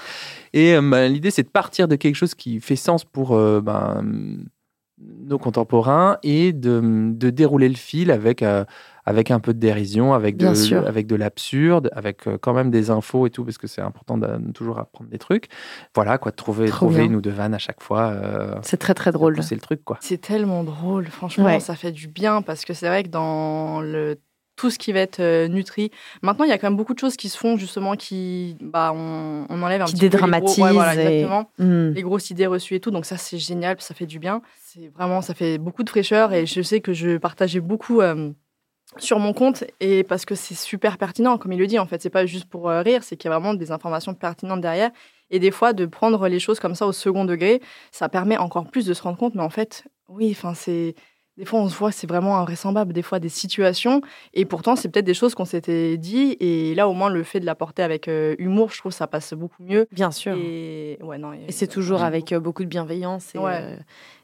Et 0.53 0.75
euh, 0.75 0.81
bah, 0.81 1.07
l'idée, 1.07 1.31
c'est 1.31 1.43
de 1.43 1.49
partir 1.49 1.87
de 1.87 1.95
quelque 1.95 2.15
chose 2.15 2.35
qui 2.35 2.59
fait 2.59 2.75
sens 2.75 3.05
pour 3.05 3.33
euh, 3.33 3.61
ben, 3.61 4.03
nos 4.97 5.37
contemporains 5.37 6.17
et 6.23 6.53
de, 6.53 7.11
de, 7.13 7.29
dérouler 7.29 7.69
le 7.69 7.75
fil 7.75 8.11
avec 8.11 8.41
euh, 8.41 8.65
avec 9.09 9.31
un 9.31 9.39
peu 9.39 9.55
de 9.55 9.59
dérision, 9.59 10.13
avec 10.13 10.37
de, 10.37 10.45
avec 10.85 11.07
de 11.07 11.15
l'absurde, 11.15 11.89
avec 11.93 12.27
euh, 12.27 12.37
quand 12.39 12.53
même 12.53 12.69
des 12.69 12.91
infos 12.91 13.25
et 13.25 13.31
tout, 13.31 13.43
parce 13.43 13.57
que 13.57 13.65
c'est 13.65 13.81
important 13.81 14.19
de 14.19 14.51
toujours 14.51 14.77
apprendre 14.77 15.09
des 15.09 15.17
trucs. 15.17 15.47
Voilà, 15.95 16.19
quoi, 16.19 16.29
de 16.29 16.35
trouver, 16.35 16.67
trouver 16.67 17.05
une 17.05 17.15
ou 17.15 17.21
deux 17.21 17.31
vannes 17.31 17.55
à 17.55 17.57
chaque 17.57 17.81
fois. 17.81 18.11
Euh, 18.11 18.53
c'est 18.61 18.77
très, 18.77 18.93
très 18.93 19.11
drôle. 19.11 19.41
C'est 19.41 19.55
le 19.55 19.61
truc, 19.61 19.83
quoi. 19.83 19.97
C'est 19.99 20.21
tellement 20.21 20.63
drôle, 20.63 21.07
franchement, 21.07 21.59
ça 21.59 21.75
fait 21.75 21.91
du 21.91 22.07
bien, 22.07 22.43
parce 22.43 22.65
que 22.65 22.75
c'est 22.75 22.87
vrai 22.87 23.01
que 23.01 23.09
dans 23.09 23.81
le 23.81 24.19
tout 24.55 24.69
ce 24.69 24.77
qui 24.77 24.91
va 24.91 24.99
être 24.99 25.21
euh, 25.21 25.47
nutri. 25.47 25.89
Maintenant, 26.21 26.43
il 26.43 26.49
y 26.49 26.51
a 26.51 26.57
quand 26.57 26.67
même 26.67 26.75
beaucoup 26.75 26.93
de 26.93 26.99
choses 26.99 27.15
qui 27.15 27.29
se 27.29 27.37
font 27.37 27.55
justement 27.55 27.95
qui, 27.95 28.57
bah, 28.59 28.91
on, 28.93 29.45
enlève 29.49 29.81
un 29.81 29.85
qui 29.85 29.93
petit 29.93 30.09
peu 30.09 30.17
les, 30.17 30.39
gros, 30.41 30.67
exactement, 30.67 31.49
hmm. 31.59 31.91
les 31.91 32.01
grosses 32.01 32.29
idées 32.29 32.45
reçues 32.45 32.75
et 32.75 32.79
tout. 32.81 32.91
Donc 32.91 33.05
ça, 33.05 33.15
c'est 33.15 33.37
génial, 33.37 33.77
ça 33.79 33.95
fait 33.95 34.05
du 34.05 34.19
bien. 34.19 34.41
C'est 34.59 34.89
vraiment, 34.89 35.21
ça 35.21 35.33
fait 35.33 35.57
beaucoup 35.57 35.83
de 35.83 35.89
fraîcheur 35.89 36.33
et 36.33 36.45
je 36.45 36.61
sais 36.61 36.81
que 36.81 36.91
je 36.91 37.17
partageais 37.17 37.61
beaucoup 37.61 38.01
sur 38.97 39.19
mon 39.19 39.33
compte 39.33 39.63
et 39.79 40.03
parce 40.03 40.25
que 40.25 40.35
c'est 40.35 40.55
super 40.55 40.97
pertinent, 40.97 41.37
comme 41.37 41.51
il 41.51 41.59
le 41.59 41.67
dit. 41.67 41.79
En 41.79 41.85
fait, 41.85 42.01
c'est 42.01 42.09
pas 42.09 42.25
juste 42.25 42.45
pour 42.45 42.69
euh, 42.69 42.81
rire, 42.81 43.03
c'est 43.03 43.17
qu'il 43.17 43.29
y 43.29 43.33
a 43.33 43.37
vraiment 43.37 43.53
des 43.53 43.71
informations 43.71 44.13
pertinentes 44.13 44.61
derrière. 44.61 44.91
Et 45.31 45.39
des 45.39 45.51
fois, 45.51 45.73
de 45.73 45.85
prendre 45.85 46.27
les 46.27 46.39
choses 46.39 46.59
comme 46.59 46.75
ça 46.75 46.87
au 46.87 46.91
second 46.91 47.25
degré, 47.25 47.61
ça 47.91 48.09
permet 48.09 48.37
encore 48.37 48.69
plus 48.69 48.85
de 48.85 48.93
se 48.93 49.03
rendre 49.03 49.17
compte. 49.17 49.35
Mais 49.35 49.43
en 49.43 49.49
fait, 49.49 49.85
oui, 50.07 50.29
enfin, 50.31 50.55
c'est 50.55 50.95
des 51.39 51.45
fois, 51.45 51.61
on 51.61 51.69
se 51.69 51.75
voit, 51.77 51.93
c'est 51.93 52.05
vraiment 52.05 52.37
invraisemblable, 52.37 52.91
des 52.91 53.01
fois, 53.01 53.19
des 53.19 53.29
situations. 53.29 54.01
Et 54.33 54.43
pourtant, 54.43 54.75
c'est 54.75 54.89
peut-être 54.89 55.05
des 55.05 55.13
choses 55.13 55.35
qu'on 55.35 55.45
s'était 55.45 55.95
dit. 55.95 56.35
Et 56.41 56.75
là, 56.75 56.89
au 56.89 56.93
moins, 56.93 57.09
le 57.09 57.23
fait 57.23 57.39
de 57.39 57.45
l'apporter 57.45 57.81
avec 57.81 58.09
euh, 58.09 58.35
humour, 58.39 58.71
je 58.71 58.79
trouve 58.79 58.91
ça 58.91 59.07
passe 59.07 59.33
beaucoup 59.33 59.63
mieux. 59.63 59.87
Bien 59.93 60.11
sûr. 60.11 60.35
Et, 60.37 60.99
ouais, 61.01 61.17
non, 61.17 61.31
et, 61.31 61.49
c'est 61.53 61.67
toujours 61.67 62.03
avec 62.03 62.33
euh, 62.33 62.41
beaucoup 62.41 62.65
de 62.65 62.69
bienveillance. 62.69 63.33
Et, 63.35 63.39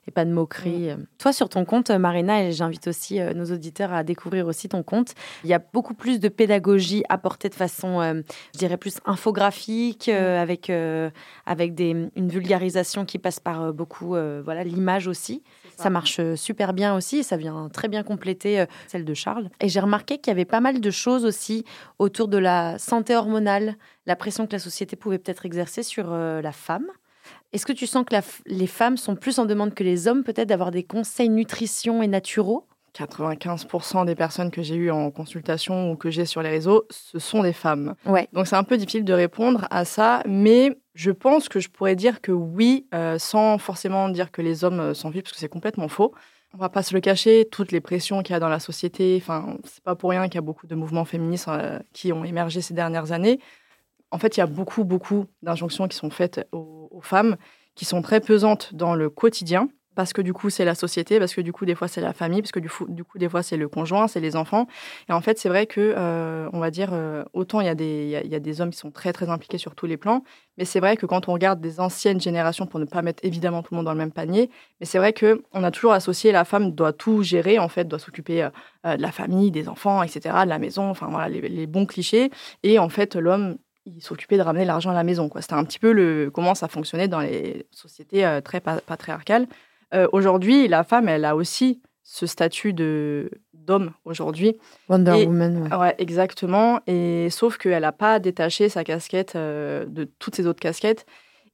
et 0.07 0.11
pas 0.11 0.25
de 0.25 0.31
moquerie. 0.31 0.89
Toi, 1.17 1.33
sur 1.33 1.49
ton 1.49 1.65
compte, 1.65 1.89
Marina, 1.89 2.43
et 2.43 2.51
j'invite 2.51 2.87
aussi 2.87 3.19
euh, 3.19 3.33
nos 3.33 3.45
auditeurs 3.45 3.93
à 3.93 4.03
découvrir 4.03 4.47
aussi 4.47 4.69
ton 4.69 4.83
compte, 4.83 5.13
il 5.43 5.49
y 5.49 5.53
a 5.53 5.59
beaucoup 5.73 5.93
plus 5.93 6.19
de 6.19 6.29
pédagogie 6.29 7.03
apportée 7.09 7.49
de 7.49 7.55
façon, 7.55 8.01
euh, 8.01 8.21
je 8.53 8.59
dirais, 8.59 8.77
plus 8.77 8.99
infographique, 9.05 10.09
euh, 10.09 10.37
mm. 10.37 10.41
avec, 10.41 10.71
avec 11.45 11.75
des, 11.75 12.09
une 12.15 12.29
vulgarisation 12.29 13.05
qui 13.05 13.17
passe 13.17 13.39
par 13.39 13.73
beaucoup, 13.73 14.09
voilà, 14.09 14.63
l'image 14.63 15.07
aussi. 15.07 15.43
Ça. 15.77 15.89
marche 15.89 16.21
super 16.35 16.73
bien 16.73 16.95
aussi, 16.95 17.23
ça 17.23 17.35
vient 17.35 17.67
très 17.67 17.89
bien 17.89 18.03
compléter 18.03 18.65
celle 18.87 19.03
de 19.03 19.13
Charles. 19.13 19.49
Et 19.59 19.67
j'ai 19.67 19.81
remarqué 19.81 20.19
qu'il 20.19 20.31
y 20.31 20.31
avait 20.31 20.45
pas 20.45 20.61
mal 20.61 20.79
de 20.79 20.91
choses 20.91 21.25
aussi 21.25 21.65
autour 21.99 22.29
de 22.29 22.37
la 22.37 22.79
santé 22.79 23.15
hormonale, 23.15 23.75
la 24.05 24.15
pression 24.15 24.47
que 24.47 24.53
la 24.53 24.59
société 24.59 24.95
pouvait 24.95 25.17
peut-être 25.17 25.45
exercer 25.45 25.83
sur 25.83 26.11
la 26.11 26.51
femme. 26.53 26.87
Est-ce 27.55 27.65
que 27.65 27.71
tu 27.71 27.87
sens 27.87 28.03
que 28.03 28.13
les 28.47 28.67
femmes 28.67 28.97
sont 28.97 29.15
plus 29.15 29.39
en 29.39 29.45
demande 29.45 29.73
que 29.73 29.85
les 29.85 30.09
hommes, 30.09 30.25
peut-être, 30.25 30.49
d'avoir 30.49 30.71
des 30.71 30.83
conseils 30.83 31.29
nutrition 31.29 32.03
et 32.03 32.07
naturaux? 32.07 32.67
95% 32.93 34.05
des 34.05 34.13
personnes 34.13 34.51
que 34.51 34.61
j'ai 34.61 34.75
eues 34.75 34.91
en 34.91 35.09
consultation 35.09 35.89
ou 35.89 35.95
que 35.95 36.09
j'ai 36.09 36.25
sur 36.25 36.41
les 36.41 36.49
réseaux, 36.49 36.83
ce 36.89 37.17
sont 37.17 37.43
des 37.43 37.53
femmes. 37.53 37.95
Ouais. 38.05 38.27
Donc 38.33 38.47
c'est 38.47 38.57
un 38.57 38.65
peu 38.65 38.75
difficile 38.75 39.05
de 39.05 39.13
répondre 39.13 39.67
à 39.69 39.85
ça, 39.85 40.21
mais 40.27 40.77
je 40.95 41.11
pense 41.11 41.47
que 41.47 41.61
je 41.61 41.69
pourrais 41.69 41.95
dire 41.95 42.19
que 42.19 42.33
oui, 42.33 42.87
euh, 42.93 43.17
sans 43.19 43.57
forcément 43.57 44.09
dire 44.09 44.33
que 44.33 44.41
les 44.41 44.65
hommes 44.65 44.93
s'en 44.93 45.09
vivent, 45.09 45.23
parce 45.23 45.31
que 45.31 45.39
c'est 45.39 45.47
complètement 45.47 45.87
faux. 45.87 46.13
On 46.53 46.57
va 46.57 46.67
pas 46.67 46.83
se 46.83 46.93
le 46.93 46.99
cacher, 46.99 47.47
toutes 47.49 47.71
les 47.71 47.79
pressions 47.79 48.21
qu'il 48.21 48.33
y 48.33 48.35
a 48.35 48.41
dans 48.41 48.49
la 48.49 48.59
société, 48.59 49.17
enfin, 49.21 49.55
c'est 49.63 49.83
pas 49.83 49.95
pour 49.95 50.09
rien 50.09 50.25
qu'il 50.25 50.35
y 50.35 50.39
a 50.39 50.41
beaucoup 50.41 50.67
de 50.67 50.75
mouvements 50.75 51.05
féministes 51.05 51.47
euh, 51.47 51.79
qui 51.93 52.11
ont 52.11 52.25
émergé 52.25 52.59
ces 52.59 52.73
dernières 52.73 53.13
années 53.13 53.39
en 54.15 54.17
fait, 54.17 54.37
il 54.37 54.39
y 54.39 54.43
a 54.43 54.47
beaucoup, 54.47 54.85
beaucoup 54.85 55.25
d'injonctions 55.41 55.89
qui 55.89 55.97
sont 55.97 56.09
faites 56.09 56.47
aux, 56.53 57.01
femmes, 57.01 57.35
qui 57.75 57.83
sont 57.83 58.01
très 58.01 58.21
pesantes 58.21 58.73
dans 58.73 58.95
le 58.95 59.09
quotidien, 59.09 59.67
parce 59.93 60.13
que 60.13 60.21
du 60.21 60.31
coup, 60.31 60.49
c'est 60.49 60.63
la 60.63 60.73
société, 60.73 61.19
parce 61.19 61.35
que 61.35 61.41
du 61.41 61.51
coup, 61.51 61.65
des 61.65 61.75
fois, 61.75 61.89
c'est 61.89 61.99
la 61.99 62.13
famille, 62.13 62.41
parce 62.41 62.53
que 62.53 62.61
du 62.61 62.69
coup, 62.69 63.17
des 63.17 63.27
fois, 63.27 63.43
c'est 63.43 63.57
le 63.57 63.67
conjoint, 63.67 64.07
c'est 64.07 64.21
les 64.21 64.37
enfants. 64.37 64.67
Et 65.09 65.11
en 65.11 65.19
fait, 65.19 65.37
c'est 65.37 65.49
vrai 65.49 65.65
que, 65.65 65.93
euh, 65.97 66.49
on 66.53 66.59
va 66.59 66.71
dire, 66.71 66.91
euh, 66.93 67.25
autant 67.33 67.59
il 67.59 67.65
y, 67.65 67.69
a 67.69 67.75
des, 67.75 68.61
hommes 68.61 68.69
qui 68.69 68.77
sont 68.77 68.91
très, 68.91 69.11
très 69.11 69.29
impliqués 69.29 69.57
sur 69.57 69.75
tous 69.75 69.85
les 69.85 69.97
plans, 69.97 70.23
mais 70.57 70.63
c'est 70.63 70.79
vrai 70.79 70.95
que 70.95 71.05
quand 71.05 71.27
on 71.27 71.33
regarde 71.33 71.59
des 71.59 71.81
anciennes 71.81 72.21
générations, 72.21 72.67
pour 72.67 72.79
ne 72.79 72.85
pas 72.85 73.01
mettre 73.01 73.19
évidemment 73.25 73.63
tout 73.63 73.73
le 73.73 73.77
monde 73.77 73.85
dans 73.85 73.93
le 73.93 73.97
même 73.97 74.13
panier, 74.13 74.49
mais 74.79 74.85
c'est 74.85 74.97
vrai 74.97 75.11
que 75.11 75.43
on 75.51 75.61
a 75.61 75.71
toujours 75.71 75.91
associé 75.91 76.31
la 76.31 76.45
femme 76.45 76.71
doit 76.71 76.93
tout 76.93 77.21
gérer, 77.21 77.59
en 77.59 77.67
fait, 77.67 77.85
doit 77.85 77.99
s'occuper 77.99 78.43
euh, 78.43 78.95
de 78.95 79.01
la 79.01 79.11
famille, 79.11 79.51
des 79.51 79.67
enfants, 79.67 80.03
etc., 80.03 80.35
de 80.45 80.49
la 80.49 80.59
maison, 80.59 80.89
enfin 80.89 81.07
voilà, 81.09 81.27
les 81.27 81.67
bons 81.67 81.85
clichés. 81.85 82.31
Et 82.63 82.79
en 82.79 82.87
fait, 82.87 83.15
l'homme 83.15 83.57
il 83.85 84.01
s'occupait 84.01 84.37
de 84.37 84.41
ramener 84.41 84.65
l'argent 84.65 84.91
à 84.91 84.93
la 84.93 85.03
maison. 85.03 85.29
C'était 85.39 85.53
un 85.53 85.63
petit 85.63 85.79
peu 85.79 85.91
le, 85.91 86.29
comment 86.33 86.55
ça 86.55 86.67
fonctionnait 86.67 87.07
dans 87.07 87.19
les 87.19 87.65
sociétés 87.71 88.25
euh, 88.25 88.41
très 88.41 88.59
patriarcales. 88.59 89.47
Euh, 89.93 90.07
aujourd'hui, 90.11 90.67
la 90.67 90.83
femme, 90.83 91.07
elle 91.07 91.25
a 91.25 91.35
aussi 91.35 91.81
ce 92.03 92.25
statut 92.25 92.73
de 92.73 93.31
d'homme 93.53 93.93
aujourd'hui. 94.05 94.57
Wonder 94.89 95.25
Woman. 95.25 95.73
Ouais. 95.73 95.95
exactement. 95.97 96.79
Et 96.85 97.29
sauf 97.31 97.57
qu'elle 97.57 97.81
n'a 97.81 97.91
pas 97.91 98.19
détaché 98.19 98.69
sa 98.69 98.83
casquette 98.83 99.35
euh, 99.35 99.85
de 99.87 100.03
toutes 100.03 100.35
ses 100.35 100.45
autres 100.45 100.59
casquettes. 100.59 101.05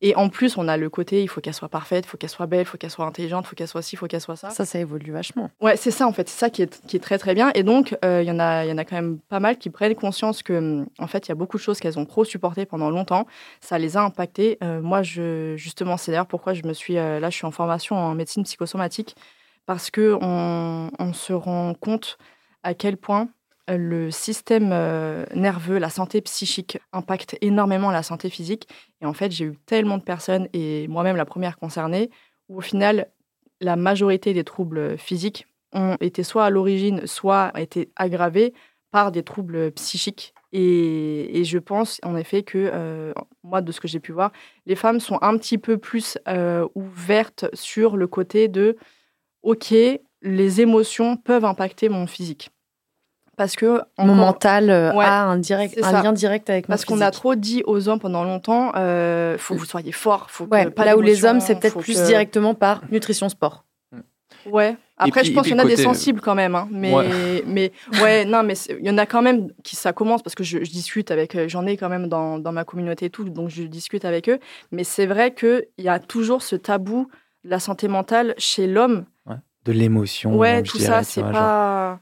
Et 0.03 0.15
en 0.15 0.29
plus, 0.29 0.57
on 0.57 0.67
a 0.67 0.77
le 0.77 0.89
côté, 0.89 1.21
il 1.21 1.27
faut 1.27 1.41
qu'elle 1.41 1.53
soit 1.53 1.69
parfaite, 1.69 2.05
il 2.05 2.07
faut 2.07 2.17
qu'elle 2.17 2.29
soit 2.29 2.47
belle, 2.47 2.61
il 2.61 2.65
faut 2.65 2.77
qu'elle 2.77 2.89
soit 2.89 3.05
intelligente, 3.05 3.45
il 3.45 3.49
faut 3.49 3.55
qu'elle 3.55 3.67
soit 3.67 3.83
ci, 3.83 3.95
il 3.95 3.97
faut 3.97 4.07
qu'elle 4.07 4.21
soit 4.21 4.35
ça. 4.35 4.49
Ça, 4.49 4.65
ça 4.65 4.79
évolue 4.79 5.11
vachement. 5.11 5.51
Ouais, 5.61 5.77
c'est 5.77 5.91
ça 5.91 6.07
en 6.07 6.11
fait, 6.11 6.27
c'est 6.27 6.39
ça 6.39 6.49
qui 6.49 6.63
est, 6.63 6.81
qui 6.87 6.97
est 6.97 6.99
très 6.99 7.19
très 7.19 7.35
bien. 7.35 7.51
Et 7.53 7.61
donc, 7.61 7.95
euh, 8.03 8.23
il 8.23 8.27
y, 8.27 8.31
en 8.31 8.39
a, 8.39 8.65
y 8.65 8.71
en 8.71 8.77
a 8.79 8.83
quand 8.83 8.95
même 8.95 9.19
pas 9.29 9.39
mal 9.39 9.57
qui 9.57 9.69
prennent 9.69 9.93
conscience 9.93 10.41
que, 10.41 10.85
en 10.97 11.07
fait, 11.07 11.27
il 11.27 11.29
y 11.29 11.31
a 11.31 11.35
beaucoup 11.35 11.57
de 11.57 11.61
choses 11.61 11.79
qu'elles 11.79 11.99
ont 11.99 12.05
trop 12.05 12.25
supportées 12.25 12.65
pendant 12.65 12.89
longtemps. 12.89 13.27
Ça 13.59 13.77
les 13.77 13.95
a 13.95 14.01
impactées. 14.01 14.57
Euh, 14.63 14.81
moi, 14.81 15.03
je, 15.03 15.55
justement, 15.55 15.97
c'est 15.97 16.11
d'ailleurs 16.11 16.25
pourquoi 16.25 16.53
je 16.53 16.63
me 16.65 16.73
suis, 16.73 16.97
euh, 16.97 17.19
là, 17.19 17.29
je 17.29 17.35
suis 17.35 17.45
en 17.45 17.51
formation 17.51 17.95
en 17.95 18.15
médecine 18.15 18.43
psychosomatique, 18.43 19.15
parce 19.67 19.91
que 19.91 20.17
on, 20.19 20.89
on 20.97 21.13
se 21.13 21.33
rend 21.33 21.75
compte 21.75 22.17
à 22.63 22.73
quel 22.73 22.97
point 22.97 23.29
le 23.77 24.11
système 24.11 24.71
euh, 24.71 25.25
nerveux, 25.35 25.77
la 25.77 25.89
santé 25.89 26.21
psychique 26.21 26.79
impacte 26.91 27.37
énormément 27.41 27.91
la 27.91 28.03
santé 28.03 28.29
physique. 28.29 28.67
Et 29.01 29.05
en 29.05 29.13
fait, 29.13 29.31
j'ai 29.31 29.45
eu 29.45 29.57
tellement 29.65 29.97
de 29.97 30.03
personnes, 30.03 30.47
et 30.53 30.87
moi-même 30.87 31.15
la 31.15 31.25
première 31.25 31.57
concernée, 31.57 32.09
où 32.49 32.57
au 32.57 32.61
final, 32.61 33.07
la 33.59 33.75
majorité 33.75 34.33
des 34.33 34.43
troubles 34.43 34.97
physiques 34.97 35.47
ont 35.73 35.97
été 36.01 36.23
soit 36.23 36.45
à 36.45 36.49
l'origine, 36.49 37.05
soit 37.07 37.51
été 37.57 37.91
aggravés 37.95 38.53
par 38.91 39.11
des 39.11 39.23
troubles 39.23 39.71
psychiques. 39.71 40.33
Et, 40.53 41.43
je 41.45 41.57
pense 41.57 41.99
en 42.03 42.15
effet 42.15 42.43
que, 42.43 42.69
euh, 42.73 43.13
moi, 43.43 43.61
de 43.61 43.71
ce 43.71 43.79
que 43.79 43.87
j'ai 43.87 43.99
pu 43.99 44.11
voir, 44.11 44.31
les 44.65 44.75
femmes 44.75 44.99
sont 44.99 45.17
un 45.21 45.37
petit 45.37 45.57
peu 45.57 45.77
plus 45.77 46.17
euh, 46.27 46.67
ouvertes 46.75 47.45
sur 47.53 47.95
le 47.95 48.07
côté 48.07 48.47
de 48.47 48.75
ok, 49.43 49.73
les 50.21 50.61
émotions 50.61 51.17
peuvent 51.17 51.45
impacter 51.45 51.89
mon 51.89 52.05
physique. 52.05 52.51
Parce 53.41 53.55
que 53.55 53.65
mon 53.97 54.03
encore- 54.03 54.15
mental 54.15 54.69
euh, 54.69 54.93
Ouais, 54.93 55.03
a 55.03 55.23
un, 55.25 55.37
direct, 55.37 55.75
un 55.81 55.89
ça. 55.91 56.03
lien 56.03 56.13
direct 56.13 56.47
avec 56.49 56.67
Parce 56.67 56.85
qu'on 56.85 57.01
a 57.01 57.09
trop 57.09 57.33
dit 57.33 57.63
aux 57.65 57.89
hommes 57.89 57.99
pendant 57.99 58.23
longtemps, 58.23 58.71
euh, 58.75 59.35
faut 59.39 59.55
que 59.55 59.59
vous 59.59 59.65
soyez 59.65 59.91
forts, 59.91 60.27
faut 60.29 60.45
que 60.45 60.51
Ouais, 60.51 60.69
pas 60.69 60.85
là 60.85 60.95
où 60.95 61.01
les 61.01 61.25
hommes, 61.25 61.39
c'est 61.39 61.59
peut-être 61.59 61.79
plus 61.79 61.97
que- 61.99 62.05
directement 62.05 62.53
par 62.53 62.81
nutrition 62.91 63.29
sport. 63.29 63.65
Ouais. 64.45 64.75
Après, 64.97 65.21
puis- 65.21 65.29
je 65.31 65.35
pense 65.35 65.43
qu'il 65.47 65.53
y 65.53 65.55
en 65.55 65.59
a 65.59 65.65
des 65.65 65.71
côté- 65.71 65.83
sensibles 65.83 66.21
quand 66.21 66.35
même, 66.35 66.53
hein. 66.55 66.67
mais 66.71 66.93
Ouais. 66.93 67.43
mais 67.47 67.71
ouais, 68.01 68.25
non, 68.25 68.43
mais 68.43 68.53
il 68.69 68.85
y 68.85 68.89
en 68.91 68.97
a 68.99 69.05
quand 69.07 69.21
même 69.23 69.49
qui 69.63 69.75
ça 69.75 69.91
commence 69.91 70.21
parce 70.21 70.35
que 70.35 70.43
je, 70.43 70.59
je 70.63 70.69
discute 70.71 71.09
avec, 71.11 71.35
euh, 71.35 71.47
j'en 71.47 71.65
ai 71.65 71.77
quand 71.77 71.89
même 71.89 72.07
dans, 72.07 72.37
dans 72.37 72.51
ma 72.51 72.63
communauté 72.63 73.05
et 73.05 73.09
tout, 73.09 73.23
donc 73.27 73.49
je 73.49 73.63
discute 73.63 74.05
avec 74.05 74.29
eux. 74.29 74.37
Mais 74.71 74.83
c'est 74.83 75.07
vrai 75.07 75.31
que 75.31 75.65
il 75.79 75.85
y 75.85 75.89
a 75.89 75.97
toujours 75.99 76.43
ce 76.43 76.55
tabou 76.55 77.07
de 77.43 77.49
la 77.49 77.59
santé 77.59 77.87
mentale 77.87 78.35
chez 78.37 78.67
l'homme. 78.67 79.05
De 79.65 79.71
l'émotion. 79.71 80.35
Ouais, 80.37 80.63
tout 80.63 80.77
dirais, 80.79 80.89
ça, 80.89 81.03
c'est 81.03 81.21
genre, 81.21 81.31
pas. 81.31 81.99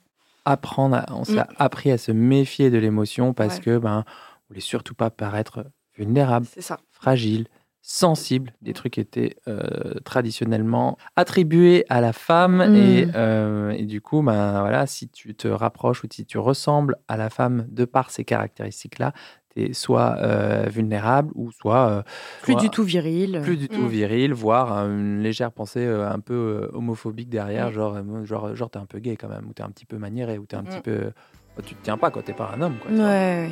Apprendre, 0.49 0.95
à- 0.97 1.05
on 1.09 1.23
s'est 1.23 1.35
Mm. 1.39 1.45
appris 1.57 1.91
à 1.91 1.97
se 1.97 2.12
méfier 2.12 2.69
de 2.69 2.77
l'émotion 2.77 3.33
parce 3.33 3.55
Ouais. 3.57 3.62
que 3.63 3.77
ben, 3.77 4.03
on 4.07 4.47
voulait 4.49 4.62
surtout 4.62 4.95
pas 4.95 5.09
paraître 5.09 5.65
vulnérable, 5.97 6.45
ça. 6.59 6.79
fragile, 6.91 7.47
sensible, 7.81 8.53
des 8.62 8.71
Mm. 8.71 8.73
trucs 8.73 8.93
qui 8.93 8.99
étaient 8.99 9.35
euh, 9.47 9.99
traditionnellement 10.05 10.97
attribués 11.15 11.85
à 11.89 12.01
la 12.01 12.13
femme 12.13 12.57
Mm. 12.69 12.75
et, 12.75 13.07
euh, 13.15 13.69
et 13.71 13.85
du 13.85 14.01
coup, 14.01 14.21
ben 14.21 14.62
voilà, 14.62 14.85
si 14.85 15.07
tu 15.09 15.33
te 15.35 15.47
rapproches 15.47 16.03
ou 16.03 16.07
si 16.12 16.25
tu 16.25 16.38
ressembles 16.38 16.95
à 17.07 17.17
la 17.17 17.29
femme 17.29 17.65
de 17.69 17.85
par 17.85 18.12
ces 18.12 18.25
caractéristiques-là, 18.25 19.13
tu 19.55 19.63
es 19.63 19.73
soit 19.73 20.15
euh, 20.19 20.65
vulnérable 20.69 21.31
ou 21.35 21.51
soit 21.51 21.89
euh, 21.89 22.01
Plus 22.41 22.53
soit 22.53 22.62
du 22.62 22.69
tout 22.69 22.83
viril. 22.83 23.39
plus 23.43 23.57
du 23.57 23.67
tout 23.69 23.81
Mm. 23.83 23.88
viril, 23.88 24.33
voire 24.33 24.77
euh, 24.77 24.88
une 24.89 25.21
légère 25.21 25.51
pensée 25.51 25.85
un 25.85 26.19
peu 26.19 26.69
homophobique 26.73 27.29
derrière, 27.29 27.69
Mm. 27.69 27.73
genre, 27.73 27.97
genre, 28.25 28.55
genre 28.55 28.69
t'es 28.69 28.79
un 28.79 28.85
peu 28.85 28.99
gay 28.99 29.15
quand 29.15 29.29
même, 29.29 29.45
ou 29.49 29.53
t'es 29.53 29.63
un 29.63 29.69
petit 29.69 29.85
peu 29.85 29.97
maniéré, 29.97 30.38
ou 30.38 30.45
t'es 30.45 30.55
un 30.55 30.62
Mm. 30.62 30.65
petit 30.67 30.81
peu. 30.81 31.12
oh, 31.57 31.62
tu 31.62 31.75
te 31.75 31.83
tiens 31.83 31.97
pas 31.97 32.12
quand 32.12 32.21
t'es 32.23 32.33
pas 32.33 32.51
un 32.55 32.62
homme, 32.62 32.75
quoi. 32.81 32.91
Ouais, 32.91 32.97
ouais. 32.99 33.49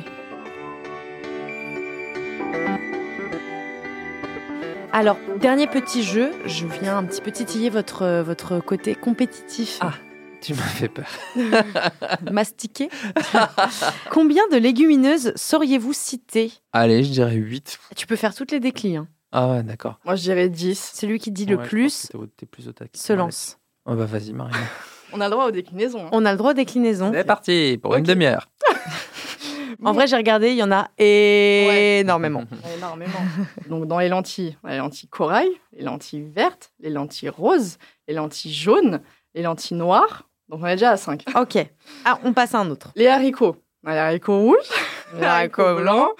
Alors, 4.92 5.18
dernier 5.40 5.66
petit 5.66 6.02
jeu, 6.02 6.30
je 6.46 6.66
viens 6.66 6.96
un 6.98 7.04
petit 7.04 7.20
peu 7.20 7.30
titiller 7.30 7.70
votre, 7.70 8.22
votre 8.22 8.58
côté 8.60 8.94
compétitif, 8.94 9.78
Ah. 9.80 9.92
Tu 10.40 10.54
m'as 10.54 10.62
fait 10.62 10.88
peur. 10.88 11.06
mastiqué. 12.30 12.88
Combien 14.10 14.42
de 14.52 14.56
légumineuses 14.56 15.32
sauriez-vous 15.36 15.92
citer? 15.92 16.52
Allez, 16.72 17.02
je 17.04 17.10
dirais 17.10 17.34
8. 17.34 17.78
Tu 17.96 18.06
peux 18.06 18.16
faire 18.16 18.34
toutes 18.34 18.52
les 18.52 18.60
déclins. 18.60 19.02
hein. 19.02 19.08
Ah 19.32 19.48
ouais, 19.50 19.62
d'accord. 19.62 19.98
Moi, 20.04 20.14
je 20.14 20.22
dirais 20.22 20.48
10. 20.48 20.92
Celui 20.94 21.18
qui 21.18 21.30
dit 21.32 21.44
le 21.44 21.56
Ouais, 21.56 21.64
plus 21.66 22.08
t'es 22.36 22.46
plus 22.46 22.68
au 22.68 22.72
taquet. 22.72 22.98
se 22.98 23.12
lance. 23.12 23.58
Oh 23.84 23.94
bah 23.94 24.04
vas-y, 24.06 24.32
Marine. 24.32 24.54
On 25.12 25.20
a 25.20 25.24
le 25.26 25.30
droit 25.30 25.46
aux 25.46 25.50
déclinaisons. 25.50 26.06
hein. 26.06 26.10
On 26.12 26.24
a 26.24 26.32
le 26.32 26.38
droit 26.38 26.50
aux 26.52 26.54
déclinaisons. 26.54 27.10
C'est 27.12 27.24
parti 27.24 27.78
pour 27.82 27.94
une 27.96 28.04
demi-heure. 28.04 28.48
En 29.82 29.92
vrai, 29.92 30.06
j'ai 30.06 30.16
regardé, 30.16 30.50
il 30.50 30.56
y 30.56 30.62
en 30.62 30.72
a 30.72 30.88
énormément. 30.98 32.44
Énormément. 32.76 33.20
Donc, 33.68 33.86
dans 33.86 33.98
les 34.00 34.08
lentilles, 34.08 34.56
on 34.64 34.68
a 34.68 34.72
les 34.72 34.78
lentilles 34.78 35.08
corail, 35.08 35.48
les 35.72 35.82
lentilles 35.84 36.22
vertes, 36.22 36.72
les 36.80 36.90
lentilles 36.90 37.28
roses, 37.28 37.78
les 38.08 38.14
lentilles 38.14 38.52
jaunes, 38.52 39.00
les 39.34 39.42
lentilles 39.42 39.76
noires. 39.76 40.27
Donc, 40.48 40.60
on 40.62 40.66
est 40.66 40.76
déjà 40.76 40.92
à 40.92 40.96
5. 40.96 41.24
Ok. 41.40 41.58
Ah, 42.04 42.18
on 42.24 42.32
passe 42.32 42.54
à 42.54 42.58
un 42.60 42.70
autre. 42.70 42.90
Les 42.96 43.06
haricots. 43.06 43.56
A 43.86 43.92
les 43.92 43.98
haricots 44.00 44.38
rouges, 44.38 44.56
les 45.18 45.24
haricots 45.24 45.76
blancs, 45.76 46.10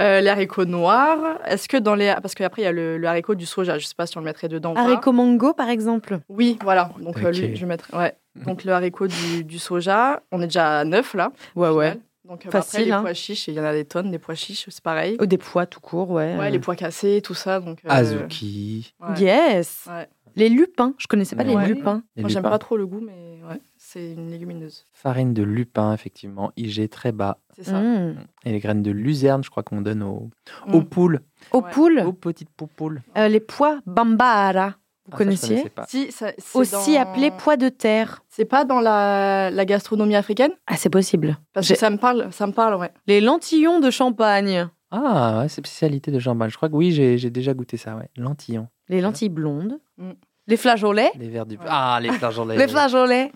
euh, 0.00 0.20
les 0.20 0.28
haricots 0.28 0.64
noirs. 0.64 1.18
Est-ce 1.44 1.68
que 1.68 1.76
dans 1.76 1.94
les. 1.94 2.14
Parce 2.22 2.34
qu'après, 2.34 2.62
il 2.62 2.64
y 2.64 2.68
a 2.68 2.72
le, 2.72 2.96
le 2.96 3.06
haricot 3.08 3.34
du 3.34 3.44
soja. 3.44 3.76
Je 3.76 3.84
ne 3.84 3.88
sais 3.88 3.94
pas 3.96 4.06
si 4.06 4.16
on 4.16 4.20
le 4.20 4.24
mettrait 4.26 4.48
dedans 4.48 4.70
ou 4.70 4.74
pas. 4.74 4.82
Haricot 4.82 5.12
mango, 5.12 5.52
par 5.52 5.68
exemple. 5.68 6.20
Oui, 6.28 6.58
voilà. 6.62 6.90
Donc, 7.00 7.18
euh, 7.18 7.28
Ok. 7.28 7.36
lui, 7.36 7.56
je 7.56 7.60
vais 7.60 7.66
mettre. 7.66 7.88
Ouais. 7.94 8.14
Donc, 8.46 8.64
le 8.64 8.72
haricot 8.72 9.08
du, 9.08 9.44
du 9.44 9.58
soja. 9.58 10.22
On 10.32 10.40
est 10.40 10.46
déjà 10.46 10.78
à 10.78 10.84
9 10.84 11.14
là. 11.14 11.32
Ouais, 11.56 11.68
ouais. 11.70 11.98
Donc, 12.24 12.46
euh, 12.46 12.50
bah, 12.50 12.60
Facile, 12.62 12.78
Après, 12.80 12.84
les 12.84 12.92
hein. 12.92 13.00
pois 13.02 13.14
chiches, 13.14 13.48
il 13.48 13.54
y 13.54 13.60
en 13.60 13.64
a 13.64 13.72
des 13.72 13.84
tonnes, 13.84 14.10
des 14.10 14.18
pois 14.18 14.34
chiches, 14.34 14.66
c'est 14.68 14.82
pareil. 14.82 15.16
Ou 15.20 15.26
des 15.26 15.38
pois 15.38 15.66
tout 15.66 15.80
court, 15.80 16.10
ouais. 16.10 16.36
Ouais, 16.38 16.50
les 16.50 16.58
pois 16.58 16.76
cassés, 16.76 17.20
tout 17.22 17.34
ça. 17.34 17.58
Donc, 17.58 17.78
euh, 17.84 17.88
Azuki. 17.90 18.94
ouais. 19.00 19.20
Yes. 19.20 19.84
Ouais. 19.88 20.06
Les 20.38 20.48
lupins. 20.48 20.94
Je 20.98 21.06
connaissais 21.06 21.36
pas 21.36 21.42
les 21.44 21.54
Ouais. 21.54 21.66
lupins. 21.68 22.02
les 22.16 22.22
Moi, 22.22 22.30
j'aime 22.30 22.42
pas 22.42 22.58
trop 22.58 22.76
le 22.76 22.86
goût, 22.86 23.00
mais 23.00 23.40
ouais, 23.48 23.60
c'est 23.76 24.12
une 24.12 24.30
légumineuse. 24.30 24.86
Farine 24.92 25.34
de 25.34 25.42
lupin, 25.42 25.92
effectivement. 25.92 26.52
IG 26.56 26.88
très 26.88 27.12
bas. 27.12 27.38
C'est 27.56 27.64
ça. 27.64 27.80
Mm. 27.80 28.16
Et 28.44 28.52
les 28.52 28.60
graines 28.60 28.82
de 28.82 28.90
luzerne, 28.90 29.42
je 29.44 29.50
crois 29.50 29.62
qu'on 29.62 29.80
donne 29.80 30.02
aux, 30.02 30.30
Mm. 30.66 30.74
aux 30.74 30.82
poules. 30.82 31.20
Aux 31.52 31.60
Ouais. 31.62 31.70
poules, 31.72 31.98
Aux 32.06 32.12
petites 32.12 32.50
poupoules. 32.50 33.02
euh, 33.16 33.28
les 33.28 33.40
pois 33.40 33.80
bambara. 33.86 34.74
Vous 35.10 35.14
Ah, 35.14 35.16
ça, 35.16 35.24
je 35.24 35.24
connaissiez 35.24 35.68
pas. 35.70 35.86
Si, 35.88 36.12
ça- 36.12 36.32
Aussi 36.54 36.92
dans- 36.94 37.00
appelés 37.00 37.30
pois 37.30 37.56
de 37.56 37.70
terre. 37.70 38.22
C'est 38.28 38.44
pas 38.44 38.66
dans 38.66 38.80
la, 38.80 39.50
la 39.50 39.64
gastronomie 39.64 40.14
africaine 40.16 40.50
Ah, 40.66 40.76
c'est 40.76 40.90
possible. 40.90 41.38
Parce 41.54 41.66
J'ai- 41.66 41.74
que 41.74 41.80
ça 41.80 41.88
me 41.88 41.96
parle, 41.96 42.30
ça 42.30 42.46
me 42.46 42.52
parle, 42.52 42.74
ouais. 42.74 42.90
Les 43.06 43.22
lentillons 43.22 43.80
de 43.80 43.90
champagne. 43.90 44.68
Ah, 44.90 45.38
ouais, 45.40 45.48
c'est 45.48 45.60
spécialité 45.66 46.10
de 46.10 46.18
jambon. 46.18 46.48
Je 46.50 46.56
crois 46.56 46.68
que 46.68 46.74
oui, 46.74 46.92
j'ai 46.92 47.30
déjà 47.30 47.54
goûté 47.54 47.76
ça, 47.78 47.96
ouais. 47.96 48.08
Lentillon. 48.18 48.68
Les 48.90 49.00
lentilles 49.00 49.28
blondes. 49.30 49.78
Mm. 49.98 50.10
Les 50.48 50.56
flageolets. 50.56 51.12
Les 51.16 51.28
verres 51.28 51.46
du. 51.46 51.58
Ah, 51.66 51.98
les 52.02 52.10
flageolets. 52.10 52.56
Les 52.56 52.66
flageolets. 52.66 53.32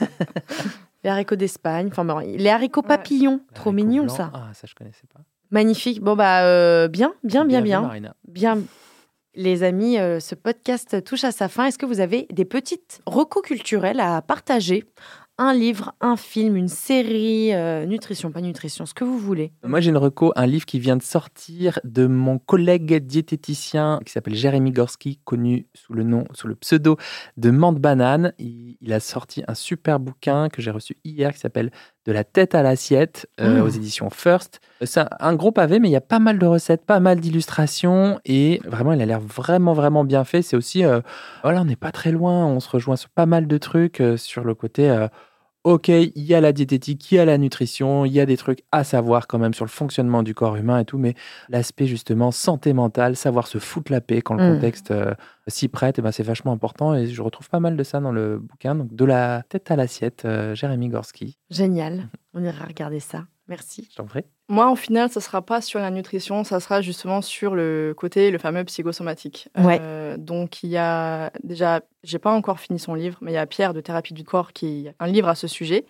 les 1.04 1.10
haricots 1.10 1.36
d'Espagne. 1.36 1.88
Enfin, 1.90 2.04
bon, 2.04 2.18
les 2.20 2.48
haricots 2.48 2.82
papillons. 2.82 3.40
Trop 3.52 3.70
haricots 3.70 3.72
mignon, 3.72 4.04
blancs. 4.04 4.16
ça. 4.16 4.30
Ah, 4.32 4.50
ça, 4.54 4.66
je 4.66 4.74
connaissais 4.74 5.06
pas. 5.12 5.20
Magnifique. 5.50 6.00
Bon, 6.00 6.16
bah, 6.16 6.44
euh, 6.44 6.88
bien, 6.88 7.14
bien, 7.24 7.44
bien, 7.44 7.60
bien. 7.60 7.82
Marina. 7.82 8.14
Bien. 8.26 8.58
Les 9.34 9.62
amis, 9.62 9.98
euh, 9.98 10.20
ce 10.20 10.34
podcast 10.34 11.02
touche 11.04 11.24
à 11.24 11.32
sa 11.32 11.48
fin. 11.48 11.64
Est-ce 11.64 11.78
que 11.78 11.86
vous 11.86 12.00
avez 12.00 12.26
des 12.30 12.44
petites 12.44 13.00
recos 13.06 13.42
culturels 13.42 13.98
à 13.98 14.22
partager 14.22 14.84
Un 15.38 15.54
livre, 15.54 15.94
un 16.00 16.16
film, 16.16 16.56
une 16.56 16.68
série, 16.68 17.54
euh, 17.54 17.86
nutrition, 17.86 18.30
pas 18.30 18.42
nutrition, 18.42 18.84
ce 18.84 18.92
que 18.92 19.02
vous 19.02 19.18
voulez. 19.18 19.52
Moi, 19.64 19.80
j'ai 19.80 19.88
une 19.88 19.96
reco, 19.96 20.32
un 20.36 20.46
livre 20.46 20.66
qui 20.66 20.78
vient 20.78 20.96
de 20.96 21.02
sortir 21.02 21.80
de 21.84 22.06
mon 22.06 22.38
collègue 22.38 22.98
diététicien 23.06 23.98
qui 24.04 24.12
s'appelle 24.12 24.34
Jérémy 24.34 24.72
Gorski, 24.72 25.20
connu 25.24 25.66
sous 25.74 25.94
le 25.94 26.02
nom, 26.02 26.24
sous 26.32 26.48
le 26.48 26.54
pseudo 26.54 26.98
de 27.38 27.50
Mante 27.50 27.78
Banane. 27.78 28.34
Il, 28.38 28.76
il 28.82 28.92
a 28.92 29.00
sorti 29.00 29.42
un 29.48 29.54
super 29.54 30.00
bouquin 30.00 30.48
que 30.50 30.60
j'ai 30.60 30.70
reçu 30.70 30.98
hier 31.02 31.32
qui 31.32 31.40
s'appelle 31.40 31.70
De 32.06 32.12
la 32.12 32.24
tête 32.24 32.54
à 32.56 32.62
l'assiette 32.62 33.28
euh, 33.40 33.58
Mm. 33.58 33.62
aux 33.62 33.68
éditions 33.68 34.10
First. 34.10 34.60
C'est 34.82 35.00
un, 35.00 35.08
un 35.20 35.34
gros 35.34 35.52
pavé, 35.52 35.78
mais 35.78 35.88
il 35.88 35.92
y 35.92 35.96
a 35.96 36.00
pas 36.00 36.18
mal 36.18 36.38
de 36.38 36.46
recettes, 36.46 36.84
pas 36.84 36.98
mal 36.98 37.20
d'illustrations 37.20 38.18
et 38.24 38.60
vraiment, 38.64 38.92
il 38.92 39.00
a 39.00 39.06
l'air 39.06 39.20
vraiment, 39.20 39.72
vraiment 39.72 40.04
bien 40.04 40.24
fait. 40.24 40.42
C'est 40.42 40.56
aussi, 40.56 40.84
euh, 40.84 41.00
voilà, 41.44 41.60
on 41.60 41.64
n'est 41.64 41.76
pas 41.76 41.92
très 41.92 42.10
loin, 42.10 42.44
on 42.46 42.58
se 42.58 42.68
rejoint 42.68 42.96
sur 42.96 43.08
pas 43.10 43.26
mal 43.26 43.46
de 43.46 43.58
trucs 43.58 44.00
euh, 44.00 44.16
sur 44.16 44.42
le 44.42 44.54
côté. 44.56 44.90
Ok, 45.64 45.86
il 45.88 46.10
y 46.16 46.34
a 46.34 46.40
la 46.40 46.52
diététique, 46.52 47.12
il 47.12 47.14
y 47.14 47.18
a 47.20 47.24
la 47.24 47.38
nutrition, 47.38 48.04
il 48.04 48.12
y 48.12 48.18
a 48.18 48.26
des 48.26 48.36
trucs 48.36 48.64
à 48.72 48.82
savoir 48.82 49.28
quand 49.28 49.38
même 49.38 49.54
sur 49.54 49.64
le 49.64 49.70
fonctionnement 49.70 50.24
du 50.24 50.34
corps 50.34 50.56
humain 50.56 50.80
et 50.80 50.84
tout, 50.84 50.98
mais 50.98 51.14
l'aspect 51.48 51.86
justement 51.86 52.32
santé 52.32 52.72
mentale, 52.72 53.14
savoir 53.14 53.46
se 53.46 53.58
foutre 53.58 53.92
la 53.92 54.00
paix 54.00 54.22
quand 54.22 54.34
le 54.34 54.42
Mm. 54.50 54.54
contexte 54.56 54.90
euh, 54.90 55.14
s'y 55.46 55.68
prête, 55.68 56.00
eh 56.00 56.02
ben, 56.02 56.10
c'est 56.10 56.24
vachement 56.24 56.50
important 56.50 56.94
et 56.96 57.06
je 57.06 57.22
retrouve 57.22 57.48
pas 57.48 57.60
mal 57.60 57.76
de 57.76 57.82
ça 57.84 58.00
dans 58.00 58.10
le 58.10 58.38
bouquin. 58.40 58.74
Donc 58.74 58.92
de 58.92 59.04
la 59.04 59.44
tête 59.48 59.70
à 59.70 59.76
l'assiette, 59.76 60.24
euh, 60.24 60.54
Jérémy 60.56 60.88
Gorski, 60.88 61.38
Génial. 61.48 62.08
On 62.34 62.42
ira 62.42 62.64
regarder 62.66 62.98
ça. 62.98 63.26
Merci. 63.46 63.86
je 63.90 63.96
t'en 63.96 64.06
prie. 64.06 64.22
Moi, 64.52 64.70
au 64.70 64.76
final, 64.76 65.08
ça 65.08 65.22
sera 65.22 65.40
pas 65.40 65.62
sur 65.62 65.80
la 65.80 65.90
nutrition, 65.90 66.44
ça 66.44 66.60
sera 66.60 66.82
justement 66.82 67.22
sur 67.22 67.54
le 67.54 67.94
côté, 67.96 68.30
le 68.30 68.36
fameux 68.36 68.62
psychosomatique. 68.64 69.48
Ouais. 69.56 69.78
Euh, 69.80 70.18
donc, 70.18 70.62
il 70.62 70.68
y 70.68 70.76
a 70.76 71.32
déjà, 71.42 71.80
j'ai 72.04 72.18
pas 72.18 72.32
encore 72.32 72.60
fini 72.60 72.78
son 72.78 72.92
livre, 72.92 73.16
mais 73.22 73.30
il 73.30 73.34
y 73.34 73.38
a 73.38 73.46
Pierre 73.46 73.72
de 73.72 73.80
Thérapie 73.80 74.12
du 74.12 74.24
corps 74.24 74.52
qui 74.52 74.88
a 74.88 75.04
un 75.04 75.06
livre 75.06 75.28
à 75.28 75.36
ce 75.36 75.46
sujet. 75.46 75.86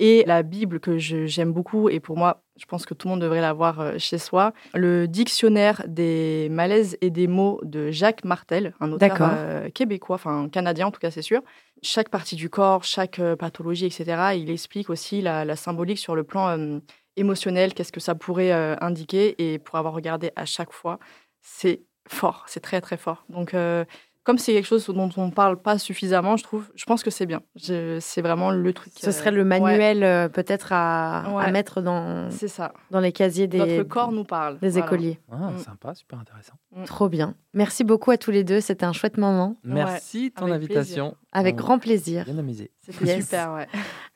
Et 0.00 0.24
la 0.26 0.42
Bible 0.42 0.80
que 0.80 0.98
j'aime 0.98 1.52
beaucoup, 1.52 1.88
et 1.88 2.00
pour 2.00 2.16
moi, 2.16 2.42
je 2.56 2.64
pense 2.64 2.84
que 2.84 2.94
tout 2.94 3.06
le 3.06 3.12
monde 3.12 3.20
devrait 3.20 3.40
l'avoir 3.40 3.78
euh, 3.78 3.94
chez 3.98 4.18
soi, 4.18 4.54
le 4.74 5.06
dictionnaire 5.06 5.84
des 5.86 6.48
malaises 6.50 6.98
et 7.02 7.10
des 7.10 7.28
mots 7.28 7.60
de 7.62 7.92
Jacques 7.92 8.24
Martel, 8.24 8.74
un 8.80 8.90
auteur 8.90 9.18
euh, 9.20 9.68
québécois, 9.70 10.16
enfin 10.16 10.48
canadien 10.48 10.88
en 10.88 10.90
tout 10.90 11.00
cas, 11.00 11.12
c'est 11.12 11.22
sûr. 11.22 11.42
Chaque 11.82 12.08
partie 12.08 12.34
du 12.34 12.50
corps, 12.50 12.82
chaque 12.82 13.20
pathologie, 13.38 13.86
etc., 13.86 14.32
il 14.34 14.50
explique 14.50 14.90
aussi 14.90 15.22
la, 15.22 15.44
la 15.44 15.54
symbolique 15.54 15.98
sur 15.98 16.16
le 16.16 16.24
plan 16.24 16.48
euh, 16.48 16.80
émotionnel, 17.16 17.74
qu'est-ce 17.74 17.92
que 17.92 18.00
ça 18.00 18.14
pourrait 18.14 18.52
euh, 18.52 18.76
indiquer. 18.80 19.34
Et 19.52 19.58
pour 19.58 19.76
avoir 19.78 19.94
regardé 19.94 20.30
à 20.36 20.44
chaque 20.44 20.72
fois, 20.72 20.98
c'est 21.40 21.82
fort, 22.08 22.44
c'est 22.48 22.60
très 22.60 22.80
très 22.80 22.96
fort. 22.96 23.24
Donc, 23.28 23.54
euh, 23.54 23.84
comme 24.22 24.36
c'est 24.36 24.52
quelque 24.52 24.66
chose 24.66 24.86
dont 24.86 25.08
on 25.16 25.26
ne 25.26 25.30
parle 25.32 25.60
pas 25.60 25.78
suffisamment, 25.78 26.36
je 26.36 26.44
trouve, 26.44 26.70
je 26.74 26.84
pense 26.84 27.02
que 27.02 27.10
c'est 27.10 27.24
bien. 27.24 27.40
Je- 27.56 27.98
C'est 28.00 28.20
vraiment 28.20 28.50
le 28.50 28.72
truc. 28.74 28.92
Ce 28.94 29.08
euh, 29.08 29.12
serait 29.12 29.30
le 29.30 29.38
ouais, 29.38 29.44
manuel 29.60 30.04
euh, 30.04 30.28
peut-être 30.28 30.72
à, 30.72 31.20
à 31.24 31.34
Ouais. 31.34 31.50
mettre 31.50 31.80
dans, 31.80 32.30
c'est 32.30 32.46
ça. 32.48 32.72
dans 32.90 33.00
les 33.00 33.12
casiers 33.12 33.46
des, 33.46 33.58
Notre 33.58 33.82
corps 33.84 34.12
nous 34.12 34.24
parle. 34.24 34.58
des 34.58 34.70
Voilà. 34.70 34.86
écoliers. 34.86 35.18
Ah, 35.32 35.50
Mm. 35.52 35.58
Sympa, 35.58 35.94
super 35.94 36.18
intéressant. 36.18 36.52
Trop 36.84 37.08
bien. 37.08 37.34
Merci 37.54 37.82
beaucoup 37.82 38.10
à 38.10 38.18
tous 38.18 38.30
les 38.30 38.44
deux. 38.44 38.60
C'était 38.60 38.84
un 38.84 38.92
chouette 38.92 39.16
moment. 39.16 39.56
Merci 39.64 40.28
de 40.30 40.34
ton 40.34 40.44
avec 40.44 40.56
invitation. 40.56 41.16
Avec 41.32 41.54
On- 41.54 41.58
grand 41.58 41.78
plaisir. 41.78 42.24
Bien 42.26 42.38
amusé. 42.38 42.70
C'était 42.80 43.06
Yes. 43.06 43.24
super, 43.24 43.54
ouais. 43.54 43.68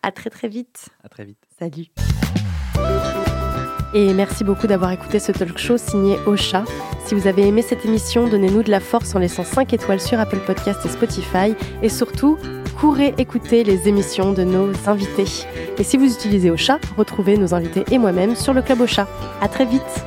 À 0.03 0.13
très 0.13 0.29
très 0.29 0.49
vite. 0.49 0.91
À 1.03 1.09
très 1.09 1.25
vite. 1.25 1.43
Salut. 1.59 1.87
Et 3.97 4.13
merci 4.13 4.43
beaucoup 4.43 4.67
d'avoir 4.67 4.91
écouté 4.91 5.21
ce 5.21 5.31
talk 5.31 5.57
show 5.57 5.79
signé 5.79 6.19
Ocha. 6.27 6.65
Si 7.07 7.15
vous 7.15 7.29
avez 7.29 7.47
aimé 7.47 7.63
cette 7.63 7.85
émission, 7.85 8.27
donnez-nous 8.27 8.65
de 8.65 8.71
la 8.73 8.81
force 8.81 9.15
en 9.15 9.21
laissant 9.21 9.45
5 9.45 9.73
étoiles 9.73 10.01
sur 10.01 10.19
Apple 10.19 10.41
Podcast 10.45 10.81
et 10.85 10.89
Spotify. 10.89 11.55
Et 11.81 11.89
surtout, 11.89 12.37
courez 12.81 13.15
écouter 13.19 13.63
les 13.63 13.87
émissions 13.87 14.33
de 14.33 14.43
nos 14.43 14.73
invités. 14.89 15.47
Et 15.79 15.85
si 15.85 15.97
vous 15.97 16.13
utilisez 16.13 16.51
Ocha, 16.51 16.81
retrouvez 16.97 17.37
nos 17.37 17.55
invités 17.55 17.85
et 17.93 17.99
moi-même 17.99 18.35
sur 18.35 18.53
le 18.53 18.63
Club 18.63 18.81
Ocha. 18.81 19.07
À 19.41 19.47
très 19.47 19.65
vite 19.65 20.05